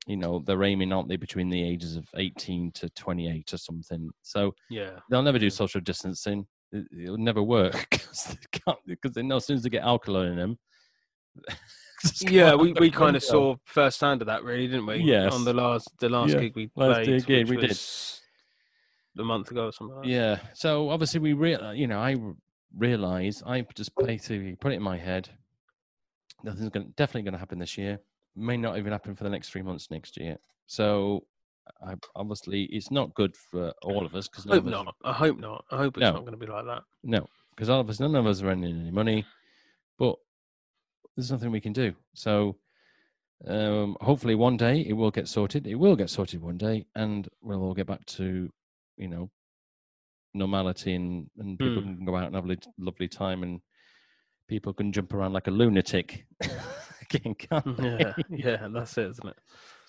you 0.07 0.17
know, 0.17 0.43
they're 0.47 0.63
aiming, 0.63 0.93
aren't 0.93 1.09
they, 1.09 1.17
between 1.17 1.49
the 1.49 1.63
ages 1.63 1.97
of 1.97 2.07
18 2.17 2.73
to 2.73 2.89
28 2.91 3.53
or 3.53 3.57
something. 3.57 4.11
So 4.23 4.55
yeah. 4.71 4.99
they'll 5.11 5.23
never 5.23 5.41
do 5.41 5.51
social 5.51 5.81
distancing. 5.81 6.47
It, 6.73 6.87
it'll 7.05 7.19
never 7.19 7.43
work 7.43 7.73
because 7.91 8.25
they 8.25 8.61
can't 8.61 8.79
because 8.87 9.13
they 9.13 9.23
know 9.23 9.37
as 9.37 9.47
soon 9.47 9.57
as 9.57 9.63
they 9.63 9.71
get 9.71 9.85
alcohol 9.85 10.23
in 10.23 10.37
them. 10.37 10.59
Yeah, 12.21 12.55
we, 12.57 12.73
we 12.81 12.91
kind 12.91 13.15
of 13.15 13.23
saw 13.23 13.55
first 13.65 14.01
hand 14.01 14.23
of 14.23 14.27
that, 14.27 14.43
really, 14.43 14.67
didn't 14.67 14.87
we? 14.87 14.97
Yes. 14.97 15.33
On 15.33 15.45
the 15.45 15.53
last 15.53 15.89
the 16.01 16.09
last 16.09 16.33
Yeah, 16.33 16.41
gig 16.41 16.57
we 16.57 16.71
last 16.75 17.05
played, 17.05 17.27
gig 17.27 17.49
we 17.49 17.57
did. 17.57 17.71
was 17.71 18.21
a 19.19 19.23
month 19.23 19.51
ago 19.51 19.67
or 19.67 19.73
something. 19.73 19.97
Like 19.97 20.05
that. 20.07 20.11
Yeah. 20.11 20.39
So 20.55 20.91
obviously 20.91 21.21
we 21.21 21.33
real 21.33 21.63
uh, 21.63 21.73
you 21.73 21.87
know 21.87 22.01
I 22.01 22.17
realize 22.77 23.43
I 23.47 23.65
just 23.75 23.95
basically 23.97 24.57
put 24.57 24.73
it 24.73 24.77
in 24.77 24.83
my 24.83 24.99
head. 24.99 25.29
Nothing's 26.43 26.71
going 26.71 26.93
definitely 26.97 27.23
going 27.23 27.35
to 27.35 27.39
happen 27.39 27.59
this 27.59 27.79
year. 27.79 28.01
May 28.35 28.57
not 28.57 28.79
even 28.79 28.93
happen 28.93 29.15
for 29.15 29.25
the 29.25 29.31
next 29.31 29.51
three 29.51 29.63
months 29.63 29.91
next 29.91 30.19
year. 30.19 30.39
So 30.67 31.25
I, 31.87 31.95
obviously 32.17 32.65
it's 32.65 32.91
not 32.91 33.15
good 33.15 33.37
for 33.37 33.73
all 33.83 34.05
of 34.07 34.15
us 34.15 34.29
because 34.29 34.47
I 34.47 34.55
hope 34.55 34.65
not. 34.65 34.95
I 35.05 35.13
hope 35.13 35.39
not. 35.39 35.65
I 35.71 35.77
hope 35.79 35.97
it's 35.97 36.03
No. 36.03 36.13
not 36.13 36.21
going 36.25 36.39
to 36.39 36.47
be 36.47 36.47
like 36.47 36.65
that. 36.67 36.83
No, 37.03 37.27
because 37.51 37.69
all 37.69 37.81
of 37.81 37.91
us, 37.91 38.01
none 38.01 38.15
of 38.15 38.27
us 38.27 38.43
are 38.43 38.49
earning 38.49 38.81
any 38.81 38.91
money, 38.91 39.25
but 39.99 40.17
there's 41.17 41.31
nothing 41.31 41.51
we 41.51 41.61
can 41.61 41.73
do. 41.73 41.95
So 42.15 42.57
um, 43.47 43.97
hopefully 44.01 44.35
one 44.35 44.57
day 44.57 44.81
it 44.81 44.93
will 44.93 45.11
get 45.11 45.29
sorted. 45.29 45.67
It 45.67 45.75
will 45.75 45.97
get 45.97 46.11
sorted 46.11 46.41
one 46.43 46.59
day, 46.59 46.87
and 46.95 47.29
we'll 47.43 47.63
all 47.63 47.75
get 47.75 47.87
back 47.87 48.05
to, 48.07 48.51
you 48.97 49.09
know, 49.09 49.31
normality, 50.35 50.95
and, 50.95 51.29
and 51.39 51.59
people 51.59 51.83
Hmm. 51.83 51.95
can 51.97 52.05
go 52.05 52.17
out 52.17 52.27
and 52.27 52.35
have 52.37 52.49
a 52.49 52.57
lovely 52.79 53.09
time, 53.09 53.43
and 53.43 53.61
people 54.49 54.73
can 54.73 54.93
jump 54.93 55.13
around 55.13 55.33
like 55.33 55.49
a 55.49 55.51
lunatic. 55.51 56.27
Again, 57.03 57.35
can't 57.35 57.67
Yeah, 57.81 58.13
yeah, 58.31 58.69
that's 58.73 58.97
it, 58.97 59.11
isn't 59.11 59.29
it? 59.29 59.37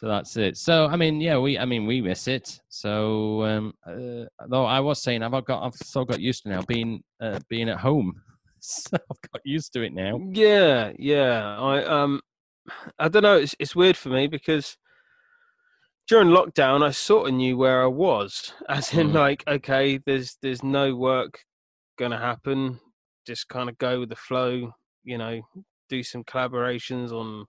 So 0.04 0.10
that's 0.10 0.36
it. 0.36 0.58
So 0.58 0.88
I 0.88 0.98
mean, 0.98 1.22
yeah, 1.22 1.38
we 1.38 1.58
I 1.58 1.64
mean 1.64 1.86
we 1.86 2.02
miss 2.02 2.28
it. 2.28 2.60
So 2.68 3.42
um 3.46 3.74
uh, 3.88 4.26
though 4.50 4.66
I 4.66 4.82
was 4.82 5.02
saying 5.02 5.24
I've 5.24 5.32
got 5.46 5.64
I've 5.64 5.76
so 5.76 6.04
got 6.04 6.20
used 6.20 6.44
to 6.44 6.50
now 6.50 6.62
being 6.64 7.02
uh, 7.22 7.40
being 7.48 7.70
at 7.70 7.80
home. 7.80 8.22
So 8.60 8.96
I've 8.96 9.32
got 9.32 9.42
used 9.46 9.72
to 9.74 9.82
it 9.82 9.94
now. 9.94 10.20
Yeah, 10.32 10.92
yeah. 11.00 11.58
I 11.58 11.84
um, 11.86 12.20
I 13.00 13.08
don't 13.08 13.24
know. 13.24 13.38
It's 13.38 13.56
it's 13.60 13.78
weird 13.78 13.96
for 13.96 14.10
me 14.10 14.28
because 14.28 14.78
during 16.10 16.30
lockdown, 16.30 16.84
I 16.84 16.92
sort 16.92 17.30
of 17.30 17.34
knew 17.36 17.56
where 17.58 17.82
I 17.84 17.88
was, 17.88 18.54
as 18.70 18.94
in 18.94 19.10
Mm. 19.12 19.14
like, 19.14 19.44
okay, 19.48 20.00
there's 20.06 20.38
there's 20.42 20.64
no 20.64 20.96
work 20.96 21.40
gonna 21.98 22.18
happen. 22.20 22.80
Just 23.26 23.48
kind 23.48 23.70
of 23.70 23.78
go 23.78 24.02
with 24.02 24.10
the 24.10 24.18
flow, 24.18 24.74
you 25.06 25.18
know. 25.18 25.42
Do 25.90 26.04
some 26.04 26.24
collaborations 26.26 27.12
on 27.12 27.46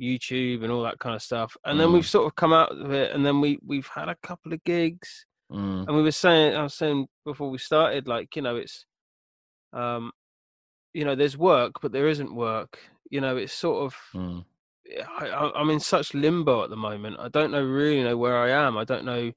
YouTube 0.00 0.62
and 0.62 0.72
all 0.72 0.82
that 0.82 0.98
kind 0.98 1.14
of 1.14 1.22
stuff, 1.22 1.56
and 1.64 1.78
then 1.78 1.88
Mm. 1.88 1.94
we've 1.94 2.06
sort 2.06 2.26
of 2.26 2.34
come 2.34 2.52
out 2.52 2.72
of 2.72 2.92
it, 2.92 3.12
and 3.12 3.24
then 3.24 3.40
we 3.40 3.58
we've 3.64 3.86
had 3.86 4.08
a 4.08 4.16
couple 4.22 4.52
of 4.52 4.62
gigs, 4.64 5.26
Mm, 5.50 5.86
and 5.86 5.96
we 5.96 6.02
were 6.02 6.12
saying 6.12 6.56
I 6.56 6.62
was 6.62 6.74
saying 6.74 7.06
before 7.24 7.50
we 7.50 7.58
started, 7.58 8.08
like 8.08 8.34
you 8.36 8.42
know, 8.42 8.56
it's 8.56 8.86
um, 9.72 10.12
you 10.94 11.04
know, 11.04 11.14
there's 11.14 11.36
work, 11.38 11.72
but 11.80 11.92
there 11.92 12.08
isn't 12.08 12.34
work. 12.34 12.78
You 13.10 13.20
know, 13.20 13.36
it's 13.36 13.52
sort 13.52 13.84
of 13.84 13.96
mm, 14.14 14.44
I, 15.20 15.28
I- 15.28 15.60
I'm 15.60 15.70
in 15.70 15.80
such 15.80 16.14
limbo 16.14 16.64
at 16.64 16.70
the 16.70 16.76
moment. 16.76 17.16
I 17.18 17.28
don't 17.28 17.50
know 17.52 17.62
really 17.62 18.02
know 18.02 18.16
where 18.16 18.38
I 18.38 18.50
am. 18.50 18.76
I 18.76 18.84
don't 18.84 19.04
know. 19.04 19.32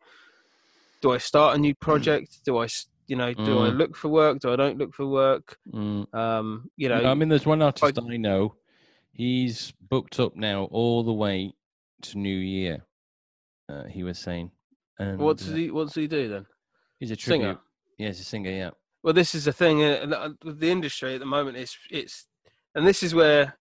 Do 1.01 1.11
I 1.11 1.17
start 1.17 1.55
a 1.55 1.59
new 1.59 1.75
project? 1.75 2.39
Do 2.45 2.57
I 2.57 2.67
you 3.07 3.15
know, 3.15 3.33
do 3.33 3.59
I 3.59 3.69
Mm. 3.69 3.77
look 3.77 3.95
for 3.95 4.09
work? 4.09 4.39
Do 4.39 4.51
I 4.51 4.55
don't 4.55 4.77
look 4.79 4.93
for 4.93 5.05
work? 5.05 5.57
mm. 5.71 6.11
Um, 6.15 6.69
you 6.75 6.89
know, 6.89 7.05
I 7.05 7.13
mean, 7.13 7.29
there's 7.29 7.45
one 7.45 7.61
artist 7.61 7.99
I 7.99 8.17
know. 8.17 8.55
He's 9.15 9.71
booked 9.89 10.19
up 10.19 10.35
now 10.35 10.65
all 10.65 11.01
the 11.03 11.13
way 11.13 11.53
to 12.01 12.17
New 12.17 12.35
Year. 12.37 12.85
Uh, 13.69 13.85
he 13.85 14.03
was 14.03 14.19
saying, 14.19 14.51
and 14.99 15.17
what 15.17 15.37
does 15.37 15.53
uh, 15.53 15.55
he 15.55 15.71
what 15.71 15.85
does 15.85 15.95
he 15.95 16.05
do 16.07 16.27
then? 16.27 16.45
he's 16.99 17.11
a 17.11 17.15
tribute. 17.15 17.43
Singer. 17.43 17.59
Yeah, 17.97 18.07
he's 18.07 18.19
a 18.19 18.23
singer. 18.25 18.51
Yeah. 18.51 18.71
Well, 19.03 19.13
this 19.13 19.33
is 19.33 19.45
the 19.45 19.53
thing 19.53 19.81
uh, 19.83 20.05
uh, 20.11 20.29
with 20.43 20.59
the 20.59 20.69
industry 20.69 21.13
at 21.13 21.21
the 21.21 21.25
moment. 21.25 21.55
It's 21.55 21.77
it's, 21.89 22.27
and 22.75 22.85
this 22.85 23.03
is 23.03 23.15
where 23.15 23.57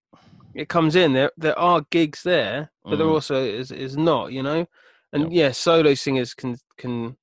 it 0.56 0.68
comes 0.68 0.96
in. 0.96 1.12
There 1.12 1.30
there 1.36 1.58
are 1.58 1.86
gigs 1.90 2.24
there, 2.24 2.72
but 2.84 2.96
there 2.96 3.06
Mm. 3.06 3.12
also 3.14 3.36
is 3.44 3.70
is 3.70 3.96
not. 3.96 4.32
You 4.32 4.42
know, 4.42 4.66
and 5.12 5.24
No. 5.24 5.28
yeah, 5.30 5.52
solo 5.52 5.94
singers 5.94 6.34
can 6.34 6.56
can. 6.78 7.16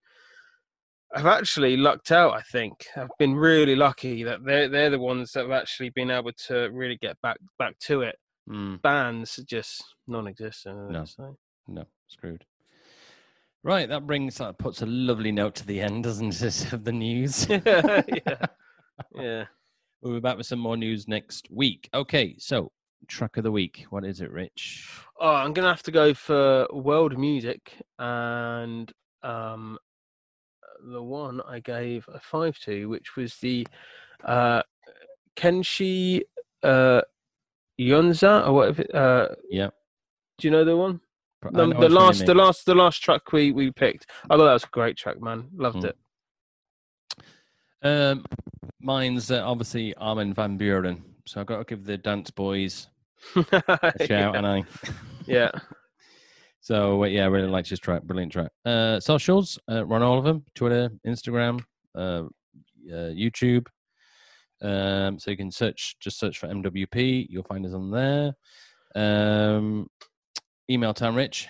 I've 1.14 1.26
actually 1.26 1.76
lucked 1.76 2.14
out. 2.14 2.34
I 2.34 2.42
think 2.42 2.88
I've 2.96 3.10
been 3.20 3.36
really 3.36 3.76
lucky 3.76 4.24
that 4.24 4.46
they're 4.46 4.70
they're 4.70 4.90
the 4.90 5.00
ones 5.00 5.34
that 5.34 5.42
have 5.42 5.52
actually 5.52 5.90
been 5.90 6.10
able 6.10 6.32
to 6.48 6.70
really 6.72 6.96
get 6.96 7.20
back 7.22 7.38
back 7.60 7.78
to 7.80 8.02
it. 8.04 8.16
Mm. 8.50 8.82
Bands 8.82 9.40
are 9.40 9.44
just 9.44 9.84
non-existent. 10.08 10.92
No. 10.92 11.06
So. 11.06 11.38
No, 11.68 11.86
screwed. 12.08 12.46
Right, 13.64 13.88
that 13.90 14.08
brings 14.08 14.38
that 14.38 14.58
puts 14.58 14.82
a 14.82 14.88
lovely 14.88 15.32
note 15.32 15.56
to 15.56 15.68
the 15.68 15.82
end, 15.82 16.04
doesn't 16.04 16.42
it, 16.42 16.74
of 16.74 16.84
the 16.84 16.92
news? 16.92 17.48
yeah, 17.50 18.02
yeah. 19.16 19.46
We'll 20.02 20.16
be 20.16 20.20
back 20.20 20.38
with 20.38 20.48
some 20.48 20.58
more 20.58 20.78
news 20.78 21.08
next 21.08 21.48
week. 21.52 21.88
Okay, 21.94 22.36
so 22.40 22.72
track 23.08 23.38
of 23.38 23.44
the 23.44 23.52
week. 23.52 23.86
What 23.92 24.04
is 24.04 24.20
it, 24.20 24.32
Rich? 24.32 24.90
Oh, 25.20 25.36
I'm 25.36 25.54
gonna 25.54 25.68
have 25.68 25.84
to 25.84 25.92
go 25.92 26.16
for 26.16 26.68
world 26.74 27.20
music, 27.20 27.74
and 28.00 28.92
um, 29.22 29.78
the 30.92 31.04
one 31.04 31.40
I 31.48 31.60
gave 31.60 32.08
a 32.12 32.20
five 32.20 32.58
to, 32.62 32.88
which 32.88 33.16
was 33.16 33.36
the 33.36 33.68
uh, 34.26 34.64
Kenshi 35.36 36.22
uh, 36.64 37.02
Yonza 37.80 38.48
or 38.48 38.54
whatever. 38.54 38.84
Uh, 38.94 39.36
Yeah. 39.50 39.70
Do 40.38 40.48
you 40.48 40.52
know 40.52 40.64
the 40.66 40.76
one? 40.78 41.00
The, 41.44 41.50
know 41.52 41.68
the 41.68 41.68
which 41.70 41.78
one 41.80 41.92
you 41.92 41.98
last, 41.98 42.26
the 42.26 42.34
last, 42.36 42.66
the 42.66 42.76
last 42.76 42.98
track 43.04 43.32
we 43.32 43.52
we 43.52 43.72
picked. 43.72 44.06
I 44.30 44.38
thought 44.38 44.46
that 44.46 44.54
was 44.54 44.64
a 44.64 44.68
great 44.72 44.98
track, 44.98 45.22
man. 45.22 45.48
Loved 45.56 45.80
Mm. 45.84 45.86
it. 45.86 45.98
Um, 47.84 48.26
mine's 48.80 49.32
uh, 49.32 49.42
obviously 49.46 49.94
Armin 49.96 50.34
van 50.34 50.58
Buuren. 50.58 51.02
So 51.26 51.40
I've 51.42 51.48
got 51.48 51.58
to 51.58 51.64
give 51.64 51.84
the 51.86 51.98
dance 51.98 52.30
boys 52.32 52.88
a 53.36 53.44
shout, 54.00 54.10
yeah. 54.10 54.32
and 54.34 54.48
I. 54.48 54.64
yeah. 55.26 55.52
So 56.64 57.04
uh, 57.04 57.08
yeah, 57.08 57.24
I 57.24 57.28
really 57.28 57.48
liked 57.48 57.70
his 57.70 57.80
track. 57.80 58.04
Brilliant 58.04 58.32
track. 58.34 58.52
Uh, 58.64 59.00
socials, 59.00 59.58
uh, 59.68 59.84
run 59.84 60.04
all 60.04 60.20
of 60.20 60.24
them: 60.26 60.46
Twitter, 60.54 60.92
Instagram, 61.08 61.60
uh, 61.96 62.26
uh, 62.30 63.10
YouTube. 63.18 63.66
Um, 64.62 65.20
so 65.20 65.32
you 65.32 65.38
can 65.38 65.52
search, 65.52 65.96
just 66.00 66.20
search 66.20 66.38
for 66.38 66.48
MWP. 66.48 67.28
You'll 67.30 67.44
find 67.44 67.66
us 67.66 67.74
on 67.74 67.92
there. 67.92 68.34
Um, 68.96 69.88
email 70.70 70.94
Town 70.94 71.16
Rich. 71.16 71.48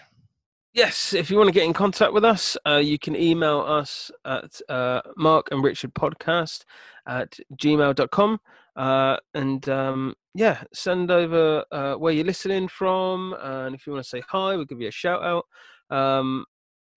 Yes, 0.74 1.14
if 1.14 1.30
you 1.30 1.36
want 1.36 1.50
to 1.50 1.54
get 1.54 1.66
in 1.66 1.74
contact 1.74 2.14
with 2.14 2.24
us, 2.24 2.56
uh, 2.66 2.78
you 2.78 2.98
can 2.98 3.14
email 3.14 3.60
us 3.60 4.10
at 4.24 4.62
uh, 4.70 5.02
Mark 5.18 5.50
and 5.52 5.62
Richard 5.62 5.94
Podcast 5.94 6.64
at 7.06 7.38
gmail.com. 7.58 8.40
Uh, 8.78 9.18
and 9.34 9.68
um, 9.68 10.14
yeah, 10.34 10.64
send 10.74 11.12
over 11.12 11.66
uh, 11.74 11.96
where 11.96 12.14
you're 12.14 12.24
listening 12.24 12.70
from. 12.70 13.36
And 13.42 13.76
if 13.76 13.86
you 13.86 13.92
want 13.92 14.06
to 14.06 14.10
say 14.10 14.24
hi, 14.30 14.56
we'll 14.56 14.64
give 14.64 14.80
you 14.80 14.88
a 14.88 14.92
shout 14.92 15.22
out. 15.24 15.46
Um, 15.90 16.46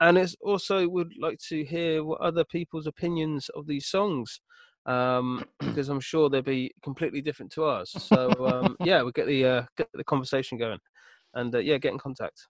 and 0.00 0.18
it's 0.18 0.36
also 0.40 0.88
would 0.88 1.12
like 1.20 1.38
to 1.48 1.64
hear 1.64 2.04
what 2.04 2.20
other 2.20 2.44
people's 2.44 2.86
opinions 2.86 3.48
of 3.56 3.66
these 3.66 3.86
songs. 3.86 4.40
Um, 4.86 5.44
because 5.60 5.88
I'm 5.88 6.00
sure 6.00 6.28
they'll 6.28 6.42
be 6.42 6.70
completely 6.82 7.22
different 7.22 7.52
to 7.52 7.64
ours. 7.64 7.90
So 7.90 8.30
um, 8.46 8.76
yeah, 8.84 9.02
we'll 9.02 9.12
get 9.12 9.26
the 9.26 9.44
uh, 9.44 9.62
get 9.76 9.88
the 9.94 10.04
conversation 10.04 10.58
going, 10.58 10.78
and 11.34 11.54
uh, 11.54 11.58
yeah, 11.58 11.78
get 11.78 11.92
in 11.92 11.98
contact. 11.98 12.46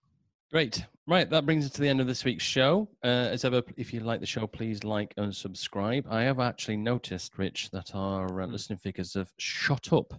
Great. 0.50 0.84
Right, 1.06 1.28
that 1.30 1.46
brings 1.46 1.66
us 1.66 1.72
to 1.72 1.80
the 1.80 1.88
end 1.88 2.00
of 2.00 2.06
this 2.06 2.24
week's 2.24 2.44
show. 2.44 2.88
Uh, 3.02 3.08
as 3.08 3.44
ever, 3.44 3.62
if 3.76 3.92
you 3.92 4.00
like 4.00 4.20
the 4.20 4.26
show, 4.26 4.46
please 4.46 4.84
like 4.84 5.12
and 5.16 5.34
subscribe. 5.34 6.06
I 6.08 6.22
have 6.22 6.38
actually 6.38 6.76
noticed, 6.76 7.36
Rich, 7.38 7.70
that 7.72 7.94
our 7.94 8.40
uh, 8.40 8.46
listening 8.46 8.78
figures 8.78 9.14
have 9.14 9.30
shot 9.36 9.92
up 9.92 10.14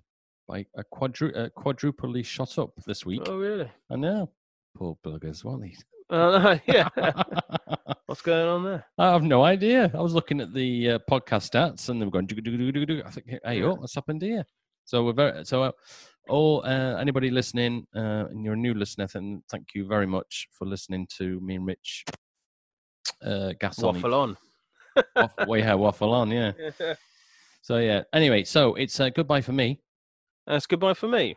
by 0.47 0.66
a 0.76 0.84
quadru- 0.93 1.36
uh, 1.36 1.49
quadruply 1.57 2.24
shot 2.24 2.57
up 2.57 2.72
this 2.86 3.05
week. 3.05 3.22
Oh 3.28 3.38
really? 3.38 3.72
I 3.89 3.95
know. 3.95 4.30
Poor 4.76 4.97
buggers, 5.03 5.43
what 5.43 5.53
are 5.53 5.61
these? 5.61 5.84
Uh, 6.10 6.58
yeah. 6.68 6.89
What's 8.06 8.22
going 8.22 8.47
on 8.47 8.64
there? 8.64 8.86
I 8.97 9.12
have 9.12 9.24
no 9.24 9.43
idea. 9.43 9.91
I 9.93 10.01
was 10.01 10.14
looking 10.14 10.39
at 10.41 10.53
the 10.53 10.91
uh, 10.91 10.99
podcast 11.10 11.49
stats 11.51 11.89
and 11.89 11.99
they 12.01 12.06
were 12.06 12.12
going. 12.12 12.28
"Doo, 12.28 12.36
doo, 12.36 12.58
doo, 12.58 12.72
doo, 12.72 12.86
doo." 12.86 13.01
I 13.06 13.10
think, 13.10 13.28
hey, 13.43 13.60
Yeah. 13.60 13.66
oh, 13.66 13.76
what's 13.76 13.95
happened 13.95 14.22
here? 14.22 14.45
So 14.86 15.03
we're 15.03 15.14
very 15.14 15.45
so. 15.45 15.64
Uh, 15.64 15.72
all 16.28 16.64
uh, 16.66 16.97
anybody 16.97 17.30
listening, 17.30 17.86
uh, 17.95 18.26
and 18.32 18.43
you're 18.43 18.56
a 18.56 18.58
new 18.58 18.74
listener, 18.74 19.06
then 19.14 19.43
thank 19.51 19.76
you 19.76 19.86
very 19.88 20.08
much 20.08 20.47
for 20.58 20.66
listening 20.66 21.08
to 21.18 21.39
me 21.39 21.53
and 21.56 21.68
Rich. 21.68 22.03
Uh, 23.24 23.53
gas 23.60 23.78
on, 23.84 23.93
Waffle 23.93 24.14
on. 24.16 24.38
waffle, 25.16 25.45
way 25.45 25.62
how 25.62 25.78
waffle 25.78 26.14
on, 26.14 26.32
yeah. 26.32 26.51
So 27.62 27.78
yeah. 27.78 28.03
Anyway, 28.14 28.43
so 28.43 28.74
it's 28.76 28.99
uh, 28.99 29.10
goodbye 29.10 29.41
for 29.41 29.51
me. 29.51 29.82
That's 30.47 30.66
goodbye 30.68 30.93
for 30.95 31.08
me. 31.08 31.36